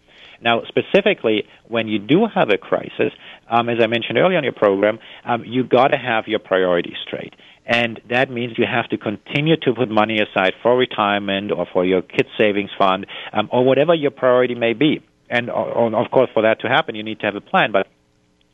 Now, 0.42 0.62
specifically, 0.68 1.44
when 1.68 1.86
you 1.86 1.98
do 1.98 2.26
have 2.26 2.48
a 2.48 2.56
crisis, 2.56 3.12
um, 3.48 3.68
as 3.68 3.78
I 3.82 3.86
mentioned 3.86 4.16
earlier 4.16 4.38
on 4.38 4.44
your 4.44 4.54
program, 4.54 4.98
um, 5.24 5.44
you 5.44 5.64
got 5.64 5.88
to 5.88 5.98
have 5.98 6.28
your 6.28 6.38
priorities 6.38 6.96
straight. 7.06 7.34
And 7.66 8.00
that 8.08 8.30
means 8.30 8.58
you 8.58 8.64
have 8.66 8.88
to 8.88 8.96
continue 8.96 9.56
to 9.58 9.74
put 9.74 9.90
money 9.90 10.18
aside 10.18 10.54
for 10.62 10.76
retirement 10.76 11.52
or 11.52 11.66
for 11.72 11.84
your 11.84 12.02
kids' 12.02 12.30
savings 12.38 12.70
fund 12.76 13.06
um, 13.32 13.48
or 13.52 13.64
whatever 13.64 13.94
your 13.94 14.10
priority 14.10 14.54
may 14.54 14.72
be. 14.72 15.02
And 15.30 15.48
uh, 15.48 15.54
of 15.54 16.10
course, 16.10 16.28
for 16.34 16.42
that 16.42 16.60
to 16.60 16.68
happen, 16.68 16.94
you 16.94 17.02
need 17.02 17.20
to 17.20 17.26
have 17.26 17.36
a 17.36 17.40
plan. 17.40 17.72
But 17.72 17.86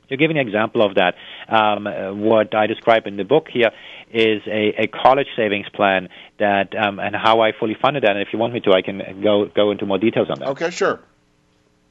you're 0.08 0.18
giving 0.18 0.38
an 0.38 0.46
example 0.46 0.82
of 0.82 0.94
that, 0.94 1.14
um, 1.48 1.86
uh, 1.86 2.12
what 2.12 2.54
I 2.54 2.66
describe 2.66 3.06
in 3.06 3.16
the 3.16 3.24
book 3.24 3.48
here 3.52 3.70
is 4.12 4.42
a, 4.46 4.84
a 4.84 4.86
college 4.86 5.26
savings 5.34 5.66
plan 5.74 6.08
that 6.38 6.76
um, 6.76 7.00
and 7.00 7.16
how 7.16 7.40
I 7.40 7.52
fully 7.58 7.76
funded 7.80 8.04
that. 8.04 8.12
And 8.12 8.20
if 8.20 8.28
you 8.32 8.38
want 8.38 8.52
me 8.54 8.60
to, 8.60 8.72
I 8.72 8.82
can 8.82 9.22
go 9.22 9.46
go 9.46 9.70
into 9.72 9.86
more 9.86 9.98
details 9.98 10.28
on 10.30 10.38
that. 10.38 10.48
Okay, 10.50 10.70
sure. 10.70 11.00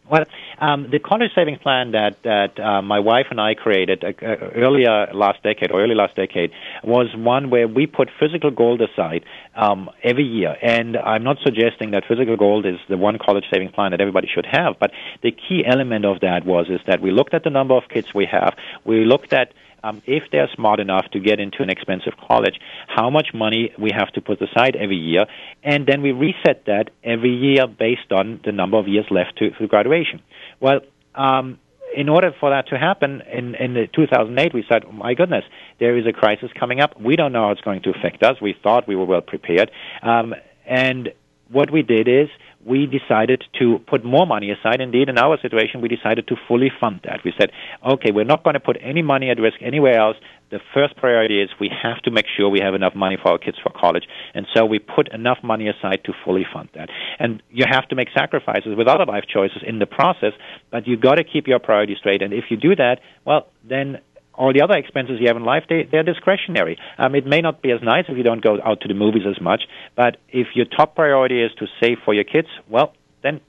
Well, 0.09 0.25
um, 0.59 0.91
the 0.91 0.99
college 0.99 1.31
savings 1.33 1.57
plan 1.59 1.91
that 1.91 2.21
that 2.23 2.59
uh, 2.59 2.83
my 2.83 2.99
wife 2.99 3.27
and 3.31 3.41
I 3.41 3.55
created 3.55 4.03
uh, 4.03 4.09
uh, 4.21 4.51
earlier 4.55 5.07
last 5.13 5.41
decade, 5.41 5.71
or 5.71 5.81
early 5.81 5.95
last 5.95 6.15
decade, 6.15 6.51
was 6.83 7.07
one 7.15 7.49
where 7.49 7.67
we 7.67 7.87
put 7.87 8.09
physical 8.19 8.51
gold 8.51 8.81
aside 8.81 9.25
um, 9.55 9.89
every 10.03 10.23
year. 10.23 10.55
And 10.61 10.95
I'm 10.95 11.23
not 11.23 11.37
suggesting 11.43 11.89
that 11.91 12.03
physical 12.07 12.37
gold 12.37 12.67
is 12.67 12.77
the 12.87 12.97
one 12.97 13.17
college 13.17 13.45
savings 13.51 13.71
plan 13.71 13.91
that 13.91 14.01
everybody 14.01 14.27
should 14.27 14.45
have, 14.45 14.75
but 14.79 14.91
the 15.23 15.31
key 15.31 15.63
element 15.65 16.05
of 16.05 16.19
that 16.19 16.45
was 16.45 16.67
is 16.69 16.81
that 16.85 17.01
we 17.01 17.09
looked 17.09 17.33
at 17.33 17.43
the 17.43 17.49
number 17.49 17.73
of 17.73 17.89
kids 17.89 18.13
we 18.13 18.27
have, 18.27 18.55
we 18.83 19.05
looked 19.05 19.33
at 19.33 19.53
um, 19.85 20.01
if 20.05 20.23
they're 20.31 20.49
smart 20.55 20.79
enough 20.79 21.05
to 21.11 21.19
get 21.19 21.39
into 21.39 21.61
an 21.61 21.69
expensive 21.69 22.13
college, 22.27 22.59
how 22.87 23.09
much 23.09 23.27
money 23.33 23.71
we 23.77 23.91
have 23.95 24.11
to 24.13 24.21
put 24.21 24.41
aside 24.41 24.75
every 24.75 24.95
year, 24.97 25.25
and 25.63 25.85
then 25.85 26.01
we 26.01 26.11
reset 26.11 26.65
that 26.65 26.89
every 27.03 27.33
year 27.33 27.67
based 27.67 28.11
on 28.11 28.39
the 28.43 28.51
number 28.51 28.77
of 28.77 28.87
years 28.87 29.05
left 29.11 29.37
to, 29.37 29.51
to 29.51 29.67
graduation. 29.67 30.21
Well, 30.59 30.79
um, 31.13 31.59
in 31.95 32.09
order 32.09 32.33
for 32.39 32.49
that 32.49 32.67
to 32.69 32.77
happen, 32.77 33.21
in, 33.31 33.55
in 33.55 33.87
2008, 33.95 34.53
we 34.53 34.65
said, 34.67 34.83
oh 34.85 34.91
my 34.91 35.13
goodness, 35.13 35.45
there 35.79 35.97
is 35.97 36.05
a 36.07 36.11
crisis 36.11 36.49
coming 36.59 36.81
up. 36.81 36.99
We 36.99 37.15
don't 37.15 37.31
know 37.31 37.45
how 37.45 37.51
it's 37.51 37.61
going 37.61 37.83
to 37.83 37.91
affect 37.91 38.23
us. 38.23 38.41
We 38.41 38.55
thought 38.61 38.87
we 38.87 38.95
were 38.95 39.05
well 39.05 39.21
prepared. 39.21 39.71
Um, 40.01 40.33
and 40.65 41.13
what 41.49 41.71
we 41.71 41.83
did 41.83 42.07
is 42.07 42.27
we 42.65 42.87
decided 42.87 43.43
to 43.59 43.79
put 43.87 44.03
more 44.03 44.25
money 44.25 44.49
aside. 44.49 44.81
Indeed, 44.81 45.07
in 45.07 45.19
our 45.19 45.37
situation, 45.39 45.81
we 45.81 45.87
decided 45.87 46.27
to 46.27 46.35
fully 46.47 46.71
fund 46.79 46.99
that. 47.03 47.19
We 47.23 47.31
said, 47.39 47.51
okay, 47.85 48.11
we're 48.11 48.25
not 48.25 48.43
going 48.43 48.55
to 48.55 48.59
put 48.59 48.77
any 48.81 49.03
money 49.03 49.29
at 49.29 49.39
risk 49.39 49.57
anywhere 49.61 49.99
else. 49.99 50.17
The 50.49 50.59
first 50.73 50.97
priority 50.97 51.41
is 51.41 51.49
we 51.59 51.69
have 51.83 52.01
to 52.03 52.11
make 52.11 52.25
sure 52.35 52.49
we 52.49 52.61
have 52.61 52.73
enough 52.73 52.95
money 52.95 53.17
for 53.21 53.31
our 53.31 53.37
kids 53.37 53.57
for 53.61 53.71
college. 53.71 54.05
And 54.33 54.47
so 54.55 54.65
we 54.65 54.79
put 54.79 55.13
enough 55.13 55.37
money 55.43 55.69
aside 55.69 56.01
to 56.05 56.13
fully 56.23 56.45
fund 56.51 56.69
that. 56.73 56.89
And 57.19 57.43
you 57.51 57.65
have 57.69 57.87
to 57.89 57.95
make 57.95 58.09
sacrifices 58.17 58.75
with 58.75 58.87
other 58.87 59.05
life 59.05 59.25
choices 59.31 59.61
in 59.65 59.77
the 59.77 59.85
process, 59.85 60.33
but 60.71 60.87
you've 60.87 61.01
got 61.01 61.15
to 61.15 61.23
keep 61.23 61.47
your 61.47 61.59
priorities 61.59 61.97
straight. 61.99 62.23
And 62.23 62.33
if 62.33 62.45
you 62.49 62.57
do 62.57 62.75
that, 62.77 62.99
well, 63.25 63.47
then 63.63 63.99
all 64.37 64.53
the 64.53 64.61
other 64.61 64.75
expenses 64.75 65.17
you 65.19 65.27
have 65.27 65.37
in 65.37 65.43
life, 65.43 65.63
they, 65.69 65.87
they're 65.89 66.03
discretionary. 66.03 66.77
Um, 66.97 67.15
it 67.15 67.25
may 67.25 67.41
not 67.41 67.61
be 67.61 67.71
as 67.71 67.81
nice 67.81 68.05
if 68.07 68.17
you 68.17 68.23
don't 68.23 68.41
go 68.41 68.59
out 68.63 68.81
to 68.81 68.87
the 68.87 68.93
movies 68.93 69.23
as 69.27 69.41
much, 69.41 69.63
but 69.95 70.17
if 70.29 70.47
your 70.55 70.65
top 70.65 70.95
priority 70.95 71.41
is 71.41 71.51
to 71.59 71.67
save 71.81 71.99
for 72.03 72.13
your 72.13 72.23
kids, 72.23 72.47
well, 72.69 72.93
then 73.21 73.41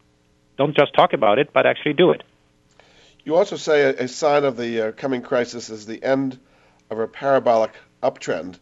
don't 0.57 0.77
just 0.77 0.94
talk 0.94 1.12
about 1.12 1.38
it, 1.38 1.53
but 1.53 1.66
actually 1.66 1.94
do 1.94 2.11
it. 2.11 2.22
You 3.25 3.35
also 3.35 3.57
say 3.57 3.83
a, 3.83 4.07
sign 4.07 4.44
of 4.44 4.57
the 4.57 4.88
uh, 4.88 4.92
coming 4.92 5.20
crisis 5.20 5.68
is 5.68 5.85
the 5.85 6.03
end 6.03 6.38
of 6.90 7.01
a 7.01 7.09
parabolic 7.09 7.72
uptrend. 8.03 8.59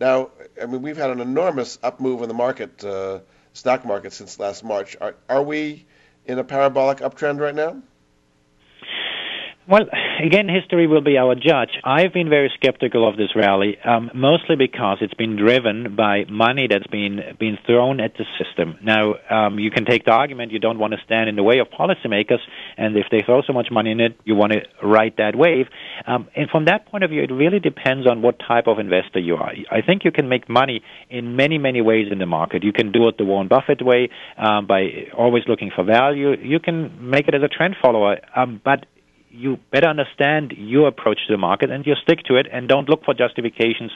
Now, 0.00 0.30
I 0.60 0.66
mean, 0.66 0.82
we've 0.82 0.96
had 0.96 1.10
an 1.10 1.20
enormous 1.20 1.78
up 1.82 2.00
move 2.00 2.22
in 2.22 2.28
the 2.28 2.34
market, 2.34 2.84
uh, 2.84 3.20
stock 3.52 3.84
market, 3.84 4.12
since 4.12 4.38
last 4.40 4.64
March. 4.64 4.96
Are, 5.00 5.14
are 5.28 5.42
we 5.42 5.86
in 6.24 6.38
a 6.38 6.44
parabolic 6.44 6.98
uptrend 6.98 7.40
right 7.40 7.54
now? 7.54 7.80
Well, 9.68 9.84
again, 10.24 10.48
history 10.48 10.86
will 10.86 11.02
be 11.02 11.18
our 11.18 11.34
judge. 11.34 11.68
I've 11.84 12.14
been 12.14 12.30
very 12.30 12.50
skeptical 12.54 13.06
of 13.06 13.18
this 13.18 13.36
rally, 13.36 13.76
um, 13.84 14.10
mostly 14.14 14.56
because 14.56 14.96
it's 15.02 15.12
been 15.12 15.36
driven 15.36 15.94
by 15.94 16.24
money 16.30 16.68
that's 16.70 16.86
been 16.86 17.20
been 17.38 17.58
thrown 17.66 18.00
at 18.00 18.14
the 18.16 18.24
system. 18.42 18.78
Now, 18.82 19.16
um, 19.28 19.58
you 19.58 19.70
can 19.70 19.84
take 19.84 20.06
the 20.06 20.12
argument 20.12 20.52
you 20.52 20.58
don't 20.58 20.78
want 20.78 20.94
to 20.94 20.98
stand 21.04 21.28
in 21.28 21.36
the 21.36 21.42
way 21.42 21.58
of 21.58 21.68
policymakers, 21.68 22.38
and 22.78 22.96
if 22.96 23.08
they 23.10 23.20
throw 23.26 23.42
so 23.42 23.52
much 23.52 23.68
money 23.70 23.90
in 23.90 24.00
it, 24.00 24.18
you 24.24 24.34
want 24.36 24.54
to 24.54 24.60
ride 24.82 25.12
that 25.18 25.36
wave. 25.36 25.66
Um, 26.06 26.28
and 26.34 26.48
from 26.48 26.64
that 26.64 26.86
point 26.86 27.04
of 27.04 27.10
view, 27.10 27.22
it 27.22 27.30
really 27.30 27.60
depends 27.60 28.08
on 28.08 28.22
what 28.22 28.38
type 28.38 28.68
of 28.68 28.78
investor 28.78 29.18
you 29.18 29.36
are. 29.36 29.52
I 29.70 29.82
think 29.82 30.02
you 30.02 30.12
can 30.12 30.30
make 30.30 30.48
money 30.48 30.80
in 31.10 31.36
many, 31.36 31.58
many 31.58 31.82
ways 31.82 32.06
in 32.10 32.18
the 32.18 32.26
market. 32.26 32.64
You 32.64 32.72
can 32.72 32.90
do 32.90 33.06
it 33.08 33.18
the 33.18 33.26
Warren 33.26 33.48
Buffett 33.48 33.84
way 33.84 34.08
um, 34.38 34.66
by 34.66 35.08
always 35.14 35.42
looking 35.46 35.70
for 35.76 35.84
value. 35.84 36.34
You 36.40 36.58
can 36.58 37.10
make 37.10 37.28
it 37.28 37.34
as 37.34 37.42
a 37.42 37.48
trend 37.48 37.76
follower, 37.82 38.16
um, 38.34 38.62
but 38.64 38.86
you 39.30 39.58
better 39.70 39.88
understand 39.88 40.52
your 40.56 40.88
approach 40.88 41.18
to 41.26 41.32
the 41.32 41.38
market 41.38 41.70
and 41.70 41.86
you 41.86 41.94
stick 42.02 42.20
to 42.24 42.36
it 42.36 42.46
and 42.52 42.68
don't 42.68 42.88
look 42.88 43.04
for 43.04 43.14
justifications 43.14 43.92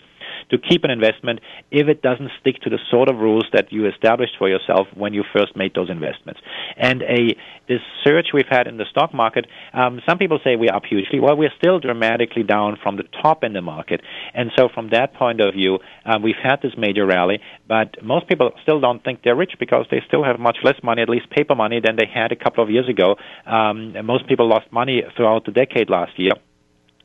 to 0.50 0.58
keep 0.58 0.84
an 0.84 0.90
investment 0.90 1.40
if 1.70 1.88
it 1.88 2.02
doesn't 2.02 2.30
stick 2.40 2.60
to 2.62 2.70
the 2.70 2.78
sort 2.90 3.08
of 3.08 3.16
rules 3.16 3.44
that 3.52 3.72
you 3.72 3.86
established 3.86 4.34
for 4.38 4.48
yourself 4.48 4.86
when 4.94 5.14
you 5.14 5.24
first 5.32 5.56
made 5.56 5.74
those 5.74 5.90
investments. 5.90 6.40
And 6.76 7.02
a 7.02 7.36
this 7.68 7.80
surge 8.04 8.26
we've 8.34 8.48
had 8.50 8.66
in 8.66 8.76
the 8.76 8.84
stock 8.90 9.14
market, 9.14 9.46
um, 9.72 10.00
some 10.06 10.18
people 10.18 10.38
say 10.44 10.56
we're 10.56 10.74
up 10.74 10.84
hugely. 10.84 11.20
Well, 11.20 11.36
we're 11.36 11.52
still 11.56 11.78
dramatically 11.78 12.42
down 12.42 12.76
from 12.82 12.96
the 12.96 13.04
top 13.22 13.44
in 13.44 13.52
the 13.52 13.62
market. 13.62 14.00
And 14.34 14.50
so 14.56 14.68
from 14.68 14.90
that 14.90 15.14
point 15.14 15.40
of 15.40 15.54
view, 15.54 15.78
um, 16.04 16.22
we've 16.22 16.42
had 16.42 16.60
this 16.62 16.72
major 16.76 17.06
rally, 17.06 17.40
but 17.68 18.02
most 18.02 18.28
people 18.28 18.50
still 18.62 18.80
don't 18.80 19.02
think 19.02 19.20
they're 19.22 19.36
rich 19.36 19.52
because 19.58 19.86
they 19.90 20.02
still 20.06 20.24
have 20.24 20.38
much 20.38 20.58
less 20.64 20.76
money, 20.82 21.02
at 21.02 21.08
least 21.08 21.30
paper 21.30 21.54
money, 21.54 21.80
than 21.80 21.96
they 21.96 22.06
had 22.12 22.32
a 22.32 22.36
couple 22.36 22.62
of 22.62 22.70
years 22.70 22.88
ago. 22.88 23.16
Um, 23.46 23.94
most 24.04 24.26
people 24.26 24.48
lost 24.48 24.70
money 24.72 25.02
throughout 25.16 25.44
the 25.44 25.52
decade 25.52 25.88
last 25.88 26.18
year. 26.18 26.32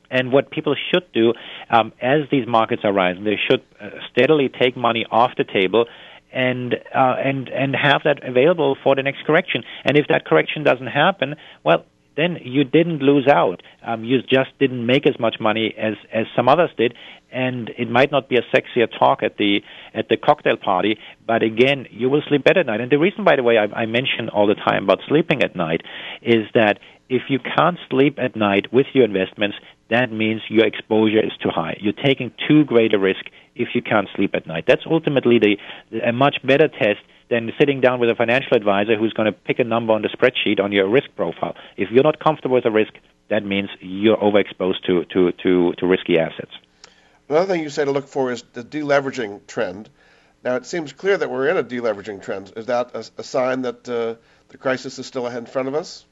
And 0.09 0.31
what 0.31 0.51
people 0.51 0.75
should 0.91 1.11
do 1.13 1.33
um, 1.69 1.93
as 2.01 2.21
these 2.31 2.47
markets 2.47 2.83
are 2.85 2.93
rising, 2.93 3.23
they 3.23 3.39
should 3.49 3.63
uh, 3.79 3.89
steadily 4.11 4.49
take 4.49 4.77
money 4.77 5.05
off 5.09 5.31
the 5.37 5.43
table 5.43 5.85
and 6.31 6.73
uh, 6.93 7.15
and 7.23 7.49
and 7.49 7.75
have 7.75 8.01
that 8.03 8.27
available 8.27 8.77
for 8.83 8.95
the 8.95 9.03
next 9.03 9.25
correction. 9.25 9.63
And 9.85 9.97
if 9.97 10.07
that 10.09 10.25
correction 10.25 10.63
doesn't 10.63 10.87
happen, 10.87 11.35
well, 11.63 11.85
then 12.15 12.39
you 12.43 12.63
didn't 12.63 12.99
lose 12.99 13.27
out. 13.27 13.61
Um, 13.85 14.03
you 14.03 14.21
just 14.23 14.49
didn't 14.59 14.85
make 14.85 15.07
as 15.07 15.19
much 15.19 15.35
money 15.39 15.73
as 15.77 15.93
as 16.11 16.25
some 16.35 16.49
others 16.49 16.71
did, 16.77 16.95
and 17.31 17.69
it 17.77 17.89
might 17.89 18.11
not 18.11 18.27
be 18.27 18.37
a 18.37 18.41
sexier 18.55 18.87
talk 18.99 19.23
at 19.23 19.37
the 19.37 19.63
at 19.93 20.09
the 20.09 20.17
cocktail 20.17 20.57
party, 20.57 20.97
but 21.25 21.43
again, 21.43 21.87
you 21.91 22.09
will 22.09 22.23
sleep 22.27 22.43
better 22.43 22.61
at 22.61 22.65
night. 22.65 22.81
And 22.81 22.91
the 22.91 22.97
reason, 22.97 23.23
by 23.23 23.35
the 23.35 23.43
way, 23.43 23.57
I, 23.57 23.83
I 23.83 23.85
mention 23.85 24.29
all 24.29 24.47
the 24.47 24.55
time 24.55 24.83
about 24.83 24.99
sleeping 25.07 25.43
at 25.43 25.55
night 25.55 25.81
is 26.21 26.45
that 26.53 26.79
if 27.09 27.23
you 27.29 27.39
can't 27.39 27.77
sleep 27.89 28.17
at 28.19 28.35
night 28.35 28.73
with 28.73 28.87
your 28.93 29.05
investments, 29.05 29.55
that 29.89 30.11
means 30.11 30.41
your 30.49 30.65
exposure 30.65 31.23
is 31.23 31.31
too 31.41 31.49
high. 31.49 31.77
You're 31.79 31.93
taking 31.93 32.31
too 32.47 32.65
great 32.65 32.93
a 32.93 32.99
risk 32.99 33.25
if 33.55 33.69
you 33.73 33.81
can't 33.81 34.07
sleep 34.15 34.35
at 34.35 34.45
night. 34.45 34.65
That's 34.67 34.83
ultimately 34.85 35.39
the, 35.39 35.99
a 35.99 36.11
much 36.11 36.37
better 36.43 36.67
test 36.67 36.99
than 37.29 37.51
sitting 37.59 37.81
down 37.81 37.99
with 37.99 38.09
a 38.09 38.15
financial 38.15 38.55
advisor 38.55 38.97
who's 38.97 39.13
going 39.13 39.31
to 39.31 39.37
pick 39.37 39.59
a 39.59 39.63
number 39.63 39.93
on 39.93 40.01
the 40.01 40.09
spreadsheet 40.09 40.61
on 40.61 40.71
your 40.71 40.87
risk 40.87 41.07
profile. 41.15 41.55
If 41.75 41.89
you're 41.91 42.03
not 42.03 42.19
comfortable 42.19 42.55
with 42.55 42.63
the 42.63 42.71
risk, 42.71 42.93
that 43.29 43.45
means 43.45 43.69
you're 43.81 44.17
overexposed 44.17 44.83
to, 44.87 45.05
to, 45.05 45.31
to, 45.43 45.73
to 45.73 45.87
risky 45.87 46.17
assets. 46.17 46.51
Another 47.29 47.45
thing 47.45 47.61
you 47.61 47.69
say 47.69 47.83
to 47.83 47.91
look 47.91 48.07
for 48.07 48.31
is 48.31 48.43
the 48.53 48.63
deleveraging 48.63 49.47
trend. 49.47 49.89
Now, 50.43 50.55
it 50.55 50.65
seems 50.65 50.93
clear 50.93 51.17
that 51.17 51.29
we're 51.29 51.49
in 51.49 51.57
a 51.57 51.63
deleveraging 51.63 52.23
trend. 52.23 52.53
Is 52.55 52.67
that 52.67 52.91
a, 52.93 53.05
a 53.17 53.23
sign 53.23 53.63
that 53.63 53.89
uh, 53.89 54.15
the 54.49 54.57
crisis 54.57 54.97
is 54.97 55.05
still 55.05 55.27
ahead 55.27 55.39
in 55.39 55.45
front 55.45 55.67
of 55.67 55.75
us? 55.75 56.05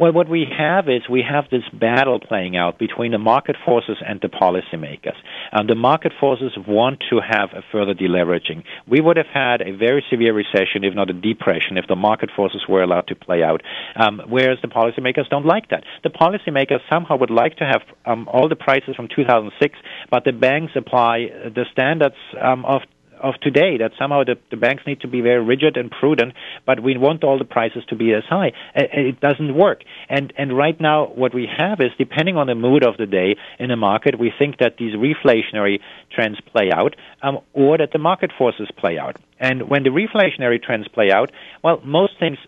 Well, 0.00 0.14
what 0.14 0.30
we 0.30 0.46
have 0.56 0.88
is 0.88 1.02
we 1.10 1.22
have 1.30 1.44
this 1.50 1.64
battle 1.78 2.20
playing 2.20 2.56
out 2.56 2.78
between 2.78 3.12
the 3.12 3.18
market 3.18 3.56
forces 3.62 3.98
and 4.00 4.18
the 4.18 4.28
policymakers. 4.28 5.16
And 5.52 5.68
the 5.68 5.74
market 5.74 6.12
forces 6.18 6.52
want 6.66 7.04
to 7.10 7.20
have 7.20 7.50
a 7.52 7.60
further 7.70 7.92
deleveraging. 7.92 8.64
We 8.88 9.02
would 9.02 9.18
have 9.18 9.26
had 9.26 9.60
a 9.60 9.76
very 9.76 10.02
severe 10.08 10.32
recession, 10.32 10.84
if 10.84 10.94
not 10.94 11.10
a 11.10 11.12
depression, 11.12 11.76
if 11.76 11.86
the 11.86 11.96
market 11.96 12.30
forces 12.34 12.62
were 12.66 12.82
allowed 12.82 13.08
to 13.08 13.14
play 13.14 13.42
out. 13.42 13.60
Um, 13.94 14.22
whereas 14.26 14.56
the 14.62 14.68
policymakers 14.68 15.28
don't 15.28 15.44
like 15.44 15.68
that. 15.68 15.84
The 16.02 16.08
policymakers 16.08 16.80
somehow 16.90 17.18
would 17.18 17.28
like 17.28 17.56
to 17.56 17.66
have 17.66 17.82
um, 18.06 18.26
all 18.32 18.48
the 18.48 18.56
prices 18.56 18.96
from 18.96 19.06
2006, 19.14 19.78
but 20.10 20.24
the 20.24 20.32
banks 20.32 20.72
apply 20.76 21.26
the 21.44 21.66
standards 21.72 22.16
um, 22.40 22.64
of 22.64 22.80
of 23.22 23.34
today 23.40 23.78
that 23.78 23.92
somehow 23.98 24.24
the, 24.24 24.36
the 24.50 24.56
banks 24.56 24.82
need 24.86 25.00
to 25.00 25.08
be 25.08 25.20
very 25.20 25.42
rigid 25.44 25.76
and 25.76 25.90
prudent, 25.90 26.34
but 26.66 26.82
we 26.82 26.96
want 26.96 27.24
all 27.24 27.38
the 27.38 27.44
prices 27.44 27.82
to 27.88 27.96
be 27.96 28.12
as 28.12 28.24
high. 28.28 28.52
It 28.74 29.20
doesn't 29.20 29.54
work. 29.54 29.82
And 30.08 30.32
and 30.36 30.56
right 30.56 30.78
now, 30.80 31.06
what 31.06 31.34
we 31.34 31.48
have 31.58 31.80
is 31.80 31.90
depending 31.98 32.36
on 32.36 32.46
the 32.46 32.54
mood 32.54 32.84
of 32.84 32.96
the 32.96 33.06
day 33.06 33.36
in 33.58 33.68
the 33.68 33.76
market, 33.76 34.18
we 34.18 34.32
think 34.36 34.58
that 34.58 34.76
these 34.78 34.94
reflationary 34.94 35.80
trends 36.14 36.38
play 36.52 36.70
out, 36.72 36.96
um, 37.22 37.38
or 37.52 37.78
that 37.78 37.92
the 37.92 37.98
market 37.98 38.32
forces 38.36 38.68
play 38.76 38.98
out. 38.98 39.16
And 39.38 39.68
when 39.68 39.82
the 39.82 39.90
reflationary 39.90 40.62
trends 40.62 40.88
play 40.88 41.10
out, 41.10 41.30
well, 41.62 41.80
most 41.84 42.12
things 42.18 42.38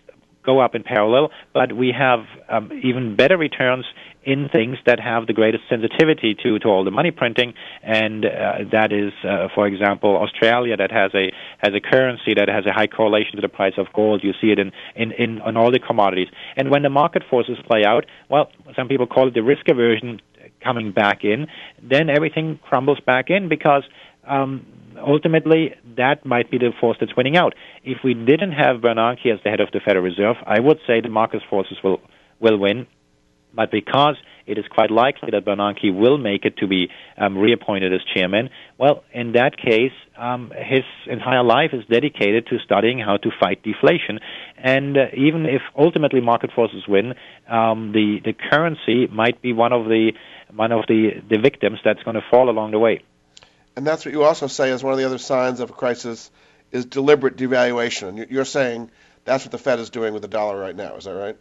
go 0.43 0.59
up 0.59 0.75
in 0.75 0.83
parallel, 0.83 1.31
but 1.53 1.73
we 1.73 1.93
have 1.97 2.19
um, 2.49 2.71
even 2.83 3.15
better 3.15 3.37
returns 3.37 3.85
in 4.25 4.49
things 4.49 4.77
that 4.85 4.99
have 4.99 5.27
the 5.27 5.33
greatest 5.33 5.63
sensitivity 5.69 6.35
to, 6.43 6.59
to 6.59 6.67
all 6.67 6.83
the 6.83 6.91
money 6.91 7.11
printing, 7.11 7.53
and 7.81 8.25
uh, 8.25 8.59
that 8.71 8.91
is, 8.91 9.11
uh, 9.23 9.47
for 9.53 9.67
example, 9.67 10.15
Australia 10.17 10.77
that 10.77 10.91
has 10.91 11.11
a 11.13 11.31
has 11.57 11.73
a 11.73 11.79
currency 11.79 12.33
that 12.33 12.47
has 12.47 12.65
a 12.65 12.71
high 12.71 12.87
correlation 12.87 13.35
to 13.35 13.41
the 13.41 13.49
price 13.49 13.73
of 13.77 13.87
gold. 13.93 14.23
You 14.23 14.33
see 14.39 14.51
it 14.51 14.59
in 14.59 14.71
in, 14.95 15.11
in 15.11 15.41
on 15.41 15.57
all 15.57 15.71
the 15.71 15.79
commodities. 15.79 16.27
And 16.55 16.69
when 16.69 16.83
the 16.83 16.89
market 16.89 17.23
forces 17.29 17.57
play 17.65 17.83
out, 17.85 18.05
well, 18.29 18.49
some 18.75 18.87
people 18.87 19.07
call 19.07 19.27
it 19.27 19.33
the 19.33 19.43
risk 19.43 19.67
aversion 19.67 20.21
coming 20.63 20.91
back 20.91 21.23
in. 21.23 21.47
Then 21.81 22.09
everything 22.09 22.59
crumbles 22.63 22.99
back 22.99 23.29
in 23.29 23.49
because. 23.49 23.83
Um, 24.25 24.65
ultimately, 25.05 25.75
that 25.97 26.25
might 26.25 26.49
be 26.49 26.57
the 26.57 26.71
force 26.79 26.95
that's 26.97 27.13
winning 27.17 27.35
out. 27.35 27.55
If 27.83 28.05
we 28.05 28.13
didn't 28.13 28.53
have 28.53 28.77
Bernanke 28.77 29.25
as 29.33 29.39
the 29.43 29.49
head 29.49 29.59
of 29.59 29.69
the 29.73 29.81
Federal 29.81 30.05
Reserve, 30.05 30.37
I 30.45 30.61
would 30.61 30.79
say 30.87 31.01
the 31.01 31.09
market 31.09 31.41
forces 31.49 31.77
will 31.83 31.99
will 32.39 32.57
win 32.57 32.87
but 33.53 33.71
because 33.71 34.15
it 34.45 34.57
is 34.57 34.65
quite 34.69 34.91
likely 34.91 35.29
that 35.31 35.45
Bernanke 35.45 35.95
will 35.95 36.17
make 36.17 36.43
it 36.45 36.57
to 36.57 36.67
be 36.67 36.89
um, 37.17 37.37
reappointed 37.37 37.93
as 37.93 38.01
chairman, 38.13 38.49
well, 38.77 39.03
in 39.13 39.33
that 39.33 39.57
case, 39.57 39.93
um, 40.17 40.51
his 40.55 40.83
entire 41.07 41.43
life 41.43 41.71
is 41.73 41.83
dedicated 41.89 42.47
to 42.47 42.57
studying 42.59 42.99
how 42.99 43.17
to 43.17 43.29
fight 43.39 43.63
deflation. 43.63 44.19
And 44.57 44.97
uh, 44.97 45.05
even 45.15 45.45
if 45.45 45.61
ultimately 45.77 46.21
market 46.21 46.51
forces 46.53 46.83
win, 46.87 47.13
um, 47.49 47.91
the 47.93 48.19
the 48.23 48.33
currency 48.33 49.07
might 49.07 49.41
be 49.41 49.53
one 49.53 49.73
of 49.73 49.85
the 49.85 50.11
one 50.55 50.71
of 50.71 50.85
the, 50.87 51.21
the 51.29 51.39
victims 51.39 51.79
that's 51.83 52.03
going 52.03 52.15
to 52.15 52.23
fall 52.29 52.49
along 52.49 52.71
the 52.71 52.79
way. 52.79 53.01
And 53.75 53.87
that's 53.87 54.05
what 54.05 54.13
you 54.13 54.23
also 54.23 54.47
say 54.47 54.69
is 54.69 54.83
one 54.83 54.93
of 54.93 54.99
the 54.99 55.05
other 55.05 55.17
signs 55.17 55.59
of 55.59 55.71
a 55.71 55.73
crisis 55.73 56.29
is 56.71 56.85
deliberate 56.85 57.37
devaluation. 57.37 58.29
You're 58.29 58.45
saying 58.45 58.91
that's 59.25 59.45
what 59.45 59.51
the 59.51 59.57
Fed 59.57 59.79
is 59.79 59.89
doing 59.89 60.13
with 60.13 60.21
the 60.21 60.27
dollar 60.27 60.59
right 60.59 60.75
now. 60.75 60.95
Is 60.95 61.05
that 61.05 61.15
right? 61.15 61.37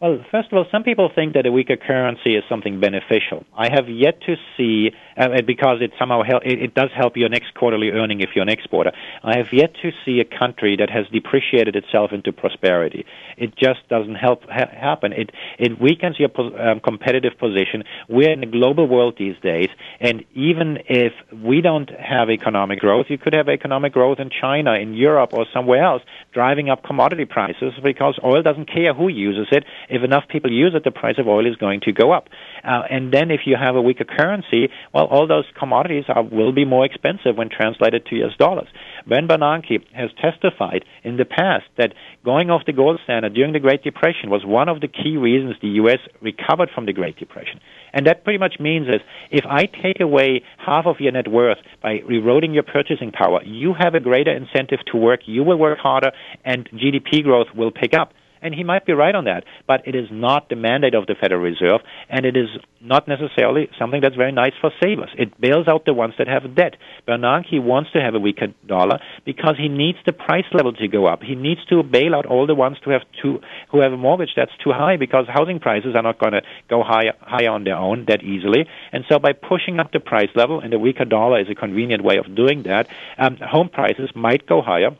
Well, 0.00 0.24
first 0.30 0.50
of 0.50 0.56
all, 0.56 0.64
some 0.72 0.82
people 0.82 1.10
think 1.14 1.34
that 1.34 1.44
a 1.44 1.52
weaker 1.52 1.76
currency 1.76 2.34
is 2.34 2.42
something 2.48 2.80
beneficial. 2.80 3.44
I 3.54 3.68
have 3.70 3.90
yet 3.90 4.18
to 4.22 4.36
see, 4.56 4.92
uh, 5.14 5.42
because 5.46 5.82
it 5.82 5.92
somehow 5.98 6.22
help, 6.22 6.42
it, 6.42 6.62
it, 6.62 6.74
does 6.74 6.88
help 6.96 7.18
your 7.18 7.28
next 7.28 7.52
quarterly 7.52 7.90
earning 7.90 8.22
if 8.22 8.30
you're 8.34 8.42
an 8.42 8.48
exporter. 8.48 8.92
I 9.22 9.36
have 9.36 9.52
yet 9.52 9.74
to 9.82 9.90
see 10.06 10.20
a 10.20 10.24
country 10.24 10.74
that 10.76 10.88
has 10.88 11.04
depreciated 11.12 11.76
itself 11.76 12.12
into 12.12 12.32
prosperity. 12.32 13.04
It 13.36 13.54
just 13.56 13.86
doesn't 13.90 14.14
help 14.14 14.44
ha- 14.44 14.72
happen. 14.72 15.12
It 15.12 15.32
it 15.58 15.78
weakens 15.78 16.18
your 16.18 16.30
po- 16.30 16.56
um, 16.56 16.80
competitive 16.80 17.36
position. 17.38 17.84
We're 18.08 18.30
in 18.32 18.42
a 18.42 18.46
global 18.50 18.88
world 18.88 19.16
these 19.18 19.36
days, 19.42 19.68
and 20.00 20.24
even 20.32 20.78
if 20.88 21.12
we 21.44 21.60
don't 21.60 21.90
have 21.90 22.30
economic 22.30 22.80
growth, 22.80 23.06
you 23.10 23.18
could 23.18 23.34
have 23.34 23.50
economic 23.50 23.92
growth 23.92 24.18
in 24.18 24.30
China, 24.30 24.72
in 24.76 24.94
Europe, 24.94 25.34
or 25.34 25.44
somewhere 25.52 25.84
else, 25.84 26.02
driving 26.32 26.70
up 26.70 26.84
commodity 26.84 27.26
prices 27.26 27.74
because 27.82 28.18
oil 28.24 28.42
doesn't 28.42 28.72
care 28.72 28.94
who 28.94 29.08
uses 29.08 29.48
it 29.52 29.64
if 29.90 30.02
enough 30.02 30.24
people 30.28 30.50
use 30.52 30.72
it, 30.74 30.84
the 30.84 30.90
price 30.90 31.16
of 31.18 31.26
oil 31.26 31.46
is 31.46 31.56
going 31.56 31.80
to 31.82 31.92
go 31.92 32.12
up. 32.12 32.28
Uh, 32.64 32.82
and 32.90 33.12
then 33.12 33.30
if 33.30 33.40
you 33.46 33.56
have 33.60 33.76
a 33.76 33.82
weaker 33.82 34.04
currency, 34.04 34.68
well, 34.94 35.06
all 35.06 35.26
those 35.26 35.44
commodities 35.58 36.04
are, 36.08 36.22
will 36.22 36.52
be 36.52 36.64
more 36.64 36.84
expensive 36.84 37.36
when 37.36 37.48
translated 37.48 38.06
to 38.06 38.16
US 38.24 38.36
dollars. 38.38 38.68
Ben 39.06 39.26
Bernanke 39.26 39.84
has 39.92 40.10
testified 40.20 40.84
in 41.02 41.16
the 41.16 41.24
past 41.24 41.64
that 41.76 41.94
going 42.24 42.50
off 42.50 42.62
the 42.66 42.72
gold 42.72 43.00
standard 43.04 43.34
during 43.34 43.52
the 43.52 43.60
Great 43.60 43.82
Depression 43.82 44.30
was 44.30 44.44
one 44.44 44.68
of 44.68 44.80
the 44.80 44.88
key 44.88 45.16
reasons 45.16 45.56
the 45.60 45.80
U.S. 45.82 45.98
recovered 46.20 46.70
from 46.74 46.86
the 46.86 46.92
Great 46.92 47.16
Depression. 47.16 47.60
And 47.92 48.06
that 48.06 48.24
pretty 48.24 48.38
much 48.38 48.56
means 48.60 48.88
is 48.88 49.00
if 49.30 49.44
I 49.46 49.66
take 49.66 50.00
away 50.00 50.42
half 50.58 50.86
of 50.86 50.96
your 51.00 51.12
net 51.12 51.28
worth 51.28 51.58
by 51.82 52.00
eroding 52.08 52.54
your 52.54 52.62
purchasing 52.62 53.10
power, 53.10 53.42
you 53.44 53.74
have 53.78 53.94
a 53.94 54.00
greater 54.00 54.34
incentive 54.34 54.80
to 54.92 54.98
work, 54.98 55.20
you 55.26 55.42
will 55.42 55.58
work 55.58 55.78
harder, 55.78 56.12
and 56.44 56.68
GDP 56.70 57.22
growth 57.22 57.48
will 57.54 57.70
pick 57.70 57.94
up. 57.94 58.12
And 58.42 58.54
he 58.54 58.64
might 58.64 58.86
be 58.86 58.92
right 58.92 59.14
on 59.14 59.24
that, 59.24 59.44
but 59.66 59.86
it 59.86 59.94
is 59.94 60.08
not 60.10 60.48
the 60.48 60.56
mandate 60.56 60.94
of 60.94 61.06
the 61.06 61.14
Federal 61.14 61.42
Reserve, 61.42 61.80
and 62.08 62.24
it 62.24 62.36
is 62.36 62.48
not 62.80 63.06
necessarily 63.06 63.68
something 63.78 64.00
that's 64.00 64.16
very 64.16 64.32
nice 64.32 64.54
for 64.60 64.70
savers. 64.82 65.10
It 65.18 65.38
bails 65.38 65.68
out 65.68 65.84
the 65.84 65.92
ones 65.92 66.14
that 66.18 66.26
have 66.26 66.54
debt. 66.54 66.76
Bernanke 67.06 67.62
wants 67.62 67.92
to 67.92 68.00
have 68.00 68.14
a 68.14 68.18
weaker 68.18 68.48
dollar 68.66 68.98
because 69.26 69.56
he 69.58 69.68
needs 69.68 69.98
the 70.06 70.12
price 70.12 70.46
level 70.52 70.72
to 70.72 70.88
go 70.88 71.06
up. 71.06 71.22
He 71.22 71.34
needs 71.34 71.64
to 71.66 71.82
bail 71.82 72.14
out 72.14 72.24
all 72.24 72.46
the 72.46 72.54
ones 72.54 72.78
who 72.82 72.90
have 72.92 73.02
too, 73.22 73.40
who 73.70 73.80
have 73.80 73.92
a 73.92 73.98
mortgage 73.98 74.30
that's 74.34 74.56
too 74.64 74.72
high 74.72 74.96
because 74.96 75.26
housing 75.28 75.60
prices 75.60 75.94
are 75.94 76.02
not 76.02 76.18
going 76.18 76.32
to 76.32 76.42
go 76.68 76.82
high 76.82 77.12
high 77.20 77.46
on 77.46 77.64
their 77.64 77.76
own 77.76 78.06
that 78.08 78.22
easily. 78.22 78.66
And 78.92 79.04
so 79.08 79.18
by 79.18 79.32
pushing 79.32 79.78
up 79.78 79.92
the 79.92 80.00
price 80.00 80.30
level, 80.34 80.60
and 80.60 80.72
the 80.72 80.78
weaker 80.78 81.04
dollar 81.04 81.40
is 81.40 81.48
a 81.50 81.54
convenient 81.54 82.02
way 82.02 82.16
of 82.16 82.34
doing 82.34 82.62
that, 82.64 82.88
um, 83.18 83.36
home 83.36 83.68
prices 83.68 84.10
might 84.14 84.46
go 84.46 84.62
higher. 84.62 84.96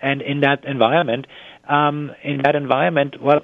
And 0.00 0.20
in 0.20 0.40
that 0.40 0.64
environment, 0.64 1.26
um, 1.68 2.12
in 2.22 2.42
that 2.44 2.54
environment, 2.56 3.20
well, 3.20 3.40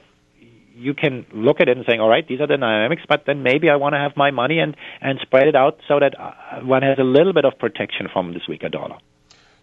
you 0.74 0.94
can 0.94 1.26
look 1.32 1.60
at 1.60 1.68
it 1.68 1.76
and 1.76 1.84
saying, 1.86 2.00
all 2.00 2.08
right, 2.08 2.26
these 2.26 2.40
are 2.40 2.46
the 2.46 2.56
dynamics, 2.56 3.02
but 3.08 3.24
then 3.26 3.42
maybe 3.42 3.68
I 3.68 3.76
want 3.76 3.94
to 3.94 3.98
have 3.98 4.16
my 4.16 4.30
money 4.30 4.58
and, 4.58 4.76
and 5.00 5.18
spread 5.20 5.46
it 5.46 5.54
out 5.54 5.78
so 5.86 6.00
that 6.00 6.18
uh, 6.18 6.60
one 6.64 6.82
has 6.82 6.98
a 6.98 7.04
little 7.04 7.32
bit 7.32 7.44
of 7.44 7.58
protection 7.58 8.08
from 8.12 8.32
this 8.32 8.42
weaker 8.48 8.68
dollar. 8.68 8.98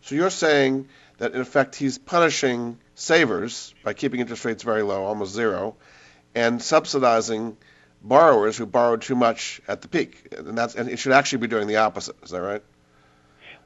So 0.01 0.15
you're 0.15 0.29
saying 0.29 0.87
that 1.17 1.33
in 1.33 1.41
effect 1.41 1.75
he's 1.75 1.97
punishing 1.97 2.77
savers 2.95 3.73
by 3.83 3.93
keeping 3.93 4.19
interest 4.19 4.45
rates 4.45 4.63
very 4.63 4.83
low, 4.83 5.03
almost 5.03 5.33
zero, 5.33 5.75
and 6.35 6.61
subsidizing 6.61 7.57
borrowers 8.01 8.57
who 8.57 8.65
borrowed 8.65 9.01
too 9.01 9.15
much 9.15 9.61
at 9.67 9.81
the 9.81 9.87
peak, 9.87 10.33
and 10.37 10.57
that's 10.57 10.75
and 10.75 10.89
it 10.89 10.99
should 10.99 11.11
actually 11.11 11.39
be 11.39 11.47
doing 11.47 11.67
the 11.67 11.77
opposite. 11.77 12.15
Is 12.23 12.29
that 12.29 12.41
right? 12.41 12.63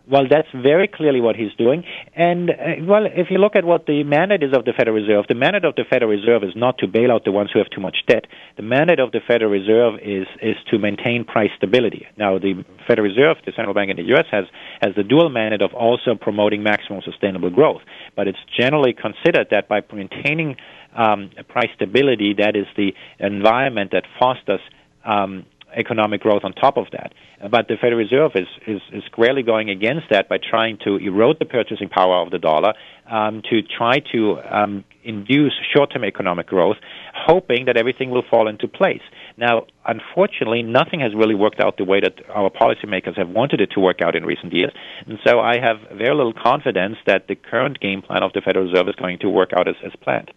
Well, 0.06 0.24
that's 0.30 0.50
very 0.52 0.90
clearly 0.90 1.22
what 1.22 1.38
he's 1.38 1.54
doing. 1.58 1.86
And, 2.14 2.50
uh, 2.50 2.84
well, 2.84 3.06
if 3.06 3.28
you 3.32 3.38
look 3.38 3.56
at 3.56 3.64
what 3.64 3.86
the 3.86 4.04
mandate 4.04 4.44
is 4.44 4.52
of 4.54 4.66
the 4.66 4.74
Federal 4.78 4.98
Reserve, 4.98 5.26
the 5.30 5.36
mandate 5.36 5.64
of 5.64 5.76
the 5.76 5.86
Federal 5.90 6.12
Reserve 6.12 6.44
is 6.44 6.52
not 6.58 6.78
to 6.80 6.88
bail 6.88 7.10
out 7.10 7.24
the 7.24 7.32
ones 7.32 7.52
who 7.54 7.60
have 7.60 7.70
too 7.70 7.80
much 7.80 7.96
debt. 8.06 8.26
The 8.58 8.64
mandate 8.64 9.00
of 9.00 9.14
the 9.14 9.22
Federal 9.26 9.50
Reserve 9.50 10.02
is, 10.04 10.28
is 10.42 10.58
to 10.72 10.78
maintain 10.78 11.24
price 11.24 11.52
stability. 11.56 12.06
Now, 12.18 12.38
the 12.38 12.66
Federal 12.86 13.08
Reserve, 13.08 13.38
the 13.46 13.54
central 13.56 13.74
bank 13.74 13.92
in 13.92 13.96
the 13.96 14.04
U.S., 14.12 14.26
has, 14.30 14.44
has 14.82 14.94
the 14.96 15.04
dual 15.04 15.30
mandate 15.30 15.62
of 15.62 15.74
also 15.74 16.16
promoting 16.20 16.64
maximum 16.64 17.02
sustainable 17.06 17.50
growth. 17.50 17.82
But 18.14 18.28
it's 18.28 18.44
generally 18.60 18.92
considered 18.92 19.48
that 19.52 19.70
by 19.70 19.82
maintaining 19.94 20.58
um, 20.98 21.32
price 21.48 21.70
stability, 21.76 22.36
that 22.40 22.58
is 22.58 22.68
the 22.76 22.92
environment 23.20 23.92
that 23.92 24.04
fosters 24.20 24.60
um, 25.06 25.46
economic 25.76 26.22
growth 26.22 26.44
on 26.44 26.54
top 26.54 26.78
of 26.78 26.88
that. 26.92 27.14
But 27.50 27.68
the 27.68 27.76
Federal 27.76 27.98
Reserve 27.98 28.32
is, 28.36 28.48
is, 28.68 28.82
is 28.92 29.04
squarely 29.06 29.44
going 29.44 29.70
against 29.70 30.08
that 30.12 30.30
by 30.30 30.38
trying 30.38 30.78
to 30.86 30.98
erode 30.98 31.38
the 31.40 31.46
purchasing 31.46 31.90
power 31.90 32.22
of 32.22 32.32
the 32.32 32.40
dollar, 32.40 32.74
um, 33.10 33.42
to 33.50 33.62
try 33.62 34.00
to 34.14 34.40
um, 34.50 34.86
induce 35.04 35.54
short-term 35.76 36.04
economic 36.04 36.48
growth, 36.48 36.78
hoping 37.14 37.66
that 37.66 37.78
everything 37.78 38.10
will 38.10 38.24
fall 38.30 38.48
into 38.48 38.68
place. 38.68 39.02
Now, 39.38 39.66
unfortunately, 39.86 40.64
nothing 40.64 41.02
has 41.02 41.14
really 41.14 41.36
worked 41.36 41.60
out 41.60 41.78
the 41.78 41.84
way 41.84 42.00
that 42.00 42.22
our 42.30 42.50
policymakers 42.50 43.18
have 43.18 43.30
wanted 43.30 43.60
it 43.62 43.72
to 43.72 43.80
work 43.80 44.02
out 44.02 44.16
in 44.16 44.26
recent 44.26 44.54
years, 44.54 44.72
and 45.06 45.20
so 45.26 45.40
I 45.40 45.60
have 45.60 45.78
very 45.98 46.16
little 46.16 46.34
confidence 46.34 46.98
that 47.06 47.28
the 47.28 47.36
current 47.36 47.80
game 47.80 48.02
plan 48.02 48.24
of 48.24 48.32
the 48.34 48.42
Federal 48.42 48.66
Reserve 48.68 48.88
is 48.88 48.96
going 48.96 49.20
to 49.20 49.30
work 49.30 49.52
out 49.54 49.68
as, 49.68 49.76
as 49.84 49.92
planned. 50.02 50.32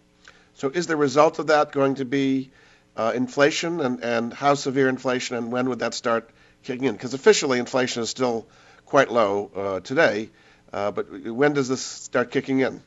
So, 0.53 0.69
is 0.69 0.87
the 0.87 0.97
result 0.97 1.39
of 1.39 1.47
that 1.47 1.71
going 1.71 1.95
to 1.95 2.05
be 2.05 2.49
uh, 2.97 3.13
inflation, 3.15 3.79
and, 3.79 4.03
and 4.03 4.33
how 4.33 4.55
severe 4.55 4.89
inflation, 4.89 5.37
and 5.37 5.51
when 5.51 5.69
would 5.69 5.79
that 5.79 5.93
start 5.93 6.29
kicking 6.63 6.85
in? 6.85 6.93
Because 6.93 7.13
officially, 7.13 7.59
inflation 7.59 8.03
is 8.03 8.09
still 8.09 8.47
quite 8.85 9.11
low 9.11 9.51
uh, 9.55 9.79
today, 9.81 10.29
uh, 10.73 10.91
but 10.91 11.05
when 11.09 11.53
does 11.53 11.69
this 11.69 11.81
start 11.81 12.31
kicking 12.31 12.59
in? 12.59 12.81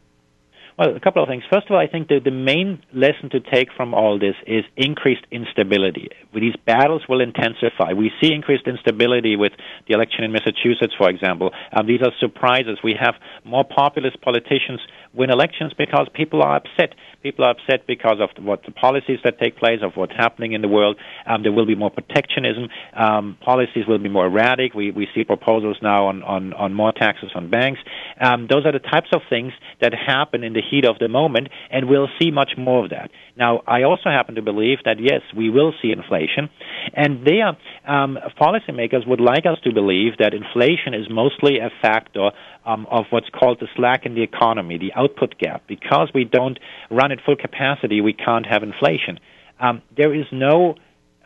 Well, 0.80 0.96
a 0.96 1.00
couple 1.00 1.22
of 1.22 1.28
things. 1.28 1.44
First 1.52 1.66
of 1.66 1.72
all, 1.72 1.78
I 1.78 1.88
think 1.88 2.08
that 2.08 2.24
the 2.24 2.30
main 2.30 2.82
lesson 2.94 3.28
to 3.32 3.40
take 3.40 3.68
from 3.76 3.92
all 3.92 4.18
this 4.18 4.34
is 4.46 4.64
increased 4.78 5.26
instability. 5.30 6.08
These 6.32 6.56
battles 6.64 7.02
will 7.06 7.20
intensify. 7.20 7.92
We 7.92 8.10
see 8.18 8.32
increased 8.32 8.66
instability 8.66 9.36
with 9.36 9.52
the 9.86 9.92
election 9.92 10.24
in 10.24 10.32
Massachusetts, 10.32 10.94
for 10.96 11.10
example. 11.10 11.50
Um, 11.76 11.86
these 11.86 12.00
are 12.00 12.12
surprises. 12.18 12.78
We 12.82 12.96
have 12.98 13.12
more 13.44 13.62
populist 13.62 14.22
politicians 14.22 14.80
win 15.12 15.28
elections 15.28 15.74
because 15.76 16.08
people 16.14 16.42
are 16.42 16.56
upset. 16.56 16.94
People 17.22 17.44
are 17.44 17.50
upset 17.50 17.86
because 17.86 18.16
of 18.18 18.30
what 18.42 18.62
the 18.64 18.72
policies 18.72 19.18
that 19.24 19.38
take 19.38 19.58
place, 19.58 19.80
of 19.82 19.92
what's 19.96 20.14
happening 20.16 20.52
in 20.52 20.62
the 20.62 20.68
world. 20.68 20.96
Um, 21.26 21.42
there 21.42 21.52
will 21.52 21.66
be 21.66 21.74
more 21.74 21.90
protectionism. 21.90 22.68
Um, 22.94 23.36
policies 23.44 23.84
will 23.86 23.98
be 23.98 24.08
more 24.08 24.26
erratic. 24.28 24.72
We, 24.72 24.92
we 24.92 25.08
see 25.14 25.24
proposals 25.24 25.76
now 25.82 26.06
on, 26.06 26.22
on, 26.22 26.54
on 26.54 26.72
more 26.72 26.92
taxes 26.92 27.32
on 27.34 27.50
banks. 27.50 27.80
Um, 28.18 28.46
those 28.48 28.64
are 28.64 28.72
the 28.72 28.78
types 28.78 29.08
of 29.12 29.20
things 29.28 29.52
that 29.82 29.92
happen 29.92 30.42
in 30.42 30.54
the 30.54 30.62
heat 30.70 30.84
of 30.84 30.98
the 30.98 31.08
moment, 31.08 31.48
and 31.70 31.88
we'll 31.88 32.08
see 32.20 32.30
much 32.30 32.52
more 32.56 32.84
of 32.84 32.90
that. 32.90 33.10
Now, 33.36 33.62
I 33.66 33.82
also 33.82 34.10
happen 34.10 34.34
to 34.36 34.42
believe 34.42 34.78
that 34.84 34.96
yes, 35.00 35.22
we 35.36 35.50
will 35.50 35.72
see 35.82 35.90
inflation, 35.90 36.48
and 36.94 37.26
there, 37.26 37.56
um, 37.86 38.18
policymakers 38.40 39.06
would 39.06 39.20
like 39.20 39.46
us 39.46 39.58
to 39.64 39.72
believe 39.72 40.12
that 40.18 40.32
inflation 40.34 40.94
is 40.94 41.06
mostly 41.10 41.58
a 41.58 41.70
factor 41.82 42.30
um, 42.64 42.86
of 42.90 43.06
what's 43.10 43.28
called 43.30 43.58
the 43.60 43.68
slack 43.76 44.06
in 44.06 44.14
the 44.14 44.22
economy, 44.22 44.78
the 44.78 44.92
output 44.94 45.38
gap. 45.38 45.62
Because 45.66 46.10
we 46.14 46.24
don't 46.24 46.58
run 46.90 47.12
at 47.12 47.18
full 47.24 47.36
capacity, 47.36 48.00
we 48.00 48.12
can't 48.12 48.46
have 48.46 48.62
inflation. 48.62 49.18
Um, 49.60 49.82
there 49.96 50.14
is 50.14 50.26
no 50.32 50.76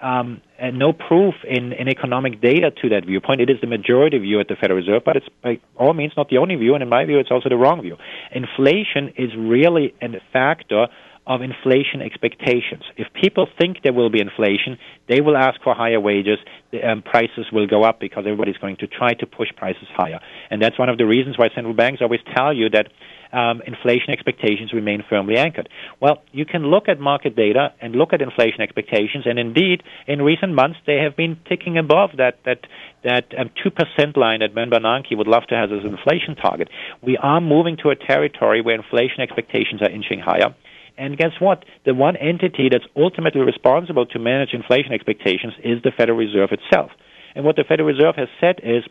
um, 0.04 0.42
no 0.74 0.92
proof 0.92 1.34
in, 1.48 1.72
in 1.72 1.88
economic 1.88 2.40
data 2.40 2.70
to 2.82 2.90
that 2.90 3.06
viewpoint. 3.06 3.40
It 3.40 3.48
is 3.48 3.56
the 3.60 3.66
majority 3.66 4.18
view 4.18 4.38
at 4.38 4.48
the 4.48 4.54
Federal 4.54 4.78
Reserve, 4.78 5.02
but 5.04 5.16
it's 5.16 5.26
by 5.42 5.60
all 5.76 5.94
means 5.94 6.12
not 6.16 6.28
the 6.28 6.38
only 6.38 6.56
view, 6.56 6.74
and 6.74 6.82
in 6.82 6.88
my 6.90 7.04
view, 7.06 7.18
it's 7.18 7.30
also 7.30 7.48
the 7.48 7.56
wrong 7.56 7.80
view. 7.80 7.96
Inflation 8.30 9.14
is 9.16 9.30
really 9.36 9.94
a 10.02 10.08
factor 10.32 10.88
of 11.26 11.40
inflation 11.40 12.02
expectations. 12.02 12.82
If 12.98 13.06
people 13.14 13.48
think 13.58 13.78
there 13.82 13.94
will 13.94 14.10
be 14.10 14.20
inflation, 14.20 14.76
they 15.08 15.22
will 15.22 15.38
ask 15.38 15.58
for 15.62 15.74
higher 15.74 15.98
wages. 15.98 16.38
The, 16.70 16.86
um, 16.86 17.00
prices 17.00 17.46
will 17.50 17.66
go 17.66 17.82
up 17.82 17.98
because 17.98 18.24
everybody's 18.26 18.58
going 18.58 18.76
to 18.76 18.86
try 18.86 19.14
to 19.14 19.26
push 19.26 19.48
prices 19.56 19.88
higher. 19.96 20.20
And 20.50 20.60
that's 20.60 20.78
one 20.78 20.90
of 20.90 20.98
the 20.98 21.06
reasons 21.06 21.38
why 21.38 21.48
central 21.54 21.72
banks 21.72 22.02
always 22.02 22.20
tell 22.36 22.52
you 22.52 22.68
that 22.70 22.88
um, 23.34 23.62
inflation 23.66 24.10
expectations 24.10 24.72
remain 24.72 25.02
firmly 25.08 25.36
anchored. 25.36 25.68
Well, 26.00 26.22
you 26.32 26.46
can 26.46 26.62
look 26.66 26.88
at 26.88 27.00
market 27.00 27.34
data 27.34 27.74
and 27.80 27.94
look 27.94 28.12
at 28.12 28.22
inflation 28.22 28.60
expectations, 28.60 29.24
and 29.26 29.38
indeed, 29.38 29.82
in 30.06 30.22
recent 30.22 30.54
months, 30.54 30.78
they 30.86 30.98
have 30.98 31.16
been 31.16 31.36
ticking 31.48 31.76
above 31.76 32.10
that 32.18 32.38
that 32.44 32.60
that 33.02 33.26
um, 33.36 33.50
two 33.62 33.70
um, 33.70 33.76
percent 33.76 34.16
line 34.16 34.40
that 34.40 34.54
Ben 34.54 34.70
Bernanke 34.70 35.16
would 35.16 35.26
love 35.26 35.44
to 35.48 35.56
have 35.56 35.72
as 35.72 35.84
an 35.84 35.96
inflation 35.98 36.36
target. 36.36 36.68
We 37.02 37.16
are 37.18 37.40
moving 37.40 37.76
to 37.82 37.90
a 37.90 37.96
territory 37.96 38.62
where 38.62 38.76
inflation 38.76 39.20
expectations 39.20 39.82
are 39.82 39.90
inching 39.90 40.20
higher. 40.20 40.54
And 40.96 41.18
guess 41.18 41.32
what? 41.40 41.64
The 41.84 41.92
one 41.92 42.16
entity 42.16 42.68
that's 42.70 42.86
ultimately 42.96 43.40
responsible 43.40 44.06
to 44.06 44.18
manage 44.20 44.54
inflation 44.54 44.92
expectations 44.92 45.54
is 45.64 45.82
the 45.82 45.90
Federal 45.90 46.16
Reserve 46.16 46.50
itself. 46.52 46.92
And 47.34 47.44
what 47.44 47.56
the 47.56 47.64
Federal 47.68 47.88
Reserve 47.88 48.14
has 48.16 48.28
said 48.40 48.60
is, 48.62 48.84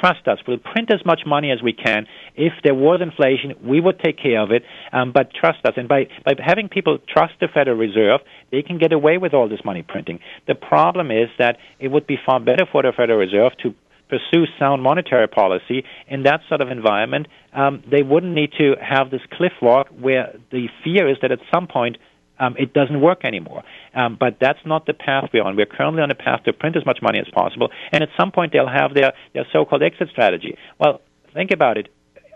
trust 0.00 0.26
us, 0.28 0.38
we'll 0.46 0.58
print 0.58 0.90
as 0.92 1.04
much 1.04 1.22
money 1.26 1.50
as 1.50 1.62
we 1.62 1.72
can. 1.72 2.06
If 2.36 2.52
there 2.64 2.74
was 2.74 3.00
inflation, 3.02 3.54
we 3.66 3.80
would 3.80 4.00
take 4.00 4.18
care 4.18 4.40
of 4.40 4.50
it, 4.50 4.62
um, 4.92 5.12
but 5.12 5.32
trust 5.32 5.64
us. 5.64 5.74
And 5.76 5.88
by, 5.88 6.08
by 6.24 6.32
having 6.38 6.68
people 6.68 6.98
trust 7.08 7.34
the 7.40 7.48
Federal 7.52 7.76
Reserve, 7.76 8.20
they 8.50 8.62
can 8.62 8.78
get 8.78 8.92
away 8.92 9.18
with 9.18 9.34
all 9.34 9.48
this 9.48 9.60
money 9.64 9.82
printing. 9.86 10.20
The 10.46 10.54
problem 10.54 11.10
is 11.10 11.28
that 11.38 11.56
it 11.78 11.88
would 11.88 12.06
be 12.06 12.16
far 12.24 12.40
better 12.40 12.66
for 12.70 12.82
the 12.82 12.92
Federal 12.96 13.18
Reserve 13.18 13.52
to 13.62 13.74
pursue 14.08 14.44
sound 14.58 14.82
monetary 14.82 15.28
policy 15.28 15.84
in 16.08 16.22
that 16.22 16.40
sort 16.48 16.60
of 16.60 16.70
environment, 16.70 17.28
um, 17.52 17.82
they 17.90 18.02
wouldn't 18.02 18.34
need 18.34 18.50
to 18.58 18.74
have 18.80 19.10
this 19.10 19.20
cliff 19.32 19.52
walk 19.60 19.88
where 19.88 20.34
the 20.50 20.68
fear 20.82 21.08
is 21.08 21.18
that 21.22 21.30
at 21.30 21.38
some 21.52 21.66
point 21.66 21.96
um, 22.38 22.56
it 22.58 22.72
doesn't 22.72 23.00
work 23.00 23.24
anymore. 23.24 23.62
Um, 23.94 24.16
but 24.18 24.38
that's 24.40 24.64
not 24.64 24.86
the 24.86 24.94
path 24.94 25.30
we're 25.32 25.42
on. 25.42 25.56
We're 25.56 25.66
currently 25.66 26.02
on 26.02 26.10
a 26.10 26.14
path 26.14 26.44
to 26.44 26.52
print 26.52 26.76
as 26.76 26.86
much 26.86 26.98
money 27.02 27.18
as 27.18 27.28
possible, 27.32 27.70
and 27.92 28.02
at 28.02 28.10
some 28.16 28.32
point 28.32 28.52
they'll 28.52 28.68
have 28.68 28.94
their, 28.94 29.12
their 29.34 29.46
so-called 29.52 29.82
exit 29.82 30.08
strategy. 30.10 30.56
Well, 30.78 31.00
think 31.34 31.50
about 31.50 31.78
it. 31.78 31.88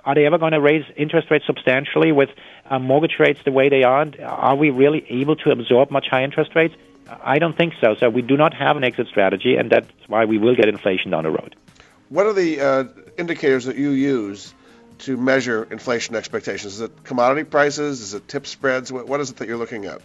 Are 0.05 0.15
they 0.15 0.27
ever 0.27 0.39
going 0.39 0.53
to 0.53 0.61
raise 0.61 0.85
interest 0.97 1.31
rates 1.31 1.47
substantially 1.47 2.11
with 2.11 2.31
uh, 2.69 2.79
mortgage 2.79 3.17
rates 3.21 3.41
the 3.45 3.53
way 3.53 3.69
they 3.69 3.85
are? 3.85 4.05
Are 4.25 4.57
we 4.57 4.71
really 4.71 5.07
able 5.09 5.37
to 5.37 5.51
absorb 5.51 5.91
much 5.91 6.07
high 6.11 6.25
interest 6.25 6.57
rates? 6.57 6.75
I 7.09 7.39
don't 7.39 7.57
think 7.57 7.75
so. 7.81 7.95
So 8.01 8.09
we 8.11 8.23
do 8.23 8.37
not 8.37 8.55
have 8.55 8.77
an 8.77 8.85
exit 8.85 9.07
strategy, 9.09 9.57
and 9.57 9.71
that's 9.71 9.87
why 10.09 10.25
we 10.25 10.39
will 10.39 10.57
get 10.57 10.69
inflation 10.69 11.11
down 11.11 11.25
the 11.25 11.31
road. 11.31 11.55
What 12.09 12.27
are 12.27 12.33
the 12.33 12.61
uh, 12.61 12.85
indicators 13.17 13.65
that 13.67 13.77
you 13.77 13.91
use 13.91 14.55
to 15.03 15.17
measure 15.17 15.67
inflation 15.71 16.17
expectations? 16.17 16.75
Is 16.75 16.81
it 16.81 17.05
commodity 17.05 17.45
prices? 17.45 18.01
Is 18.01 18.15
it 18.15 18.29
tip 18.29 18.47
spreads? 18.47 18.93
What, 18.93 19.07
what 19.07 19.21
is 19.21 19.31
it 19.31 19.37
that 19.37 19.49
you're 19.49 19.59
looking 19.59 19.85
at? 19.85 20.01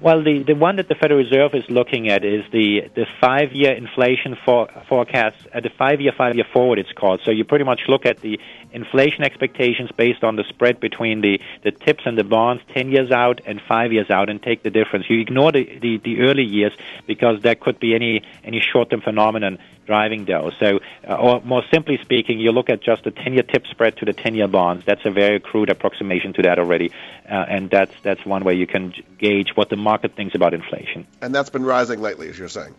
Well, 0.00 0.22
the, 0.22 0.42
the 0.42 0.54
one 0.54 0.76
that 0.76 0.88
the 0.88 0.94
Federal 0.94 1.20
Reserve 1.20 1.54
is 1.54 1.64
looking 1.68 2.08
at 2.08 2.24
is 2.24 2.44
the, 2.52 2.90
the 2.94 3.06
five 3.20 3.52
year 3.52 3.72
inflation 3.72 4.36
for, 4.44 4.68
forecast, 4.88 5.36
uh, 5.54 5.60
the 5.60 5.70
five 5.78 6.00
year, 6.00 6.12
five 6.16 6.34
year 6.34 6.46
forward, 6.52 6.78
it's 6.78 6.92
called. 6.92 7.20
So 7.24 7.30
you 7.30 7.44
pretty 7.44 7.64
much 7.64 7.82
look 7.88 8.06
at 8.06 8.20
the 8.20 8.38
inflation 8.72 9.22
expectations 9.24 9.90
based 9.96 10.24
on 10.24 10.36
the 10.36 10.44
spread 10.48 10.80
between 10.80 11.20
the, 11.20 11.40
the 11.62 11.70
tips 11.70 12.02
and 12.06 12.16
the 12.18 12.24
bonds 12.24 12.62
10 12.74 12.90
years 12.90 13.10
out 13.10 13.40
and 13.46 13.60
five 13.66 13.92
years 13.92 14.10
out 14.10 14.28
and 14.28 14.42
take 14.42 14.62
the 14.62 14.70
difference. 14.70 15.06
You 15.08 15.20
ignore 15.20 15.52
the, 15.52 15.78
the, 15.80 15.98
the 15.98 16.20
early 16.20 16.44
years 16.44 16.72
because 17.06 17.42
there 17.42 17.54
could 17.54 17.78
be 17.78 17.94
any, 17.94 18.22
any 18.44 18.60
short 18.60 18.90
term 18.90 19.00
phenomenon 19.00 19.58
driving 19.86 20.24
those. 20.24 20.52
So, 20.58 20.80
uh, 21.08 21.14
or 21.14 21.40
more 21.42 21.62
simply 21.72 21.98
speaking, 21.98 22.40
you 22.40 22.50
look 22.50 22.68
at 22.68 22.82
just 22.82 23.04
the 23.04 23.10
10 23.10 23.34
year 23.34 23.42
tip 23.42 23.66
spread 23.68 23.96
to 23.98 24.04
the 24.04 24.12
10 24.12 24.34
year 24.34 24.48
bonds. 24.48 24.84
That's 24.84 25.04
a 25.04 25.10
very 25.10 25.40
crude 25.40 25.70
approximation 25.70 26.32
to 26.34 26.42
that 26.42 26.58
already. 26.58 26.90
Uh, 27.28 27.34
and 27.48 27.70
that's, 27.70 27.92
that's 28.02 28.24
one 28.26 28.44
way 28.44 28.54
you 28.54 28.66
can 28.66 28.92
gauge 29.18 29.50
what 29.54 29.68
the 29.68 29.76
market 29.76 30.14
thinks 30.16 30.34
about 30.34 30.54
inflation. 30.54 31.06
And 31.22 31.34
that's 31.34 31.50
been 31.50 31.64
rising 31.64 32.00
lately, 32.00 32.28
as 32.28 32.38
you're 32.38 32.48
saying. 32.48 32.74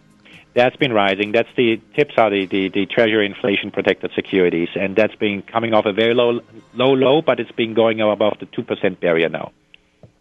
That's 0.57 0.75
been 0.75 0.91
rising. 0.91 1.33
That's 1.33 1.49
the 1.55 1.79
tips 1.93 2.15
are 2.17 2.31
the, 2.31 2.47
the, 2.47 2.69
the 2.69 2.87
Treasury 2.87 3.27
inflation 3.27 3.69
protected 3.69 4.09
securities, 4.15 4.69
and 4.73 4.95
that's 4.95 5.13
been 5.13 5.43
coming 5.43 5.75
off 5.75 5.85
a 5.85 5.93
very 5.93 6.15
low 6.15 6.41
low 6.73 6.93
low, 6.93 7.21
but 7.21 7.39
it's 7.39 7.51
been 7.51 7.75
going 7.75 8.01
above 8.01 8.39
the 8.39 8.47
two 8.47 8.63
percent 8.63 8.99
barrier 8.99 9.29
now. 9.29 9.51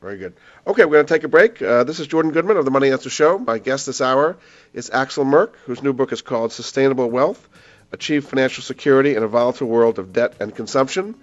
Very 0.02 0.18
good. 0.18 0.34
Okay, 0.66 0.84
we're 0.84 0.96
going 0.96 1.06
to 1.06 1.14
take 1.14 1.24
a 1.24 1.28
break. 1.28 1.62
Uh, 1.62 1.84
this 1.84 2.00
is 2.00 2.06
Jordan 2.06 2.32
Goodman 2.32 2.58
of 2.58 2.66
the 2.66 2.70
Money 2.70 2.90
Answer 2.90 3.08
Show. 3.08 3.38
My 3.38 3.58
guest 3.58 3.86
this 3.86 4.02
hour 4.02 4.36
is 4.74 4.90
Axel 4.90 5.24
Merk, 5.24 5.56
whose 5.64 5.82
new 5.82 5.94
book 5.94 6.12
is 6.12 6.20
called 6.20 6.52
Sustainable 6.52 7.08
Wealth 7.08 7.48
Achieve 7.92 8.26
Financial 8.26 8.62
Security 8.62 9.14
in 9.16 9.22
a 9.22 9.28
Volatile 9.28 9.68
World 9.68 9.98
of 9.98 10.12
Debt 10.12 10.34
and 10.38 10.54
Consumption. 10.54 11.14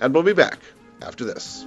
And 0.00 0.14
we'll 0.14 0.22
be 0.22 0.32
back 0.32 0.58
after 1.02 1.26
this. 1.26 1.66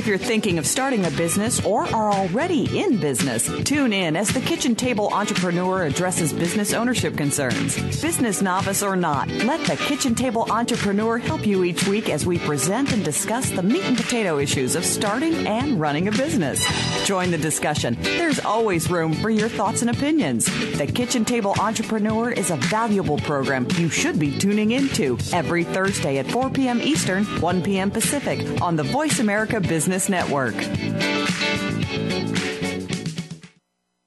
If 0.00 0.06
you're 0.06 0.16
thinking 0.16 0.56
of 0.56 0.66
starting 0.66 1.04
a 1.04 1.10
business 1.10 1.62
or 1.62 1.82
are 1.94 2.10
already 2.10 2.80
in 2.80 2.96
business, 2.96 3.50
tune 3.64 3.92
in 3.92 4.16
as 4.16 4.30
the 4.30 4.40
Kitchen 4.40 4.74
Table 4.74 5.10
Entrepreneur 5.12 5.84
addresses 5.84 6.32
business 6.32 6.72
ownership 6.72 7.18
concerns. 7.18 7.76
Business 8.00 8.40
novice 8.40 8.82
or 8.82 8.96
not, 8.96 9.28
let 9.28 9.62
the 9.66 9.76
Kitchen 9.76 10.14
Table 10.14 10.46
Entrepreneur 10.50 11.18
help 11.18 11.46
you 11.46 11.64
each 11.64 11.86
week 11.86 12.08
as 12.08 12.24
we 12.24 12.38
present 12.38 12.94
and 12.94 13.04
discuss 13.04 13.50
the 13.50 13.62
meat 13.62 13.84
and 13.84 13.94
potato 13.94 14.38
issues 14.38 14.74
of 14.74 14.86
starting 14.86 15.46
and 15.46 15.78
running 15.78 16.08
a 16.08 16.12
business. 16.12 16.64
Join 17.06 17.30
the 17.30 17.36
discussion. 17.36 17.98
There's 18.00 18.40
always 18.40 18.90
room 18.90 19.12
for 19.12 19.28
your 19.28 19.50
thoughts 19.50 19.82
and 19.82 19.90
opinions. 19.90 20.46
The 20.78 20.86
Kitchen 20.86 21.26
Table 21.26 21.54
Entrepreneur 21.60 22.30
is 22.30 22.50
a 22.50 22.56
valuable 22.56 23.18
program 23.18 23.66
you 23.76 23.90
should 23.90 24.18
be 24.18 24.38
tuning 24.38 24.70
into 24.70 25.18
every 25.34 25.64
Thursday 25.64 26.16
at 26.16 26.30
4 26.30 26.48
p.m. 26.48 26.80
Eastern, 26.80 27.26
1 27.26 27.62
p.m. 27.62 27.90
Pacific 27.90 28.62
on 28.62 28.76
the 28.76 28.82
Voice 28.82 29.20
America 29.20 29.60
Business 29.60 29.89
This 29.90 30.08
network. 30.08 30.54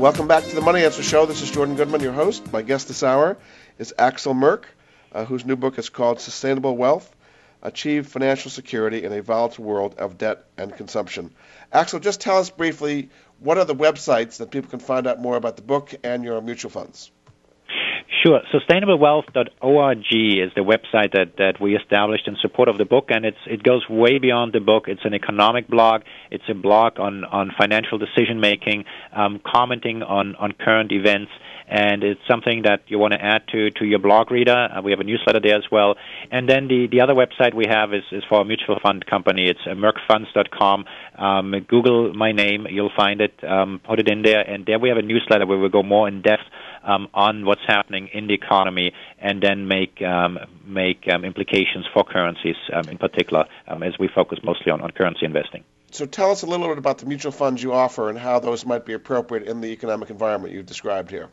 Welcome 0.00 0.28
back 0.28 0.44
to 0.44 0.54
the 0.54 0.62
Money 0.62 0.82
Answer 0.82 1.02
Show. 1.02 1.26
This 1.26 1.42
is 1.42 1.50
Jordan 1.50 1.76
Goodman, 1.76 2.00
your 2.00 2.14
host. 2.14 2.50
My 2.50 2.62
guest 2.62 2.88
this 2.88 3.02
hour 3.02 3.36
is 3.78 3.92
Axel 3.98 4.32
Merk, 4.32 4.66
uh, 5.12 5.26
whose 5.26 5.44
new 5.44 5.56
book 5.56 5.78
is 5.78 5.90
called 5.90 6.22
Sustainable 6.22 6.74
Wealth 6.74 7.14
Achieve 7.60 8.06
Financial 8.06 8.50
Security 8.50 9.04
in 9.04 9.12
a 9.12 9.20
Volatile 9.20 9.64
World 9.64 9.96
of 9.98 10.16
Debt 10.16 10.46
and 10.56 10.74
Consumption. 10.74 11.34
Axel, 11.70 12.00
just 12.00 12.22
tell 12.22 12.38
us 12.38 12.48
briefly 12.48 13.10
what 13.40 13.58
are 13.58 13.66
the 13.66 13.74
websites 13.74 14.38
that 14.38 14.50
people 14.50 14.70
can 14.70 14.78
find 14.78 15.06
out 15.06 15.20
more 15.20 15.36
about 15.36 15.56
the 15.56 15.62
book 15.62 15.94
and 16.02 16.24
your 16.24 16.40
mutual 16.40 16.70
funds? 16.70 17.10
Sure. 18.22 18.40
Sustainablewealth.org 18.52 19.98
is 19.98 20.52
the 20.54 20.60
website 20.60 21.12
that, 21.12 21.36
that 21.38 21.54
we 21.58 21.74
established 21.74 22.28
in 22.28 22.36
support 22.42 22.68
of 22.68 22.76
the 22.76 22.84
book, 22.84 23.06
and 23.08 23.24
it's, 23.24 23.38
it 23.46 23.62
goes 23.62 23.88
way 23.88 24.18
beyond 24.18 24.52
the 24.52 24.60
book. 24.60 24.84
It's 24.88 25.04
an 25.04 25.14
economic 25.14 25.68
blog. 25.68 26.02
It's 26.30 26.44
a 26.50 26.54
blog 26.54 27.00
on, 27.00 27.24
on 27.24 27.50
financial 27.58 27.96
decision 27.96 28.38
making, 28.38 28.84
um, 29.16 29.40
commenting 29.46 30.02
on, 30.02 30.36
on 30.36 30.52
current 30.52 30.92
events, 30.92 31.30
and 31.66 32.02
it's 32.02 32.20
something 32.28 32.62
that 32.64 32.82
you 32.88 32.98
want 32.98 33.14
to 33.14 33.24
add 33.24 33.42
to, 33.52 33.70
to 33.70 33.86
your 33.86 34.00
blog 34.00 34.30
reader. 34.30 34.68
Uh, 34.70 34.82
we 34.82 34.90
have 34.90 35.00
a 35.00 35.04
newsletter 35.04 35.40
there 35.40 35.56
as 35.56 35.64
well. 35.72 35.94
And 36.30 36.46
then 36.46 36.68
the, 36.68 36.88
the 36.90 37.00
other 37.00 37.14
website 37.14 37.54
we 37.54 37.64
have 37.70 37.94
is, 37.94 38.02
is 38.12 38.24
for 38.28 38.42
a 38.42 38.44
mutual 38.44 38.78
fund 38.82 39.06
company. 39.06 39.46
It's 39.48 39.60
uh, 39.64 39.70
merkfunds.com. 39.70 40.84
Um, 41.16 41.54
Google 41.68 42.12
my 42.12 42.32
name, 42.32 42.66
you'll 42.68 42.92
find 42.94 43.22
it. 43.22 43.32
Um, 43.44 43.80
put 43.82 43.98
it 43.98 44.08
in 44.08 44.22
there, 44.22 44.40
and 44.40 44.66
there 44.66 44.78
we 44.78 44.90
have 44.90 44.98
a 44.98 45.02
newsletter 45.02 45.46
where 45.46 45.58
we 45.58 45.70
go 45.70 45.82
more 45.82 46.06
in 46.08 46.20
depth 46.20 46.42
um, 46.82 47.08
on 47.14 47.44
what's 47.44 47.64
happening 47.66 48.08
in 48.12 48.26
the 48.26 48.34
economy, 48.34 48.92
and 49.18 49.42
then 49.42 49.68
make 49.68 50.00
um, 50.02 50.38
make 50.64 51.08
um, 51.12 51.24
implications 51.24 51.86
for 51.92 52.04
currencies 52.04 52.56
um, 52.72 52.88
in 52.88 52.98
particular, 52.98 53.44
um, 53.68 53.82
as 53.82 53.98
we 53.98 54.08
focus 54.14 54.38
mostly 54.42 54.72
on, 54.72 54.80
on 54.80 54.90
currency 54.90 55.26
investing. 55.26 55.64
So 55.92 56.06
tell 56.06 56.30
us 56.30 56.42
a 56.42 56.46
little 56.46 56.68
bit 56.68 56.78
about 56.78 56.98
the 56.98 57.06
mutual 57.06 57.32
funds 57.32 57.62
you 57.62 57.72
offer 57.72 58.08
and 58.08 58.18
how 58.18 58.38
those 58.38 58.64
might 58.64 58.86
be 58.86 58.92
appropriate 58.92 59.48
in 59.48 59.60
the 59.60 59.68
economic 59.68 60.10
environment 60.10 60.54
you've 60.54 60.66
described 60.66 61.10
here. 61.10 61.28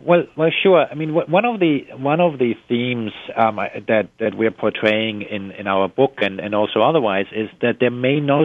Well, 0.00 0.24
well, 0.36 0.50
sure. 0.62 0.86
I 0.90 0.94
mean, 0.94 1.14
one 1.14 1.44
of 1.44 1.60
the 1.60 1.86
one 1.96 2.20
of 2.20 2.38
the 2.38 2.54
themes 2.68 3.12
um, 3.36 3.56
that 3.56 4.08
that 4.18 4.34
we're 4.34 4.50
portraying 4.50 5.22
in, 5.22 5.52
in 5.52 5.66
our 5.66 5.88
book 5.88 6.14
and, 6.18 6.40
and 6.40 6.54
also 6.54 6.80
otherwise 6.80 7.26
is 7.32 7.48
that 7.60 7.76
there 7.80 7.90
may 7.90 8.20
no 8.20 8.44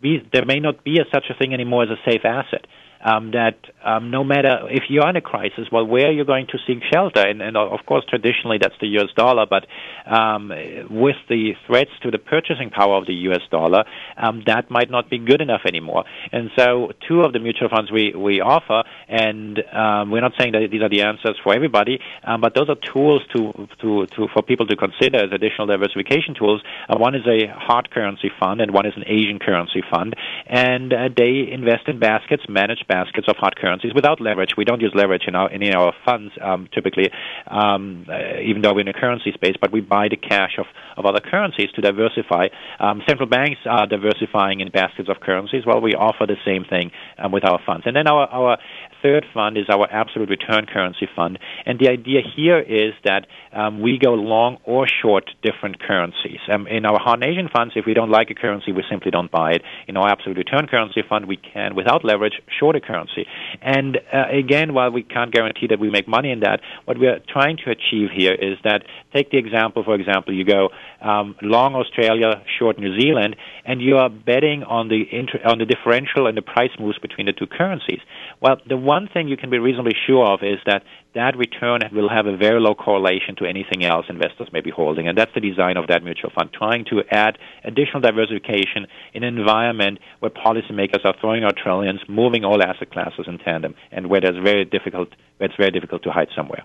be 0.00 0.18
there 0.32 0.44
may 0.44 0.60
not 0.60 0.84
be 0.84 0.98
a, 0.98 1.04
such 1.12 1.24
a 1.30 1.34
thing 1.34 1.54
anymore 1.54 1.84
as 1.84 1.90
a 1.90 2.10
safe 2.10 2.24
asset 2.24 2.66
um, 3.06 3.30
that 3.30 3.54
um, 3.84 4.10
no 4.10 4.24
matter 4.24 4.66
if 4.68 4.84
you're 4.88 5.08
in 5.08 5.14
a 5.14 5.20
crisis, 5.20 5.68
well, 5.70 5.86
where 5.86 6.08
are 6.08 6.12
you 6.12 6.24
going 6.24 6.48
to 6.48 6.58
seek 6.66 6.78
shelter? 6.92 7.20
And, 7.20 7.40
and 7.40 7.56
of 7.56 7.78
course, 7.86 8.04
traditionally 8.08 8.58
that's 8.60 8.74
the 8.80 8.88
U.S. 8.98 9.10
dollar, 9.16 9.46
but 9.46 9.64
um, 10.12 10.48
with 10.90 11.14
the 11.28 11.52
threats 11.66 11.92
to 12.02 12.10
the 12.10 12.18
purchasing 12.18 12.70
power 12.70 12.96
of 12.96 13.06
the 13.06 13.14
U.S. 13.30 13.42
dollar, 13.48 13.84
um, 14.16 14.42
that 14.46 14.70
might 14.72 14.90
not 14.90 15.08
be 15.08 15.18
good 15.18 15.40
enough 15.40 15.60
anymore. 15.68 16.04
And 16.32 16.50
so, 16.58 16.90
two 17.06 17.20
of 17.20 17.32
the 17.32 17.38
mutual 17.38 17.68
funds 17.68 17.92
we, 17.92 18.12
we 18.12 18.40
offer, 18.40 18.82
and 19.08 19.62
um, 19.72 20.10
we're 20.10 20.20
not 20.20 20.32
saying 20.36 20.52
that 20.52 20.66
these 20.72 20.82
are 20.82 20.88
the 20.88 21.02
answers 21.02 21.38
for 21.44 21.54
everybody, 21.54 22.00
um, 22.24 22.40
but 22.40 22.56
those 22.56 22.68
are 22.68 22.76
tools 22.92 23.22
to, 23.36 23.68
to, 23.82 24.06
to 24.16 24.26
for 24.34 24.42
people 24.42 24.66
to 24.66 24.74
consider 24.74 25.18
as 25.18 25.30
additional 25.32 25.68
diversification 25.68 26.34
tools. 26.34 26.60
Uh, 26.88 26.98
one 26.98 27.14
is 27.14 27.22
a 27.28 27.46
hard 27.54 27.88
currency 27.92 28.32
fund, 28.40 28.60
and 28.60 28.74
one 28.74 28.84
is 28.84 28.94
an 28.96 29.04
Asian 29.06 29.38
currency 29.38 29.82
fund, 29.88 30.16
and 30.46 30.92
uh, 30.92 31.08
they 31.16 31.46
invest 31.52 31.86
in 31.86 32.00
baskets, 32.00 32.42
manage 32.48 32.80
baskets 32.88 32.95
of 33.28 33.36
hard 33.36 33.56
currencies 33.56 33.92
without 33.94 34.20
leverage. 34.20 34.50
We 34.56 34.64
don't 34.64 34.80
use 34.80 34.92
leverage 34.94 35.24
in 35.26 35.34
our 35.34 35.50
in 35.50 35.62
our 35.74 35.92
funds 36.04 36.32
um, 36.42 36.68
typically, 36.72 37.10
um, 37.46 38.06
uh, 38.08 38.40
even 38.40 38.62
though 38.62 38.74
we're 38.74 38.80
in 38.80 38.88
a 38.88 38.92
currency 38.92 39.32
space. 39.32 39.56
But 39.60 39.72
we 39.72 39.80
buy 39.80 40.08
the 40.08 40.16
cash 40.16 40.58
of, 40.58 40.66
of 40.96 41.06
other 41.06 41.20
currencies 41.20 41.68
to 41.74 41.80
diversify. 41.80 42.48
Um, 42.78 43.02
central 43.08 43.28
banks 43.28 43.60
are 43.68 43.86
diversifying 43.86 44.60
in 44.60 44.70
baskets 44.70 45.08
of 45.08 45.20
currencies. 45.20 45.64
Well, 45.66 45.80
we 45.80 45.94
offer 45.94 46.26
the 46.26 46.36
same 46.44 46.64
thing 46.64 46.90
um, 47.18 47.32
with 47.32 47.44
our 47.44 47.60
funds. 47.64 47.84
And 47.86 47.96
then 47.96 48.06
our 48.06 48.26
our 48.28 48.58
third 49.06 49.24
fund 49.32 49.56
is 49.56 49.66
our 49.68 49.86
absolute 49.90 50.28
return 50.28 50.66
currency 50.66 51.08
fund. 51.14 51.38
And 51.64 51.78
the 51.78 51.88
idea 51.88 52.20
here 52.34 52.58
is 52.58 52.92
that 53.04 53.26
um, 53.52 53.80
we 53.80 53.98
go 54.02 54.14
long 54.14 54.58
or 54.64 54.86
short 54.88 55.30
different 55.42 55.78
currencies. 55.78 56.40
Um, 56.52 56.66
in 56.66 56.84
our 56.84 56.98
hard 56.98 57.22
Asian 57.22 57.48
funds, 57.48 57.74
if 57.76 57.86
we 57.86 57.94
don't 57.94 58.10
like 58.10 58.30
a 58.30 58.34
currency, 58.34 58.72
we 58.72 58.82
simply 58.90 59.10
don't 59.12 59.30
buy 59.30 59.52
it. 59.52 59.62
In 59.86 59.96
our 59.96 60.08
absolute 60.08 60.36
return 60.36 60.66
currency 60.66 61.02
fund, 61.08 61.26
we 61.26 61.36
can, 61.36 61.76
without 61.76 62.04
leverage, 62.04 62.40
short 62.58 62.74
a 62.74 62.80
currency. 62.80 63.26
And 63.62 63.98
uh, 64.12 64.24
again, 64.32 64.74
while 64.74 64.90
we 64.90 65.02
can't 65.02 65.32
guarantee 65.32 65.68
that 65.68 65.78
we 65.78 65.88
make 65.90 66.08
money 66.08 66.30
in 66.32 66.40
that, 66.40 66.60
what 66.84 66.98
we're 66.98 67.20
trying 67.28 67.56
to 67.64 67.70
achieve 67.70 68.08
here 68.12 68.34
is 68.34 68.58
that 68.64 68.82
take 69.14 69.30
the 69.30 69.38
example, 69.38 69.84
for 69.84 69.94
example, 69.94 70.34
you 70.34 70.44
go 70.44 70.70
um, 71.00 71.36
long 71.42 71.74
Australia, 71.74 72.42
short 72.58 72.78
New 72.78 72.98
Zealand, 72.98 73.36
and 73.64 73.80
you 73.80 73.96
are 73.96 74.08
betting 74.08 74.62
on 74.62 74.88
the 74.88 75.04
inter- 75.10 75.40
on 75.44 75.58
the 75.58 75.66
differential 75.66 76.26
and 76.26 76.36
the 76.36 76.42
price 76.42 76.70
moves 76.78 76.98
between 76.98 77.26
the 77.26 77.32
two 77.32 77.46
currencies. 77.46 78.00
Well, 78.40 78.56
the 78.66 78.76
one 78.76 79.08
thing 79.12 79.28
you 79.28 79.36
can 79.36 79.50
be 79.50 79.58
reasonably 79.58 79.94
sure 80.06 80.26
of 80.26 80.42
is 80.42 80.58
that 80.66 80.82
that 81.14 81.36
return 81.36 81.80
will 81.92 82.10
have 82.10 82.26
a 82.26 82.36
very 82.36 82.60
low 82.60 82.74
correlation 82.74 83.36
to 83.36 83.46
anything 83.46 83.84
else 83.84 84.06
investors 84.08 84.48
may 84.52 84.60
be 84.60 84.70
holding. 84.70 85.08
And 85.08 85.16
that's 85.16 85.32
the 85.34 85.40
design 85.40 85.78
of 85.78 85.86
that 85.88 86.04
mutual 86.04 86.30
fund, 86.30 86.50
trying 86.52 86.84
to 86.90 87.02
add 87.10 87.38
additional 87.64 88.00
diversification 88.02 88.86
in 89.14 89.24
an 89.24 89.38
environment 89.38 89.98
where 90.20 90.30
policymakers 90.30 91.04
are 91.04 91.14
throwing 91.18 91.42
out 91.42 91.56
trillions, 91.56 92.00
moving 92.06 92.44
all 92.44 92.62
asset 92.62 92.90
classes 92.90 93.24
in 93.26 93.38
tandem, 93.38 93.74
and 93.90 94.08
where 94.10 94.20
there's 94.20 94.42
very 94.42 94.66
difficult, 94.66 95.08
where 95.38 95.48
it's 95.48 95.56
very 95.56 95.70
difficult 95.70 96.02
to 96.02 96.10
hide 96.10 96.28
somewhere. 96.36 96.64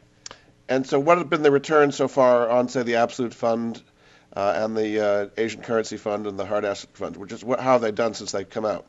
And 0.68 0.86
so, 0.86 1.00
what 1.00 1.18
have 1.18 1.30
been 1.30 1.44
the 1.44 1.52
returns 1.52 1.96
so 1.96 2.08
far 2.08 2.50
on, 2.50 2.68
say, 2.70 2.84
the 2.84 2.96
absolute 2.96 3.34
fund 3.34 3.82
uh, 4.36 4.54
and 4.58 4.76
the 4.76 5.06
uh, 5.06 5.30
Asian 5.38 5.62
currency 5.62 5.98
fund 5.98 6.28
and 6.28 6.38
the 6.38 6.46
hard 6.46 6.66
asset 6.66 6.90
fund? 6.94 7.18
Which 7.18 7.32
is 7.32 7.44
what, 7.44 7.60
how 7.60 7.74
have 7.74 7.82
they 7.82 7.92
done 7.92 8.14
since 8.14 8.32
they've 8.32 8.50
come 8.50 8.66
out? 8.66 8.86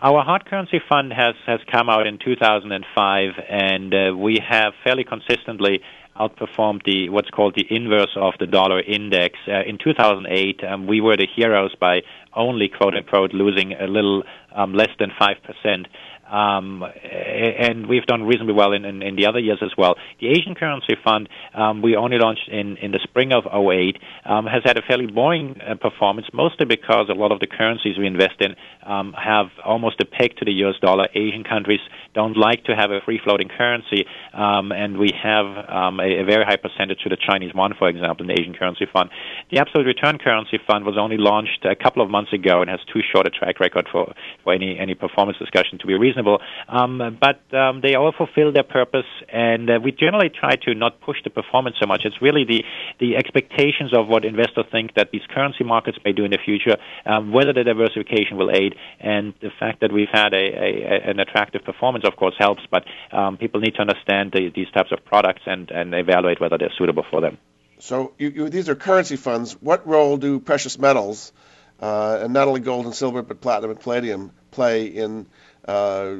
Our 0.00 0.22
hard 0.22 0.44
currency 0.44 0.80
fund 0.88 1.12
has, 1.12 1.34
has 1.46 1.60
come 1.70 1.88
out 1.88 2.06
in 2.06 2.18
2005, 2.18 3.30
and 3.48 3.94
uh, 3.94 4.16
we 4.16 4.38
have 4.46 4.74
fairly 4.84 5.04
consistently 5.04 5.80
outperformed 6.18 6.82
the 6.84 7.08
what's 7.08 7.30
called 7.30 7.54
the 7.54 7.66
inverse 7.68 8.16
of 8.16 8.34
the 8.38 8.46
dollar 8.46 8.80
index. 8.80 9.38
Uh, 9.46 9.62
in 9.66 9.78
2008, 9.78 10.64
um, 10.64 10.86
we 10.86 11.00
were 11.00 11.16
the 11.16 11.26
heroes 11.36 11.74
by 11.78 12.00
only 12.34 12.68
quote 12.68 12.94
unquote 12.94 13.32
losing 13.32 13.72
a 13.72 13.86
little 13.86 14.22
um, 14.54 14.72
less 14.74 14.90
than 14.98 15.10
five 15.18 15.36
percent. 15.42 15.86
Um, 16.30 16.82
and 16.82 17.86
we've 17.86 18.06
done 18.06 18.24
reasonably 18.24 18.54
well 18.54 18.72
in, 18.72 18.84
in, 18.84 19.02
in, 19.02 19.16
the 19.16 19.26
other 19.26 19.38
years 19.38 19.58
as 19.62 19.70
well. 19.78 19.94
The 20.20 20.28
Asian 20.28 20.54
Currency 20.54 20.96
Fund, 21.04 21.28
um, 21.54 21.82
we 21.82 21.94
only 21.94 22.18
launched 22.18 22.48
in, 22.48 22.76
in 22.78 22.90
the 22.90 22.98
spring 23.02 23.32
of 23.32 23.44
08, 23.46 23.96
um, 24.24 24.46
has 24.46 24.62
had 24.64 24.76
a 24.76 24.82
fairly 24.82 25.06
boring 25.06 25.60
uh, 25.60 25.76
performance, 25.76 26.26
mostly 26.32 26.66
because 26.66 27.08
a 27.08 27.14
lot 27.14 27.30
of 27.30 27.40
the 27.40 27.46
currencies 27.46 27.96
we 27.98 28.06
invest 28.06 28.40
in 28.40 28.56
um, 28.84 29.12
have 29.12 29.46
almost 29.64 30.00
a 30.00 30.04
peg 30.04 30.36
to 30.38 30.44
the 30.44 30.52
US 30.64 30.74
dollar. 30.80 31.06
Asian 31.14 31.44
countries 31.44 31.80
don't 32.16 32.36
like 32.36 32.64
to 32.64 32.74
have 32.74 32.90
a 32.90 33.00
free 33.04 33.20
floating 33.22 33.48
currency, 33.48 34.08
um, 34.34 34.72
and 34.72 34.98
we 34.98 35.12
have 35.14 35.46
um, 35.68 36.00
a, 36.00 36.22
a, 36.22 36.24
very 36.24 36.44
high 36.44 36.56
percentage 36.58 36.98
to 37.04 37.08
the 37.08 37.20
Chinese 37.20 37.52
yuan, 37.54 37.74
for 37.78 37.88
example, 37.88 38.24
in 38.24 38.34
the 38.34 38.40
Asian 38.40 38.54
Currency 38.56 38.86
Fund. 38.90 39.10
The 39.52 39.60
Absolute 39.60 39.86
Return 39.86 40.18
Currency 40.18 40.58
Fund 40.66 40.84
was 40.84 40.96
only 40.98 41.18
launched 41.18 41.62
a 41.64 41.76
couple 41.76 42.02
of 42.02 42.10
months 42.10 42.32
ago 42.32 42.62
and 42.62 42.70
has 42.70 42.80
too 42.92 43.04
short 43.12 43.28
a 43.28 43.30
track 43.30 43.60
record 43.60 43.86
for, 43.92 44.12
for 44.42 44.52
any, 44.52 44.78
any 44.80 44.94
performance 44.94 45.38
discussion 45.38 45.78
to 45.78 45.86
be 45.86 45.94
reasonable 45.94 46.16
reasonable. 46.16 46.38
Um, 46.68 47.18
but 47.20 47.40
um, 47.56 47.80
they 47.82 47.94
all 47.94 48.12
fulfill 48.16 48.52
their 48.52 48.64
purpose, 48.64 49.06
and 49.32 49.70
uh, 49.70 49.78
we 49.82 49.92
generally 49.92 50.30
try 50.30 50.56
to 50.66 50.74
not 50.74 51.00
push 51.00 51.18
the 51.24 51.30
performance 51.30 51.76
so 51.80 51.86
much. 51.86 52.02
It's 52.04 52.20
really 52.20 52.44
the 52.44 52.64
the 52.98 53.16
expectations 53.16 53.92
of 53.96 54.08
what 54.08 54.24
investors 54.24 54.64
think 54.72 54.94
that 54.94 55.10
these 55.12 55.22
currency 55.34 55.64
markets 55.64 55.98
may 56.04 56.12
do 56.12 56.24
in 56.24 56.30
the 56.30 56.38
future, 56.44 56.76
um, 57.04 57.32
whether 57.32 57.52
the 57.52 57.64
diversification 57.64 58.36
will 58.36 58.50
aid, 58.50 58.74
and 59.00 59.34
the 59.40 59.50
fact 59.58 59.80
that 59.80 59.92
we've 59.92 60.12
had 60.12 60.32
a, 60.32 60.36
a 60.36 61.10
an 61.10 61.20
attractive 61.20 61.62
performance, 61.64 62.04
of 62.06 62.16
course, 62.16 62.34
helps. 62.38 62.62
But 62.70 62.84
um, 63.12 63.36
people 63.36 63.60
need 63.60 63.74
to 63.74 63.80
understand 63.80 64.32
the, 64.32 64.50
these 64.54 64.70
types 64.70 64.92
of 64.92 65.04
products 65.04 65.42
and 65.46 65.70
and 65.70 65.94
evaluate 65.94 66.40
whether 66.40 66.58
they're 66.58 66.72
suitable 66.78 67.04
for 67.10 67.20
them. 67.20 67.38
So 67.78 68.12
you, 68.18 68.28
you, 68.28 68.48
these 68.48 68.68
are 68.68 68.74
currency 68.74 69.16
funds. 69.16 69.52
What 69.60 69.86
role 69.86 70.16
do 70.16 70.40
precious 70.40 70.78
metals, 70.78 71.32
uh, 71.80 72.20
and 72.22 72.32
not 72.32 72.48
only 72.48 72.60
gold 72.60 72.86
and 72.86 72.94
silver, 72.94 73.22
but 73.22 73.40
platinum 73.40 73.70
and 73.72 73.80
palladium, 73.80 74.32
play 74.50 74.86
in 74.86 75.26
uh, 75.66 76.16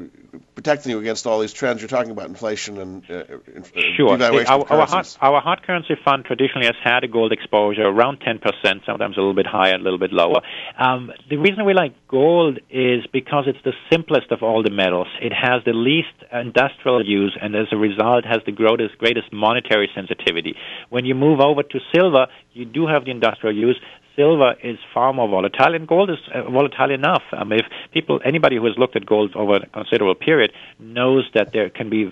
protecting 0.55 0.91
you 0.91 0.99
against 0.99 1.25
all 1.25 1.39
these 1.39 1.53
trends 1.53 1.81
you're 1.81 1.87
talking 1.87 2.11
about, 2.11 2.27
inflation 2.27 2.77
and 2.77 3.03
uh, 3.09 3.23
sure. 3.95 4.17
devaluation 4.17 4.49
our, 4.49 4.61
of 4.61 4.71
our 4.71 4.87
hard, 4.87 5.07
our 5.21 5.41
hard 5.41 5.63
currency 5.63 5.95
fund 6.03 6.25
traditionally 6.25 6.65
has 6.65 6.75
had 6.83 7.03
a 7.03 7.07
gold 7.07 7.31
exposure 7.31 7.83
around 7.83 8.19
10%, 8.19 8.41
sometimes 8.85 9.15
a 9.15 9.19
little 9.19 9.33
bit 9.33 9.47
higher, 9.47 9.75
a 9.75 9.79
little 9.79 9.99
bit 9.99 10.11
lower. 10.11 10.41
Um, 10.77 11.11
the 11.29 11.37
reason 11.37 11.65
we 11.65 11.73
like 11.73 11.93
gold 12.07 12.59
is 12.69 13.05
because 13.13 13.45
it's 13.47 13.63
the 13.63 13.73
simplest 13.91 14.31
of 14.31 14.43
all 14.43 14.63
the 14.63 14.71
metals. 14.71 15.07
It 15.21 15.31
has 15.31 15.63
the 15.65 15.73
least 15.73 16.15
industrial 16.31 17.05
use, 17.05 17.37
and 17.41 17.55
as 17.55 17.67
a 17.71 17.77
result, 17.77 18.25
has 18.25 18.41
the 18.45 18.51
greatest, 18.51 18.97
greatest 18.97 19.31
monetary 19.31 19.89
sensitivity. 19.95 20.55
When 20.89 21.05
you 21.05 21.15
move 21.15 21.39
over 21.39 21.63
to 21.63 21.79
silver, 21.95 22.27
you 22.53 22.65
do 22.65 22.87
have 22.87 23.05
the 23.05 23.11
industrial 23.11 23.55
use 23.55 23.79
silver 24.17 24.55
is 24.63 24.77
far 24.93 25.13
more 25.13 25.29
volatile, 25.29 25.75
and 25.75 25.87
gold 25.87 26.09
is 26.09 26.17
uh, 26.33 26.49
volatile 26.49 26.91
enough. 26.91 27.23
Um, 27.31 27.51
if 27.53 27.65
people, 27.93 28.19
anybody 28.25 28.57
who 28.57 28.65
has 28.65 28.77
looked 28.77 28.95
at 28.95 29.05
gold 29.05 29.35
over 29.35 29.57
a 29.57 29.67
considerable 29.67 30.15
period, 30.15 30.51
knows 30.79 31.29
that 31.35 31.53
there 31.53 31.69
can 31.69 31.89
be 31.89 32.07
uh, 32.07 32.11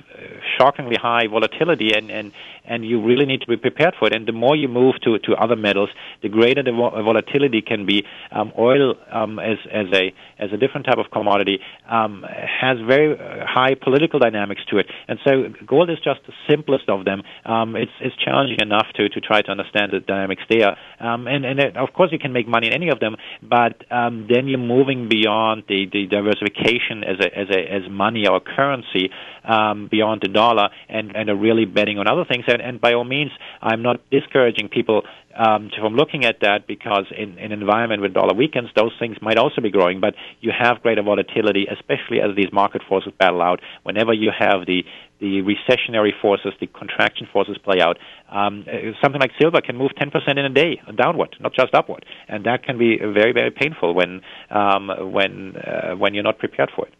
shockingly 0.57 0.95
high 0.95 1.27
volatility, 1.27 1.93
and, 1.93 2.09
and 2.11 2.31
and 2.67 2.85
you 2.85 3.03
really 3.03 3.25
need 3.25 3.41
to 3.41 3.47
be 3.47 3.57
prepared 3.57 3.95
for 3.97 4.07
it. 4.07 4.13
And 4.15 4.27
the 4.27 4.31
more 4.31 4.55
you 4.55 4.67
move 4.67 4.95
to 5.03 5.17
to 5.19 5.33
other 5.33 5.55
metals, 5.55 5.89
the 6.21 6.29
greater 6.29 6.63
the 6.63 6.71
vo- 6.71 6.91
volatility 7.03 7.61
can 7.61 7.85
be. 7.85 8.05
Um, 8.31 8.51
oil, 8.57 8.95
um, 9.11 9.39
as 9.39 9.57
as 9.71 9.87
a 9.93 10.13
as 10.37 10.51
a 10.53 10.57
different 10.57 10.85
type 10.85 10.97
of 10.97 11.11
commodity, 11.11 11.59
um, 11.89 12.23
has 12.61 12.77
very 12.87 13.17
uh, 13.17 13.45
high 13.47 13.75
political 13.75 14.19
dynamics 14.19 14.61
to 14.69 14.77
it, 14.77 14.87
and 15.07 15.19
so 15.25 15.31
gold 15.65 15.89
is 15.89 15.97
just 16.03 16.21
the 16.27 16.33
simplest 16.49 16.87
of 16.89 17.05
them. 17.05 17.23
Um, 17.45 17.75
it's 17.75 17.91
it's 17.99 18.15
challenging 18.17 18.59
enough 18.61 18.87
to 18.95 19.09
to 19.09 19.19
try 19.21 19.41
to 19.41 19.51
understand 19.51 19.91
the 19.91 19.99
dynamics 19.99 20.43
there, 20.49 20.77
um, 20.99 21.27
and 21.27 21.45
and 21.45 21.59
it, 21.59 21.77
of 21.77 21.93
course 21.95 22.11
you 22.11 22.19
can 22.19 22.33
make 22.33 22.47
money 22.47 22.67
in 22.67 22.73
any 22.73 22.89
of 22.89 22.99
them, 22.99 23.15
but 23.41 23.89
um, 23.91 24.27
then 24.29 24.47
you're 24.47 24.59
moving 24.59 25.09
beyond 25.09 25.63
the, 25.67 25.87
the 25.91 26.07
diversification 26.07 27.03
as 27.03 27.17
a, 27.19 27.37
as 27.37 27.47
a, 27.49 27.59
as 27.59 27.89
money 27.89 28.27
or 28.27 28.39
currency 28.39 29.09
um, 29.43 29.87
beyond 29.89 30.21
the 30.21 30.29
dollar 30.29 30.69
and, 30.89 31.15
and 31.15 31.29
are 31.29 31.35
really 31.35 31.65
betting 31.65 31.97
on 31.97 32.07
other 32.07 32.25
things. 32.25 32.45
And, 32.47 32.61
and 32.61 32.79
by 32.79 32.93
all 32.93 33.03
means, 33.03 33.31
I'm 33.61 33.81
not 33.81 34.01
discouraging 34.09 34.69
people 34.69 35.03
um, 35.35 35.69
from 35.79 35.95
looking 35.95 36.25
at 36.25 36.39
that 36.41 36.67
because 36.67 37.05
in, 37.15 37.37
in 37.37 37.51
an 37.51 37.59
environment 37.61 38.01
where 38.01 38.09
dollar 38.09 38.33
weakens, 38.33 38.69
those 38.75 38.91
things 38.99 39.17
might 39.21 39.37
also 39.37 39.61
be 39.61 39.69
growing. 39.69 39.99
But 39.99 40.15
you 40.39 40.51
have 40.57 40.81
greater 40.81 41.03
volatility, 41.03 41.67
especially 41.67 42.21
as 42.21 42.35
these 42.35 42.51
market 42.51 42.81
forces 42.87 43.13
battle 43.19 43.41
out. 43.41 43.59
Whenever 43.83 44.13
you 44.13 44.31
have 44.37 44.65
the 44.65 44.83
the 45.19 45.41
recessionary 45.41 46.11
forces, 46.21 46.51
the 46.59 46.67
contraction 46.67 47.25
forces 47.31 47.57
play 47.57 47.79
out, 47.79 47.97
um, 48.29 48.65
uh, 48.67 48.91
something 49.01 49.21
like 49.21 49.31
silver 49.39 49.61
can 49.61 49.77
move 49.77 49.91
10% 49.97 50.11
in 50.27 50.39
a 50.39 50.49
day 50.49 50.81
downward, 50.95 51.37
not 51.39 51.53
just 51.53 51.73
upward, 51.73 52.05
and 52.27 52.43
that 52.45 52.63
can 52.63 52.77
be 52.77 52.97
very, 52.97 53.31
very 53.31 53.49
painful 53.49 53.93
when 53.93 54.21
um, 54.49 54.89
when 55.13 55.55
uh, 55.55 55.95
when 55.95 56.13
you're 56.13 56.23
not 56.23 56.37
prepared 56.37 56.69
for 56.75 56.85
it. 56.85 56.93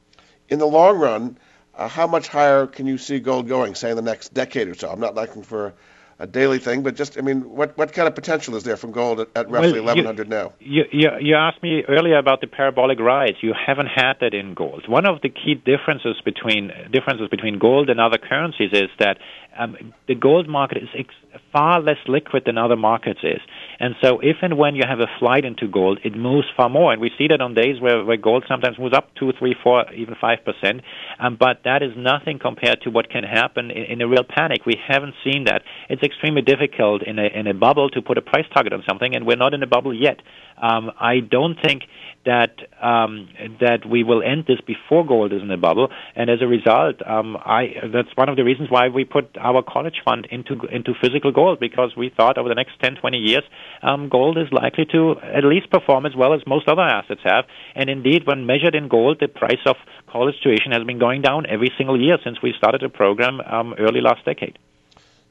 In 0.47 0.59
the 0.59 0.65
long 0.65 0.97
run, 0.97 1.37
uh, 1.75 1.87
how 1.87 2.07
much 2.07 2.27
higher 2.27 2.67
can 2.67 2.85
you 2.85 2.97
see 2.97 3.19
gold 3.19 3.47
going, 3.47 3.75
say 3.75 3.89
in 3.89 3.95
the 3.95 4.01
next 4.01 4.33
decade 4.33 4.67
or 4.67 4.75
so? 4.75 4.89
I'm 4.89 4.99
not 4.99 5.15
looking 5.15 5.43
for 5.43 5.73
a 6.17 6.27
daily 6.27 6.59
thing, 6.59 6.81
but 6.81 6.95
just 6.95 7.17
I 7.17 7.21
mean, 7.21 7.41
what 7.41 7.77
what 7.77 7.91
kind 7.91 8.07
of 8.07 8.15
potential 8.15 8.55
is 8.55 8.63
there 8.63 8.77
from 8.77 8.91
gold 8.91 9.19
at, 9.19 9.29
at 9.35 9.49
roughly 9.49 9.81
well, 9.81 9.95
1100 9.95 10.29
now? 10.29 10.53
You, 10.59 10.83
you 10.91 11.09
you 11.19 11.35
asked 11.35 11.61
me 11.61 11.83
earlier 11.87 12.17
about 12.17 12.39
the 12.39 12.47
parabolic 12.47 12.99
rise. 12.99 13.35
You 13.41 13.53
haven't 13.53 13.87
had 13.87 14.13
that 14.21 14.33
in 14.33 14.53
gold. 14.53 14.87
One 14.87 15.05
of 15.05 15.21
the 15.21 15.29
key 15.29 15.55
differences 15.55 16.21
between 16.23 16.71
differences 16.91 17.27
between 17.29 17.59
gold 17.59 17.89
and 17.89 17.99
other 17.99 18.17
currencies 18.17 18.71
is 18.71 18.89
that 18.99 19.17
um, 19.57 19.93
the 20.07 20.15
gold 20.15 20.47
market 20.47 20.83
is 20.83 20.89
ex- 20.97 21.41
far 21.51 21.81
less 21.81 21.97
liquid 22.07 22.43
than 22.45 22.57
other 22.57 22.77
markets 22.77 23.19
is. 23.23 23.41
And 23.79 23.95
so 24.01 24.19
if 24.21 24.37
and 24.41 24.57
when 24.57 24.75
you 24.75 24.83
have 24.87 24.99
a 24.99 25.07
flight 25.19 25.45
into 25.45 25.67
gold, 25.67 25.99
it 26.03 26.15
moves 26.15 26.47
far 26.55 26.69
more. 26.69 26.93
And 26.93 27.01
we 27.01 27.11
see 27.17 27.27
that 27.29 27.41
on 27.41 27.53
days 27.53 27.81
where, 27.81 28.03
where 28.03 28.17
gold 28.17 28.45
sometimes 28.47 28.79
moves 28.79 28.95
up 28.95 29.09
2, 29.19 29.33
3, 29.37 29.55
4, 29.63 29.93
even 29.93 30.15
5%. 30.15 30.81
Um, 31.19 31.37
but 31.39 31.61
that 31.65 31.83
is 31.83 31.91
nothing 31.97 32.39
compared 32.39 32.81
to 32.81 32.89
what 32.89 33.09
can 33.09 33.23
happen 33.23 33.71
in, 33.71 33.83
in 33.83 34.01
a 34.01 34.07
real 34.07 34.23
panic. 34.27 34.65
We 34.65 34.75
haven't 34.87 35.15
seen 35.23 35.45
that. 35.45 35.61
It's 35.89 36.03
extremely 36.03 36.41
difficult 36.41 37.03
in 37.03 37.19
a, 37.19 37.27
in 37.27 37.47
a 37.47 37.53
bubble 37.53 37.89
to 37.89 38.01
put 38.01 38.17
a 38.17 38.21
price 38.21 38.45
target 38.53 38.73
on 38.73 38.83
something, 38.87 39.15
and 39.15 39.25
we're 39.25 39.37
not 39.37 39.53
in 39.53 39.63
a 39.63 39.67
bubble 39.67 39.93
yet. 39.93 40.19
Um, 40.61 40.91
I 40.99 41.19
don't 41.19 41.57
think 41.61 41.83
that 42.25 42.55
um, 42.81 43.29
that 43.59 43.85
we 43.89 44.03
will 44.03 44.21
end 44.23 44.45
this 44.47 44.59
before 44.65 45.05
gold 45.05 45.33
is 45.33 45.41
in 45.41 45.51
a 45.51 45.57
bubble, 45.57 45.89
and 46.15 46.29
as 46.29 46.41
a 46.41 46.47
result, 46.47 46.95
um, 47.05 47.37
I 47.37 47.73
that's 47.93 48.09
one 48.15 48.29
of 48.29 48.35
the 48.35 48.43
reasons 48.43 48.69
why 48.69 48.89
we 48.89 49.05
put 49.05 49.35
our 49.39 49.63
college 49.63 50.01
fund 50.03 50.27
into 50.31 50.53
into 50.71 50.93
physical 51.01 51.31
gold 51.31 51.59
because 51.59 51.93
we 51.95 52.11
thought 52.15 52.37
over 52.37 52.49
the 52.49 52.55
next 52.55 52.79
10, 52.81 52.95
20 52.95 53.17
years, 53.17 53.43
um, 53.81 54.09
gold 54.09 54.37
is 54.37 54.47
likely 54.51 54.85
to 54.91 55.15
at 55.21 55.43
least 55.43 55.69
perform 55.69 56.05
as 56.05 56.15
well 56.15 56.33
as 56.33 56.41
most 56.47 56.67
other 56.67 56.81
assets 56.81 57.21
have, 57.23 57.45
and 57.75 57.89
indeed, 57.89 58.23
when 58.25 58.45
measured 58.45 58.75
in 58.75 58.87
gold, 58.87 59.17
the 59.19 59.27
price 59.27 59.63
of 59.65 59.75
college 60.11 60.35
tuition 60.41 60.71
has 60.71 60.83
been 60.83 60.99
going 60.99 61.21
down 61.21 61.45
every 61.49 61.71
single 61.77 61.99
year 61.99 62.17
since 62.23 62.37
we 62.41 62.53
started 62.57 62.81
the 62.81 62.89
program 62.89 63.41
um, 63.41 63.75
early 63.79 64.01
last 64.01 64.25
decade. 64.25 64.57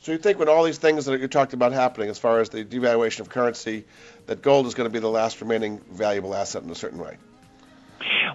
So 0.04 0.12
you 0.12 0.18
think 0.18 0.38
when 0.38 0.50
all 0.50 0.64
these 0.64 0.76
things 0.76 1.06
that 1.06 1.18
you 1.18 1.28
talked 1.28 1.54
about 1.54 1.72
happening, 1.72 2.10
as 2.10 2.18
far 2.18 2.40
as 2.40 2.50
the 2.50 2.62
devaluation 2.62 3.20
of 3.20 3.30
currency, 3.30 3.86
that 4.26 4.42
gold 4.42 4.66
is 4.66 4.74
going 4.74 4.84
to 4.84 4.92
be 4.92 4.98
the 4.98 5.08
last 5.08 5.40
remaining 5.40 5.80
valuable 5.90 6.34
asset 6.34 6.62
in 6.62 6.68
a 6.68 6.74
certain 6.74 6.98
way? 6.98 7.16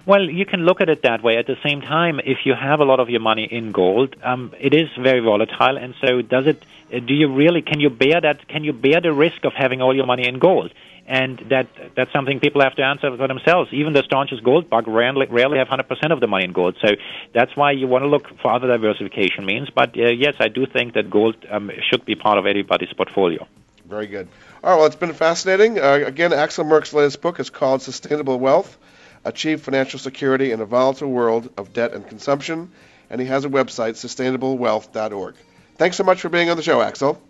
Well, 0.04 0.28
you 0.28 0.46
can 0.46 0.66
look 0.66 0.80
at 0.80 0.88
it 0.88 1.02
that 1.02 1.22
way. 1.22 1.36
At 1.36 1.46
the 1.46 1.54
same 1.64 1.80
time, 1.80 2.18
if 2.18 2.38
you 2.44 2.54
have 2.60 2.80
a 2.80 2.84
lot 2.84 2.98
of 2.98 3.08
your 3.08 3.20
money 3.20 3.44
in 3.44 3.70
gold, 3.70 4.16
um, 4.24 4.52
it 4.58 4.74
is 4.74 4.88
very 5.00 5.20
volatile, 5.20 5.76
and 5.76 5.94
so 6.04 6.22
does 6.22 6.48
it. 6.48 6.60
Do 6.90 7.14
you 7.14 7.32
really 7.32 7.62
can 7.62 7.78
you 7.78 7.88
bear 7.88 8.20
that? 8.20 8.48
Can 8.48 8.64
you 8.64 8.72
bear 8.72 9.00
the 9.00 9.12
risk 9.12 9.44
of 9.44 9.52
having 9.52 9.80
all 9.80 9.94
your 9.94 10.06
money 10.06 10.26
in 10.26 10.40
gold? 10.40 10.72
And 11.10 11.44
that 11.48 11.66
that's 11.96 12.12
something 12.12 12.38
people 12.38 12.62
have 12.62 12.76
to 12.76 12.84
answer 12.84 13.14
for 13.16 13.26
themselves. 13.26 13.70
Even 13.72 13.94
the 13.94 14.04
staunchest 14.04 14.44
gold 14.44 14.70
bug 14.70 14.86
rarely, 14.86 15.26
rarely 15.26 15.58
have 15.58 15.66
100% 15.66 16.12
of 16.12 16.20
the 16.20 16.28
money 16.28 16.44
in 16.44 16.52
gold. 16.52 16.76
So 16.80 16.94
that's 17.34 17.56
why 17.56 17.72
you 17.72 17.88
want 17.88 18.04
to 18.04 18.08
look 18.08 18.28
for 18.40 18.52
other 18.52 18.68
diversification 18.68 19.44
means. 19.44 19.68
But 19.74 19.98
uh, 19.98 20.10
yes, 20.10 20.34
I 20.38 20.46
do 20.46 20.66
think 20.66 20.94
that 20.94 21.10
gold 21.10 21.34
um, 21.50 21.72
should 21.90 22.04
be 22.04 22.14
part 22.14 22.38
of 22.38 22.46
everybody's 22.46 22.92
portfolio. 22.92 23.48
Very 23.86 24.06
good. 24.06 24.28
All 24.62 24.70
right, 24.70 24.76
well, 24.76 24.86
it's 24.86 24.94
been 24.94 25.12
fascinating. 25.12 25.80
Uh, 25.80 26.04
again, 26.06 26.32
Axel 26.32 26.64
Merk's 26.64 26.92
latest 26.92 27.20
book 27.20 27.40
is 27.40 27.50
called 27.50 27.82
Sustainable 27.82 28.38
Wealth 28.38 28.78
Achieve 29.24 29.62
Financial 29.62 29.98
Security 29.98 30.52
in 30.52 30.60
a 30.60 30.64
Volatile 30.64 31.10
World 31.10 31.50
of 31.58 31.72
Debt 31.72 31.92
and 31.92 32.06
Consumption. 32.06 32.70
And 33.10 33.20
he 33.20 33.26
has 33.26 33.44
a 33.44 33.48
website, 33.48 33.94
sustainablewealth.org. 33.94 35.34
Thanks 35.74 35.96
so 35.96 36.04
much 36.04 36.20
for 36.20 36.28
being 36.28 36.50
on 36.50 36.56
the 36.56 36.62
show, 36.62 36.80
Axel. 36.80 37.20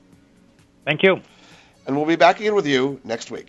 Thank 0.85 1.03
you. 1.03 1.22
And 1.87 1.97
we'll 1.97 2.05
be 2.05 2.16
back 2.16 2.41
again 2.41 2.55
with 2.55 2.66
you 2.66 3.01
next 3.05 3.31
week. 3.31 3.49